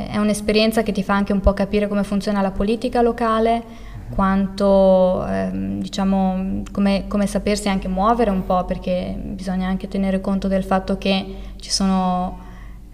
è 0.10 0.18
un'esperienza 0.18 0.84
che 0.84 0.92
ti 0.92 1.04
fa 1.04 1.14
anche 1.14 1.34
un 1.34 1.42
po' 1.42 1.54
capire 1.54 1.88
come 1.88 2.04
funziona 2.04 2.42
la 2.42 2.52
politica 2.52 3.02
locale, 3.02 3.64
quanto, 4.10 5.26
ehm, 5.28 5.80
diciamo, 5.80 6.64
come, 6.72 7.06
come, 7.08 7.28
sapersi 7.28 7.70
anche 7.70 7.88
muovere 7.88 8.32
un 8.32 8.46
po', 8.46 8.66
perché 8.66 9.16
bisogna 9.18 9.68
anche 9.68 9.88
tenere 9.88 10.22
conto 10.22 10.48
del 10.48 10.64
fatto 10.64 10.98
che 10.98 11.36
ci 11.60 11.70
sono 11.70 12.48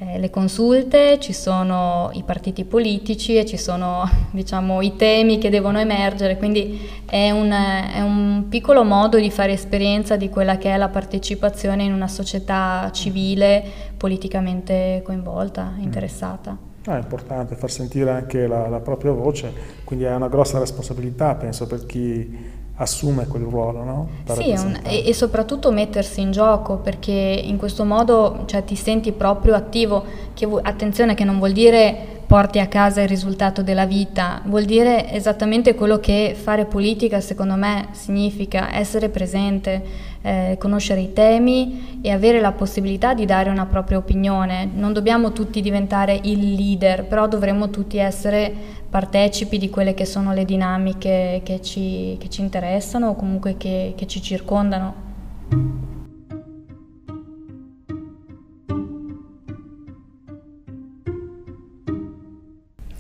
eh, 0.08 0.20
le 0.20 0.30
consulte, 0.30 1.20
ci 1.20 1.34
sono 1.34 2.10
i 2.14 2.24
partiti 2.24 2.64
politici 2.64 3.38
e 3.38 3.46
ci 3.46 3.58
sono, 3.58 4.08
diciamo, 4.32 4.82
i 4.82 4.96
temi 4.96 5.38
che 5.38 5.50
devono 5.50 5.80
emergere, 5.80 6.38
quindi 6.38 6.80
è 7.06 7.32
un, 7.32 7.52
è 7.52 8.02
un 8.02 8.46
piccolo 8.50 8.84
modo 8.84 9.18
di 9.18 9.32
fare 9.32 9.54
esperienza 9.54 10.16
di 10.16 10.30
quella 10.30 10.58
che 10.58 10.74
è 10.74 10.78
la 10.78 10.90
partecipazione 10.90 11.84
in 11.84 11.94
una 11.94 12.08
società 12.08 12.90
civile 12.94 13.64
politicamente 13.98 15.02
coinvolta, 15.04 15.74
mm. 15.76 15.82
interessata. 15.82 16.58
Ah, 16.88 16.98
è 16.98 17.00
importante 17.00 17.56
far 17.56 17.72
sentire 17.72 18.12
anche 18.12 18.46
la, 18.46 18.68
la, 18.68 18.80
propria 18.80 19.12
voce, 19.12 19.52
quindi 19.84 20.06
è 20.06 20.14
una 20.14 20.28
grossa 20.28 20.60
responsabilità, 20.60 21.34
penso, 21.34 21.66
per 21.66 21.88
chi 21.88 22.54
assume 22.78 23.26
quel 23.28 23.44
ruolo, 23.44 23.84
no? 23.84 24.08
sì, 24.34 24.50
un, 24.50 24.80
e, 24.84 25.08
e, 25.08 25.14
soprattutto 25.14 25.72
mettersi 25.72 26.22
in 26.22 26.32
gioco, 26.32 26.78
perché 26.78 27.12
in 27.12 27.58
questo 27.58 27.86
modo 27.86 28.44
cioè, 28.46 28.64
ti 28.66 28.76
senti 28.76 29.12
proprio 29.14 29.56
attivo, 29.56 30.04
che, 30.34 30.48
attenzione 30.62 31.14
che 31.14 31.24
non 31.24 31.38
vuol 31.38 31.54
dire 31.54 32.14
porti 32.26 32.60
a 32.60 32.68
casa 32.68 33.02
il 33.02 33.08
risultato 33.08 33.62
della 33.62 33.86
vita, 33.86 34.42
vuol 34.46 34.66
dire 34.66 35.12
esattamente 35.12 35.76
quello 35.76 36.00
che 36.00 36.36
fare 36.38 36.66
politica 36.66 37.22
secondo 37.22 37.56
me 37.56 37.90
significa, 37.92 38.76
essere 38.76 39.10
presente, 39.10 40.14
eh, 40.26 40.56
conoscere 40.58 41.02
i 41.02 41.14
temi 41.14 42.00
e 42.02 42.12
avere 42.12 42.42
la 42.42 42.52
possibilità 42.52 43.14
di 43.14 43.26
dare 43.26 43.52
una 43.52 43.68
propria 43.68 44.00
opinione. 44.00 44.68
Non 44.74 44.92
dobbiamo 44.92 45.32
tutti 45.32 45.62
diventare 45.62 46.20
il 46.24 46.56
leader, 46.56 47.06
però 47.06 47.28
dovremmo 47.28 47.70
tutti 47.70 47.98
essere 47.98 48.52
partecipi 48.90 49.60
di 49.60 49.70
quelle 49.70 49.94
che 49.94 50.06
sono 50.06 50.34
le 50.34 50.46
dinamiche 50.46 51.42
che 51.44 51.62
ci, 51.62 52.18
che 52.20 52.28
ci 52.30 52.42
interessano 52.42 53.10
o 53.10 53.16
comunque 53.16 53.56
che, 53.58 53.94
che 53.96 54.08
ci 54.08 54.22
circondano. 54.22 55.04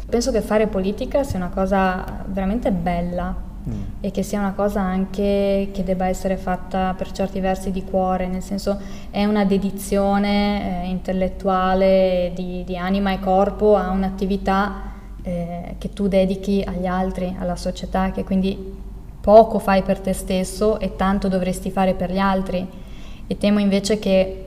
penso 0.08 0.32
che 0.32 0.40
fare 0.40 0.68
politica 0.68 1.26
sia 1.26 1.38
una 1.38 1.50
cosa 1.50 2.24
veramente 2.28 2.72
bella 2.72 3.45
mm. 3.70 3.82
e 4.02 4.12
che 4.12 4.24
sia 4.24 4.40
una 4.40 4.54
cosa 4.54 4.82
anche 4.82 5.70
che 5.72 5.84
debba 5.84 6.08
essere 6.08 6.38
fatta 6.38 6.94
per 6.98 7.12
certi 7.12 7.40
versi 7.40 7.72
di 7.72 7.84
cuore, 7.84 8.28
nel 8.28 8.42
senso 8.42 8.80
è 9.10 9.26
una 9.26 9.46
dedizione 9.46 10.84
eh, 10.84 10.88
intellettuale 10.88 12.32
di, 12.36 12.64
di, 12.66 12.78
anima 12.78 13.12
e 13.12 13.20
corpo 13.20 13.76
a 13.76 13.90
un'attività 13.90 14.94
eh, 15.24 15.76
che 15.78 15.94
tu 15.94 16.08
dedichi 16.08 16.64
agli 16.66 16.86
altri, 16.86 17.36
alla 17.40 17.56
società, 17.56 18.12
che 18.12 18.24
quindi 18.24 18.74
poco 19.22 19.58
fai 19.58 19.82
per 19.82 20.00
te 20.00 20.14
stesso 20.14 20.80
e 20.80 20.96
tanto 20.96 21.28
dovresti 21.28 21.72
fare 21.72 21.96
per 21.96 22.12
gli 22.12 22.20
altri. 22.20 22.84
E 23.28 23.38
temo 23.38 23.60
invece 23.60 23.98
che 23.98 24.46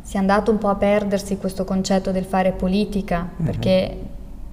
sia 0.00 0.20
andato 0.20 0.50
un 0.50 0.58
po' 0.58 0.68
a 0.68 0.76
perdersi 0.76 1.36
questo 1.36 1.64
concetto 1.64 2.10
del 2.10 2.24
fare 2.24 2.52
politica, 2.52 3.28
mm-hmm. 3.28 3.44
perché 3.44 3.98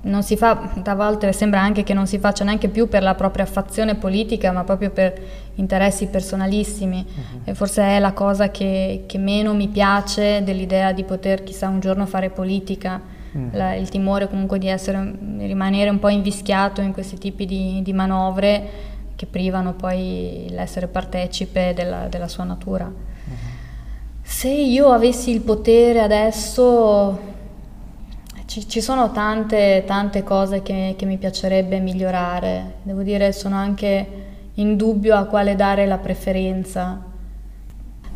non 0.03 0.23
si 0.23 0.35
fa, 0.35 0.71
a 0.83 0.95
volte 0.95 1.31
sembra 1.31 1.61
anche 1.61 1.83
che 1.83 1.93
non 1.93 2.07
si 2.07 2.17
faccia 2.17 2.43
neanche 2.43 2.67
più 2.67 2.89
per 2.89 3.03
la 3.03 3.15
propria 3.15 3.45
affazione 3.45 3.95
politica, 3.95 4.51
ma 4.51 4.63
proprio 4.63 4.89
per 4.89 5.13
interessi 5.55 6.07
personalissimi. 6.07 7.05
Uh-huh. 7.07 7.39
E 7.45 7.53
forse 7.53 7.83
è 7.83 7.99
la 7.99 8.11
cosa 8.11 8.49
che, 8.49 9.03
che, 9.05 9.17
meno 9.17 9.53
mi 9.53 9.69
piace 9.69 10.43
dell'idea 10.43 10.91
di 10.91 11.03
poter 11.03 11.43
chissà 11.43 11.69
un 11.69 11.79
giorno 11.79 12.05
fare 12.05 12.29
politica, 12.29 12.99
uh-huh. 13.31 13.49
la, 13.51 13.75
il 13.75 13.87
timore 13.87 14.27
comunque 14.27 14.59
di, 14.59 14.67
essere, 14.67 15.13
di, 15.17 15.45
rimanere 15.45 15.89
un 15.89 15.99
po' 15.99 16.09
invischiato 16.09 16.81
in 16.81 16.91
questi 16.91 17.17
tipi 17.17 17.45
di, 17.45 17.81
di 17.81 17.93
manovre 17.93 18.91
che 19.15 19.25
privano 19.25 19.73
poi 19.73 20.47
l'essere 20.49 20.87
partecipe 20.87 21.73
della, 21.73 22.07
della 22.09 22.27
sua 22.27 22.43
natura. 22.43 22.85
Uh-huh. 22.85 23.35
Se 24.21 24.49
io 24.49 24.91
avessi 24.91 25.31
il 25.31 25.41
potere 25.41 26.01
adesso 26.01 27.31
ci, 28.53 28.69
ci 28.69 28.81
sono 28.81 29.11
tante, 29.11 29.83
tante 29.87 30.21
cose 30.21 30.61
che, 30.61 30.93
che, 30.95 31.07
mi 31.07 31.17
piacerebbe 31.17 31.79
migliorare, 31.79 32.75
devo 32.83 33.01
dire 33.01 33.31
sono 33.31 33.55
anche 33.55 34.07
in 34.53 34.77
dubbio 34.77 35.15
a 35.15 35.23
quale 35.23 35.55
dare 35.55 35.87
la 35.87 35.97
preferenza. 35.97 37.01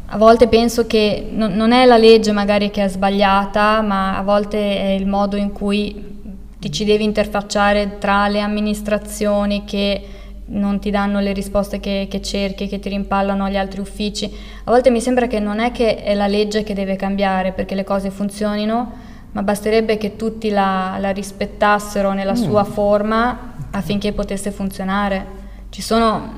A 0.10 0.18
volte 0.18 0.48
penso 0.48 0.86
che 0.86 1.28
non, 1.32 1.54
non 1.54 1.72
è 1.72 1.86
la 1.86 1.98
legge 1.98 2.32
magari 2.34 2.70
che 2.70 2.84
è 2.84 2.88
sbagliata, 2.88 3.82
ma 3.82 4.16
a 4.16 4.22
volte 4.22 4.60
è 4.80 4.90
il 4.90 5.08
modo 5.08 5.38
in 5.38 5.52
cui 5.52 6.46
ti 6.60 6.72
ci 6.72 6.86
devi 6.86 7.04
interfacciare 7.04 7.98
tra 7.98 8.28
le 8.28 8.40
amministrazioni 8.40 9.64
che 9.66 10.08
non 10.50 10.80
ti 10.80 10.92
danno 10.92 11.20
le 11.20 11.34
risposte 11.34 11.80
che, 11.80 12.06
che, 12.08 12.22
cerchi, 12.22 12.68
che 12.68 12.78
ti 12.78 12.90
rimpallano 12.90 13.46
agli 13.46 13.58
altri 13.58 13.80
uffici. 13.80 14.32
A 14.66 14.70
volte 14.70 14.92
mi 14.92 15.02
sembra 15.02 15.26
che 15.26 15.40
non 15.40 15.60
è 15.60 15.72
che 15.72 16.04
è 16.04 16.14
la 16.14 16.28
legge 16.28 16.62
che 16.62 16.76
deve 16.76 16.96
cambiare 16.96 17.54
perché 17.54 17.74
le 17.74 17.84
cose 17.84 18.12
funzionino, 18.12 19.07
ma 19.38 19.44
basterebbe 19.44 19.98
che 19.98 20.16
tutti 20.16 20.50
la, 20.50 20.98
la 21.00 21.12
rispettassero 21.12 22.12
nella 22.12 22.32
mm. 22.32 22.42
sua 22.42 22.64
forma 22.64 23.54
affinché 23.70 24.12
potesse 24.12 24.50
funzionare. 24.50 25.26
Ci 25.70 25.84
sono, 25.84 26.34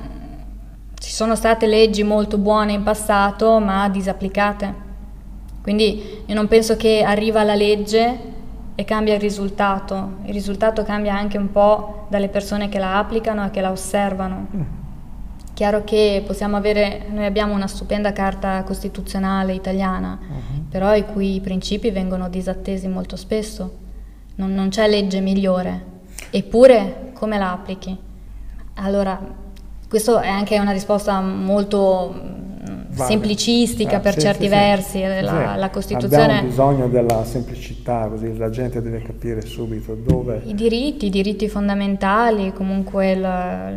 ci 0.96 1.10
sono 1.10 1.36
state 1.36 1.66
leggi 1.66 2.04
molto 2.04 2.38
buone 2.38 2.74
in 2.74 2.84
passato, 2.84 3.58
ma 3.60 3.88
disapplicate. 3.88 4.74
Quindi 5.62 6.24
io 6.26 6.36
non 6.36 6.50
penso 6.50 6.76
che 6.76 7.02
arriva 7.02 7.44
la 7.44 7.56
legge 7.56 8.20
e 8.76 8.84
cambia 8.84 9.14
il 9.14 9.22
risultato. 9.22 10.18
Il 10.26 10.34
risultato 10.34 10.84
cambia 10.84 11.16
anche 11.16 11.38
un 11.38 11.54
po' 11.54 12.08
dalle 12.10 12.28
persone 12.28 12.68
che 12.68 12.80
la 12.80 12.98
applicano 12.98 13.46
e 13.46 13.50
che 13.50 13.62
la 13.62 13.72
osservano. 13.72 14.48
Mm. 14.54 14.62
Chiaro 15.54 15.86
che 15.86 16.22
possiamo 16.28 16.58
avere, 16.58 17.06
noi 17.12 17.26
abbiamo 17.26 17.54
una 17.54 17.68
stupenda 17.68 18.12
carta 18.12 18.62
costituzionale 18.64 19.54
italiana, 19.54 20.18
uh-huh. 20.22 20.59
Però 20.70 20.96
i 20.96 21.04
cui 21.04 21.40
principi 21.42 21.90
vengono 21.90 22.30
disattesi 22.30 22.88
molto 22.88 23.16
spesso. 23.16 23.78
Non, 24.36 24.54
non 24.54 24.70
c'è 24.70 24.88
legge 24.88 25.20
migliore. 25.20 25.98
Eppure, 26.30 27.12
come 27.14 27.38
la 27.38 27.52
applichi? 27.52 27.98
Allora, 28.76 29.20
questa 29.90 30.22
è 30.22 30.28
anche 30.28 30.60
una 30.60 30.72
risposta 30.72 31.20
molto 31.20 32.14
mm, 32.14 32.82
vale. 32.92 33.10
semplicistica 33.10 33.98
eh, 33.98 34.00
per 34.00 34.14
sì, 34.14 34.20
certi 34.20 34.44
sì, 34.44 34.50
versi. 34.50 34.98
Sì. 35.00 35.22
La, 35.22 35.56
la, 35.56 35.70
Costituzione. 35.72 36.24
Abbiamo 36.24 36.48
bisogno 36.48 36.88
della 36.88 37.26
semplicità, 37.26 38.08
così 38.08 38.38
la 38.38 38.52
gente 38.52 38.82
deve 38.82 39.02
capire 39.02 39.42
subito 39.42 39.96
dove. 39.96 40.44
I 40.46 40.54
diritti, 40.54 41.08
i 41.08 41.10
diritti 41.10 41.50
fondamentali, 41.50 42.54
comunque 42.54 43.16
la, 43.16 43.72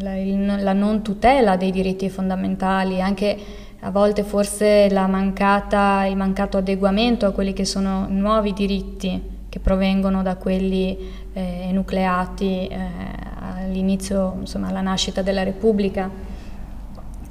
la, 0.00 0.16
la 0.58 0.72
non 0.72 1.02
tutela 1.02 1.56
dei 1.56 1.70
diritti 1.70 2.10
fondamentali, 2.10 3.00
anche 3.00 3.38
a 3.84 3.90
volte 3.90 4.22
forse 4.22 4.88
mancata, 4.92 6.06
il 6.06 6.16
mancato 6.16 6.56
adeguamento 6.56 7.26
a 7.26 7.32
quelli 7.32 7.52
che 7.52 7.64
sono 7.64 8.06
nuovi 8.08 8.52
diritti 8.52 9.20
che 9.48 9.58
provengono 9.58 10.22
da 10.22 10.36
quelli 10.36 10.96
eh, 11.32 11.66
enucleati 11.68 12.68
eh, 12.68 12.78
all'inizio, 13.58 14.36
insomma, 14.38 14.68
alla 14.68 14.80
nascita 14.80 15.20
della 15.20 15.42
Repubblica. 15.42 16.08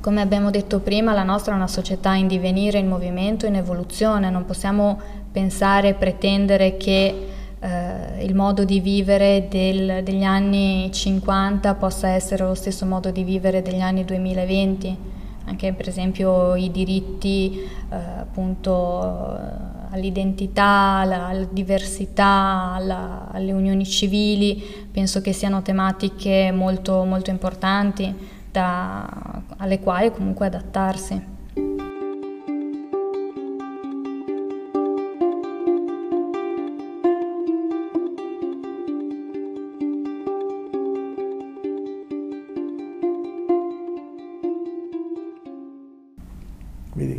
Come 0.01 0.21
abbiamo 0.21 0.51
detto 0.51 0.79
prima, 0.81 1.13
la 1.13 1.23
nostra 1.23 1.53
è 1.53 1.55
una 1.55 1.67
società 1.67 2.13
in 2.15 2.27
divenire, 2.27 2.79
in 2.79 2.87
movimento, 2.87 3.45
in 3.45 3.55
evoluzione, 3.55 4.29
non 4.29 4.45
possiamo 4.45 4.99
pensare 5.31 5.89
e 5.89 5.93
pretendere 5.93 6.75
che 6.75 7.27
eh, 7.59 8.23
il 8.23 8.35
modo 8.35 8.65
di 8.65 8.81
vivere 8.81 9.47
del, 9.49 10.03
degli 10.03 10.23
anni 10.23 10.89
50 10.91 11.75
possa 11.75 12.09
essere 12.09 12.43
lo 12.43 12.55
stesso 12.55 12.85
modo 12.85 13.09
di 13.09 13.23
vivere 13.23 13.61
degli 13.61 13.79
anni 13.79 14.03
2020, 14.03 14.97
anche 15.51 15.73
per 15.73 15.87
esempio 15.87 16.55
i 16.55 16.71
diritti 16.71 17.59
eh, 17.89 17.95
appunto 17.95 19.37
all'identità, 19.91 20.99
alla, 20.99 21.27
alla 21.27 21.47
diversità, 21.49 22.71
alla, 22.73 23.27
alle 23.31 23.51
unioni 23.51 23.85
civili, 23.85 24.87
penso 24.89 25.21
che 25.21 25.33
siano 25.33 25.61
tematiche 25.61 26.51
molto, 26.53 27.03
molto 27.03 27.29
importanti 27.29 28.13
da, 28.49 29.07
alle 29.57 29.79
quali 29.79 30.11
comunque 30.11 30.45
adattarsi. 30.47 31.30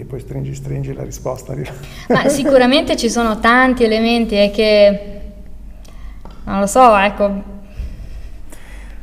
Poi 0.06 0.20
stringi, 0.20 0.54
stringi, 0.54 0.92
la 0.92 1.04
risposta. 1.04 1.54
Ma 2.08 2.28
sicuramente 2.30 2.96
ci 2.96 3.10
sono 3.10 3.38
tanti 3.38 3.84
elementi 3.84 4.36
e 4.36 4.50
che, 4.50 5.20
non 6.44 6.60
lo 6.60 6.66
so, 6.66 6.96
ecco, 6.96 7.42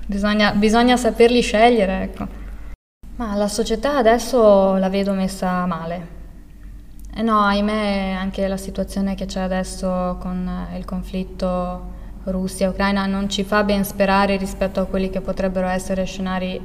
bisogna, 0.05 0.53
bisogna 0.53 0.97
saperli 0.97 1.41
scegliere, 1.41 2.01
ecco. 2.03 2.27
Ma 3.15 3.35
la 3.35 3.47
società 3.47 3.97
adesso 3.97 4.75
la 4.77 4.89
vedo 4.89 5.13
messa 5.13 5.65
male. 5.65 6.17
E 7.13 7.21
no, 7.21 7.39
ahimè, 7.39 8.15
anche 8.17 8.47
la 8.47 8.57
situazione 8.57 9.15
che 9.15 9.25
c'è 9.25 9.41
adesso 9.41 10.17
con 10.19 10.67
il 10.77 10.85
conflitto 10.85 11.97
Russia-Ucraina 12.23 13.05
non 13.05 13.29
ci 13.29 13.43
fa 13.43 13.63
ben 13.63 13.83
sperare 13.83 14.37
rispetto 14.37 14.79
a 14.79 14.85
quelli 14.85 15.09
che 15.09 15.21
potrebbero 15.21 15.67
essere 15.67 16.05
scenari 16.05 16.61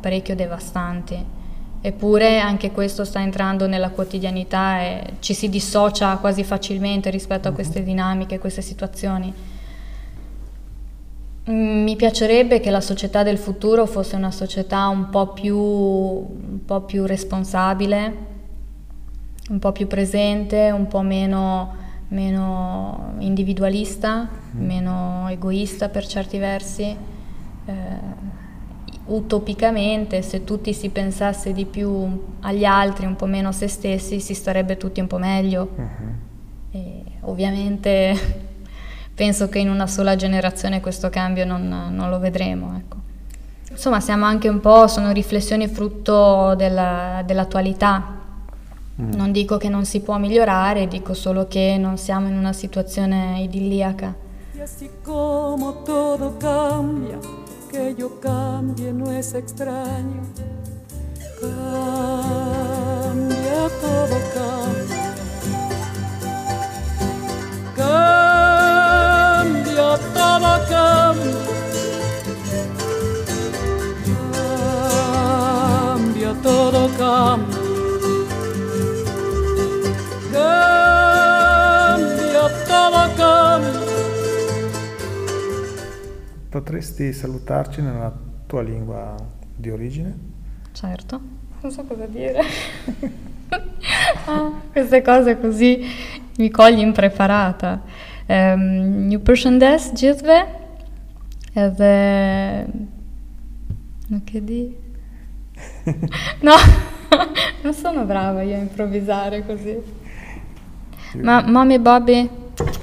parecchio 0.00 0.34
devastanti. 0.34 1.36
Eppure 1.80 2.40
anche 2.40 2.72
questo 2.72 3.04
sta 3.04 3.20
entrando 3.20 3.68
nella 3.68 3.90
quotidianità 3.90 4.80
e 4.80 5.02
ci 5.20 5.32
si 5.32 5.48
dissocia 5.48 6.16
quasi 6.16 6.42
facilmente 6.42 7.08
rispetto 7.08 7.48
a 7.48 7.52
queste 7.52 7.80
mhm. 7.80 7.84
dinamiche, 7.84 8.38
queste 8.38 8.62
situazioni. 8.62 9.32
Mm, 11.48 11.82
mi 11.84 11.94
piacerebbe 11.94 12.58
che 12.58 12.70
la 12.70 12.80
società 12.80 13.22
del 13.22 13.38
futuro 13.38 13.86
fosse 13.86 14.16
una 14.16 14.32
società 14.32 14.88
un 14.88 15.08
po' 15.08 15.28
più, 15.28 15.56
un 15.56 16.60
po 16.64 16.80
più 16.80 17.06
responsabile, 17.06 18.16
un 19.48 19.58
po' 19.60 19.70
più 19.70 19.86
presente, 19.86 20.70
un 20.72 20.88
po' 20.88 21.02
meno, 21.02 21.74
meno 22.08 23.14
individualista, 23.18 24.28
mm. 24.28 24.66
meno 24.66 25.26
egoista 25.28 25.88
per 25.88 26.06
certi 26.06 26.38
versi. 26.38 26.82
Eh, 26.84 28.27
utopicamente 29.08 30.22
se 30.22 30.44
tutti 30.44 30.72
si 30.72 30.90
pensasse 30.90 31.52
di 31.52 31.64
più 31.64 32.36
agli 32.40 32.64
altri, 32.64 33.06
un 33.06 33.16
po' 33.16 33.26
meno 33.26 33.48
a 33.48 33.52
se 33.52 33.68
stessi, 33.68 34.20
si 34.20 34.34
starebbe 34.34 34.76
tutti 34.76 35.00
un 35.00 35.06
po' 35.06 35.18
meglio. 35.18 35.68
Uh-huh. 35.74 37.04
ovviamente 37.30 38.16
penso 39.14 39.48
che 39.48 39.58
in 39.58 39.70
una 39.70 39.86
sola 39.86 40.16
generazione 40.16 40.80
questo 40.80 41.08
cambio 41.08 41.44
non, 41.44 41.68
non 41.68 42.10
lo 42.10 42.18
vedremo. 42.18 42.76
Ecco. 42.76 42.96
Insomma, 43.70 44.00
siamo 44.00 44.24
anche 44.24 44.48
un 44.48 44.60
po', 44.60 44.86
sono 44.86 45.12
riflessioni 45.12 45.68
frutto 45.68 46.54
della, 46.56 47.22
dell'attualità. 47.24 48.16
Mm. 49.00 49.12
Non 49.12 49.32
dico 49.32 49.56
che 49.56 49.68
non 49.68 49.84
si 49.84 50.00
può 50.00 50.18
migliorare, 50.18 50.88
dico 50.88 51.14
solo 51.14 51.46
che 51.46 51.76
non 51.78 51.96
siamo 51.96 52.28
in 52.28 52.36
una 52.36 52.52
situazione 52.52 53.40
idilliaca. 53.42 54.26
E 54.54 54.62
así 54.62 54.90
como 55.04 55.84
todo 55.84 56.36
cambia 56.36 57.16
que 57.78 57.94
yo 57.94 58.18
cambie 58.20 58.92
no 58.92 59.12
es 59.12 59.34
extraño. 59.34 60.22
Cambia, 61.40 62.50
todo 63.80 64.16
Potresti 86.68 87.14
salutarci 87.14 87.80
nella 87.80 88.12
tua 88.46 88.60
lingua 88.60 89.16
di 89.56 89.70
origine? 89.70 90.14
Certo, 90.72 91.18
non 91.62 91.72
so 91.72 91.82
cosa 91.84 92.04
dire. 92.04 92.42
ah, 94.26 94.52
queste 94.70 95.00
cose 95.00 95.40
così 95.40 95.82
mi 96.36 96.50
cogli 96.50 96.80
impreparata. 96.80 97.80
Um, 98.26 99.08
një 99.08 99.16
përshëndes 99.24 99.94
gjithve 99.96 100.36
edhe 101.56 102.66
nuk 104.08 104.34
e 104.34 104.44
di. 104.44 104.76
no, 106.44 106.56
non 107.64 107.72
sono 107.72 108.04
brava 108.04 108.42
io 108.42 108.56
a 108.56 108.58
improvvisare 108.58 109.46
così. 109.46 109.74
Ma 111.14 111.40
mamma 111.40 111.72
e 111.72 111.80
babi, 111.80 112.28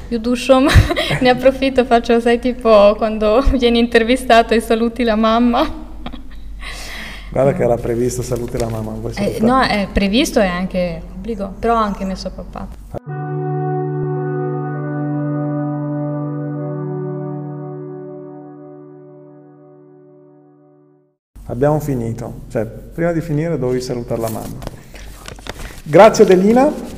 io 0.09 0.19
du 0.19 0.35
shumë, 0.35 0.69
ne 1.23 1.29
approfitto, 1.29 1.85
faccio, 1.85 2.19
sai, 2.19 2.39
tipo 2.39 2.95
quando 2.97 3.41
vieni 3.57 3.79
intervistato 3.79 4.53
e 4.53 4.59
saluti 4.59 5.03
la 5.03 5.15
mamma. 5.15 5.83
Guarda 7.31 7.53
che 7.53 7.63
era 7.63 7.75
previsto 7.75 8.21
saluti 8.21 8.57
la 8.57 8.69
mamma. 8.69 8.93
Eh, 9.15 9.39
no, 9.41 9.61
è 9.61 9.89
previsto 9.91 10.39
e 10.39 10.45
anche 10.45 11.01
obbligo, 11.15 11.53
però 11.59 11.73
ho 11.73 11.83
anche 11.83 12.05
messo 12.05 12.31
papà. 12.31 12.67
Abbiamo 21.47 21.79
finito, 21.79 22.41
cioè 22.49 22.65
prima 22.65 23.11
di 23.11 23.21
finire 23.21 23.59
dovevi 23.59 23.81
salutare 23.81 24.21
la 24.21 24.29
mamma. 24.29 24.57
Grazie 25.83 26.23
Adelina. 26.23 26.94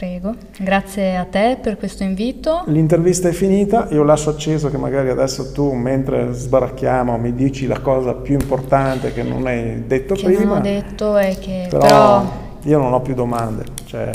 Prego, 0.00 0.34
grazie 0.56 1.14
a 1.18 1.26
te 1.26 1.58
per 1.60 1.76
questo 1.76 2.04
invito. 2.04 2.62
L'intervista 2.68 3.28
è 3.28 3.32
finita, 3.32 3.86
io 3.90 4.02
lascio 4.02 4.30
acceso 4.30 4.70
che 4.70 4.78
magari 4.78 5.10
adesso 5.10 5.52
tu 5.52 5.74
mentre 5.74 6.32
sbaracchiamo 6.32 7.18
mi 7.18 7.34
dici 7.34 7.66
la 7.66 7.80
cosa 7.80 8.14
più 8.14 8.32
importante 8.32 9.12
che 9.12 9.22
non 9.22 9.46
hai 9.46 9.86
detto 9.86 10.14
che 10.14 10.22
prima. 10.22 10.38
Che 10.38 10.46
non 10.46 10.56
ho 10.56 10.60
detto 10.62 11.16
è 11.18 11.36
che 11.38 11.66
però, 11.68 11.82
però, 11.82 12.32
io 12.62 12.78
non 12.78 12.94
ho 12.94 13.02
più 13.02 13.12
domande, 13.12 13.64
cioè 13.84 14.10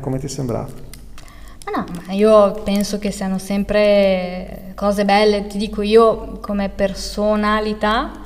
come 0.00 0.20
ti 0.20 0.26
è 0.26 0.28
sembrato? 0.28 0.74
Ma 1.64 1.78
no, 1.78 1.86
ma 2.06 2.12
io 2.12 2.62
penso 2.62 3.00
che 3.00 3.10
siano 3.10 3.38
sempre 3.38 4.74
cose 4.76 5.04
belle, 5.04 5.48
ti 5.48 5.58
dico 5.58 5.82
io 5.82 6.38
come 6.40 6.68
personalità 6.68 8.25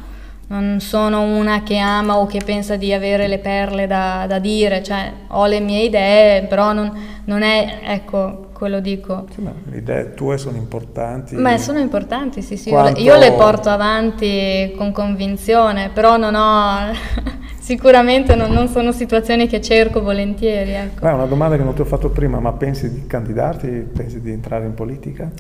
non 0.51 0.81
sono 0.81 1.23
una 1.23 1.63
che 1.63 1.79
ama 1.79 2.19
o 2.19 2.27
che 2.27 2.41
pensa 2.45 2.75
di 2.75 2.93
avere 2.93 3.29
le 3.29 3.39
perle 3.39 3.87
da, 3.87 4.27
da 4.27 4.41
dire, 4.41 4.83
cioè 4.83 5.13
ho 5.29 5.47
le 5.47 5.61
mie 5.61 5.85
idee, 5.85 6.43
però 6.45 6.73
non, 6.73 6.93
non 7.27 7.43
è, 7.43 7.79
ecco, 7.85 8.49
quello 8.53 8.81
dico. 8.81 9.27
Sì, 9.33 9.43
ma 9.43 9.53
le 9.71 9.77
idee 9.77 10.15
tue 10.15 10.39
sono 10.39 10.57
importanti. 10.57 11.37
Beh, 11.37 11.57
sono 11.59 11.79
importanti, 11.79 12.43
sì, 12.43 12.57
sì, 12.57 12.71
Quanto... 12.71 13.01
io 13.01 13.17
le 13.17 13.31
porto 13.33 13.69
avanti 13.69 14.75
con 14.77 14.91
convinzione, 14.91 15.91
però 15.95 16.17
non 16.17 16.35
ho, 16.35 16.93
sicuramente 17.61 18.35
non, 18.35 18.51
non, 18.51 18.67
sono 18.67 18.91
situazioni 18.91 19.47
che 19.47 19.61
cerco 19.61 20.03
volentieri. 20.03 20.73
Ecco. 20.73 21.01
Beh, 21.01 21.13
una 21.13 21.27
domanda 21.27 21.57
che 21.57 21.63
non 21.63 21.75
ti 21.75 21.83
ho 21.83 21.87
fatto 21.87 22.11
prima, 22.11 22.41
ma 22.41 22.53
pensi 22.55 22.91
di 22.91 23.07
candidarti, 23.07 23.69
pensi 23.69 24.21
di 24.21 24.33
entrare 24.33 24.67
in 24.67 24.75
politica? 24.75 25.31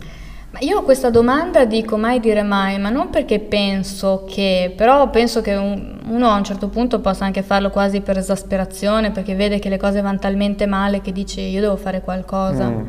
Io 0.59 0.79
ho 0.79 0.83
questa 0.83 1.11
domanda 1.11 1.65
dico 1.65 1.97
mai 1.97 2.19
dire 2.19 2.43
mai, 2.43 2.79
ma 2.79 2.91
non 2.91 3.09
perché 3.09 3.39
penso 3.39 4.25
che, 4.29 4.73
però 4.77 5.09
penso 5.09 5.41
che 5.41 5.55
un, 5.55 5.99
uno 6.07 6.29
a 6.29 6.37
un 6.37 6.45
certo 6.45 6.69
punto 6.69 7.01
possa 7.01 7.25
anche 7.25 7.43
farlo 7.43 7.71
quasi 7.71 8.01
per 8.01 8.19
esasperazione, 8.19 9.13
perché 9.13 9.35
vede 9.37 9.61
che 9.61 9.69
le 9.69 9.79
cose 9.79 10.01
vanno 10.01 10.19
talmente 10.19 10.67
male 10.67 11.01
che 11.01 11.13
dice 11.13 11.41
io 11.41 11.61
devo 11.61 11.77
fare 11.77 12.01
qualcosa. 12.03 12.69
Mm. 12.69 12.87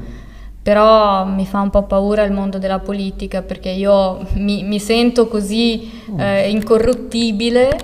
Però 0.64 1.26
mi 1.26 1.46
fa 1.46 1.62
un 1.62 1.70
po' 1.70 1.84
paura 1.84 2.24
il 2.24 2.32
mondo 2.32 2.58
della 2.58 2.80
politica 2.80 3.42
perché 3.42 3.70
io 3.70 4.20
mi, 4.34 4.64
mi 4.64 4.80
sento 4.80 5.28
così 5.28 5.90
mm. 6.12 6.20
eh, 6.20 6.50
incorruttibile 6.50 7.78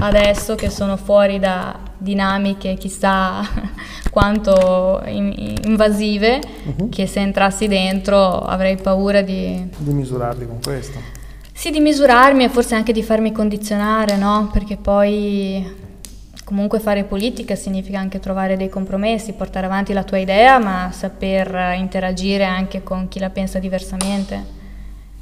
adesso 0.00 0.54
che 0.54 0.70
sono 0.70 0.96
fuori 0.96 1.38
da 1.38 1.78
dinamiche 1.98 2.74
chissà 2.74 3.40
quanto 4.12 5.00
invasive 5.06 6.38
uh-huh. 6.64 6.90
che 6.90 7.06
se 7.06 7.20
entrassi 7.20 7.66
dentro 7.66 8.40
avrei 8.40 8.76
paura 8.76 9.22
di... 9.22 9.66
Di 9.74 9.90
misurarli 9.90 10.46
con 10.46 10.58
questo. 10.62 10.98
Sì, 11.50 11.70
di 11.70 11.80
misurarmi 11.80 12.44
e 12.44 12.50
forse 12.50 12.74
anche 12.74 12.92
di 12.92 13.02
farmi 13.02 13.32
condizionare, 13.32 14.18
no? 14.18 14.50
Perché 14.52 14.76
poi 14.76 15.80
comunque 16.44 16.78
fare 16.78 17.04
politica 17.04 17.54
significa 17.54 17.98
anche 17.98 18.20
trovare 18.20 18.58
dei 18.58 18.68
compromessi, 18.68 19.32
portare 19.32 19.64
avanti 19.64 19.94
la 19.94 20.04
tua 20.04 20.18
idea, 20.18 20.58
ma 20.58 20.90
saper 20.92 21.74
interagire 21.78 22.44
anche 22.44 22.82
con 22.82 23.08
chi 23.08 23.18
la 23.18 23.30
pensa 23.30 23.58
diversamente. 23.58 24.60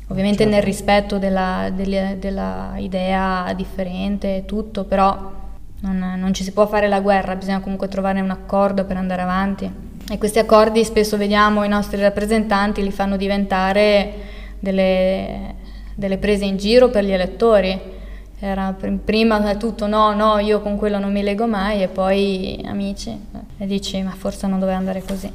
Ovviamente 0.09 0.38
certo. 0.38 0.53
nel 0.53 0.64
rispetto 0.64 1.18
della, 1.18 1.70
della, 1.72 2.14
della 2.14 2.72
idea 2.78 3.53
differente 3.55 4.38
e 4.38 4.45
tutto, 4.47 4.82
però 4.82 5.38
non, 5.81 6.14
non, 6.18 6.35
ci 6.35 6.45
si 6.45 6.53
può 6.53 6.66
fare 6.66 6.89
la 6.89 7.01
guerra, 7.01 7.37
bisogna 7.37 7.61
comunque 7.61 7.89
trovare 7.89 8.20
un 8.20 8.31
accordo 8.31 8.85
per 8.85 8.97
andare 8.97 9.22
avanti. 9.22 9.89
E 10.11 10.18
questi 10.18 10.39
accordi 10.39 10.85
spesso 10.85 11.16
vediamo 11.16 11.64
i 11.64 11.68
nostri 11.68 12.01
rappresentanti 12.01 12.83
li 12.83 12.91
fanno 12.91 13.16
diventare 13.16 14.12
delle, 14.59 15.55
delle 15.95 16.18
prese 16.18 16.45
in 16.45 16.57
giro 16.57 16.89
per 16.91 17.05
gli 17.05 17.12
elettori. 17.12 17.99
Era 18.39 18.74
prima 19.05 19.55
tutto 19.57 19.87
no, 19.87 20.14
no, 20.14 20.39
io 20.39 20.61
con 20.62 20.76
quello 20.76 20.99
non 20.99 21.12
mi 21.12 21.22
leggo 21.22 21.47
mai 21.47 21.83
e 21.83 21.89
poi 21.89 22.62
amici. 22.66 23.18
E 23.59 23.66
dici 23.66 24.03
ma 24.03 24.11
forse 24.11 24.47
non 24.47 24.59
doveva 24.59 24.78
andare 24.78 25.03
così. 25.03 25.31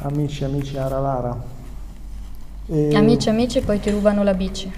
Amici, 0.00 0.44
amici, 0.44 0.76
ara 0.76 0.98
lara. 0.98 1.42
E... 2.66 2.94
Amici, 2.94 3.28
amici, 3.28 3.60
poi 3.60 3.80
ti 3.80 3.90
rubano 3.90 4.22
la 4.22 4.34
bici. 4.34 4.70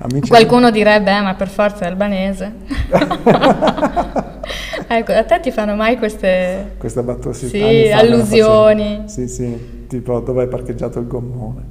Amici 0.00 0.28
Qualcuno 0.28 0.70
direbbe, 0.70 1.10
eh, 1.10 1.20
ma 1.20 1.34
per 1.34 1.48
forza 1.48 1.84
è 1.84 1.88
albanese. 1.88 2.52
ecco, 4.86 5.12
a 5.12 5.24
te 5.24 5.40
ti 5.40 5.50
fanno 5.50 5.74
mai 5.74 5.98
queste... 5.98 6.74
Queste 6.78 7.02
battute? 7.02 7.34
Sì, 7.34 7.90
allusioni. 7.92 9.02
Sì, 9.06 9.26
sì, 9.26 9.86
tipo 9.88 10.20
dove 10.20 10.42
hai 10.42 10.48
parcheggiato 10.48 11.00
il 11.00 11.08
gommone. 11.08 11.62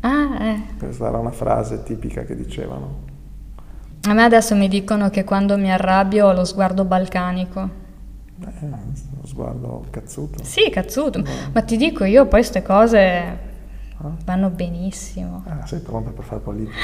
Ah, 0.00 0.36
eh. 0.40 0.62
Questa 0.78 1.08
era 1.08 1.18
una 1.18 1.30
frase 1.30 1.82
tipica 1.82 2.24
che 2.24 2.34
dicevano. 2.34 3.02
A 4.08 4.14
me 4.14 4.24
adesso 4.24 4.54
mi 4.54 4.68
dicono 4.68 5.10
che 5.10 5.24
quando 5.24 5.58
mi 5.58 5.70
arrabbio 5.70 6.28
ho 6.28 6.32
lo 6.32 6.44
sguardo 6.44 6.84
balcanico. 6.84 7.82
Eh, 8.40 8.68
lo 9.20 9.26
sguardo 9.26 9.84
cazzuto. 9.90 10.42
Sì, 10.42 10.70
cazzuto. 10.70 11.18
No. 11.18 11.24
Ma 11.52 11.62
ti 11.62 11.76
dico, 11.76 12.04
io 12.04 12.22
poi 12.22 12.40
queste 12.40 12.62
cose 12.62 13.52
Vanno 14.24 14.50
benissimo. 14.50 15.44
Ah, 15.46 15.66
sei 15.66 15.80
pronta 15.80 16.10
per 16.10 16.24
fare 16.24 16.40
politica? 16.40 16.76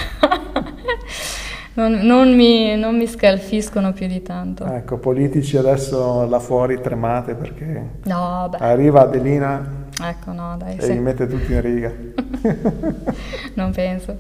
non, 1.75 1.93
non, 1.93 2.35
mi, 2.35 2.77
non, 2.77 2.97
mi, 2.97 3.07
scalfiscono 3.07 3.93
più 3.93 4.07
di 4.07 4.23
tanto. 4.23 4.65
Ecco, 4.65 4.99
politici 4.99 5.57
adesso 5.57 6.27
là 6.27 6.39
fuori 6.39 6.81
tremate 6.81 7.35
perché 7.35 7.99
no, 8.05 8.49
arriva 8.59 9.03
Adelina 9.03 9.89
ecco, 10.03 10.33
no, 10.33 10.57
dai, 10.57 10.77
e 10.77 10.83
sì. 10.83 10.93
li 10.93 11.01
mette 11.01 11.27
tutti 11.27 11.53
in 11.53 11.61
riga. 11.61 11.93
non 13.55 13.73
penso. 13.73 14.17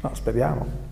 No, 0.00 0.10
speriamo. 0.14 0.90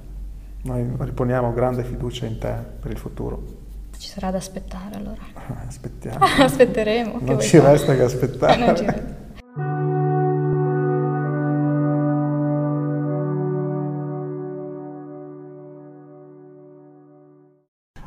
Noi 0.63 0.87
riponiamo 0.99 1.53
grande 1.53 1.83
fiducia 1.83 2.27
in 2.27 2.39
te 2.39 2.55
per 2.81 2.91
il 2.91 2.99
futuro. 2.99 3.59
Ci 3.97 4.09
sarà 4.09 4.31
da 4.31 4.39
aspettare 4.39 4.97
allora. 4.97 5.21
Aspettiamo. 5.67 6.19
Aspetteremo. 6.41 7.19
Non 7.21 7.41
ci 7.41 7.59
fare? 7.59 7.73
resta 7.73 7.95
che 7.95 8.03
aspettare. 8.03 9.19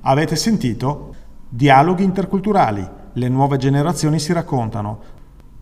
Avete 0.05 0.35
sentito? 0.35 1.15
Dialoghi 1.47 2.03
interculturali, 2.03 2.85
le 3.13 3.29
nuove 3.29 3.55
generazioni 3.55 4.19
si 4.19 4.33
raccontano, 4.33 4.99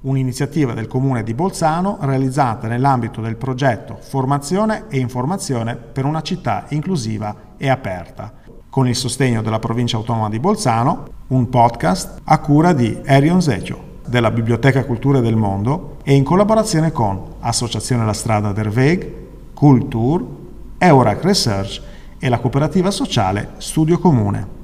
un'iniziativa 0.02 0.74
del 0.74 0.88
comune 0.88 1.22
di 1.22 1.36
Bolzano 1.36 2.00
realizzata 2.02 2.68
nell'ambito 2.68 3.22
del 3.22 3.36
progetto 3.36 4.00
Formazione 4.02 4.86
e 4.90 4.98
Informazione 4.98 5.76
per 5.76 6.06
una 6.06 6.24
città 6.24 6.66
inclusiva 6.70 7.36
e 7.56 7.70
aperta, 7.70 8.34
con 8.68 8.88
il 8.88 8.96
sostegno 8.96 9.44
della 9.44 9.60
provincia 9.60 9.98
autonoma 9.98 10.30
di 10.30 10.40
Bolzano, 10.40 11.08
un 11.28 11.48
podcast 11.48 12.22
a 12.24 12.40
cura 12.40 12.74
di 12.74 13.00
Erion 13.04 13.44
Zecchio 13.44 14.00
della 14.08 14.32
Biblioteca 14.32 14.86
Culture 14.86 15.22
del 15.22 15.36
Mondo 15.36 15.98
e 16.02 16.16
in 16.16 16.24
collaborazione 16.24 16.92
con 16.92 17.36
Associazione 17.42 18.06
La 18.06 18.14
Strada 18.14 18.52
der 18.54 18.70
Weg, 18.70 19.14
Cultur, 19.54 20.26
Eurac 20.80 21.24
Research 21.24 21.90
e 22.24 22.30
la 22.30 22.38
cooperativa 22.38 22.92
sociale 22.92 23.54
Studio 23.58 23.98
Comune. 23.98 24.61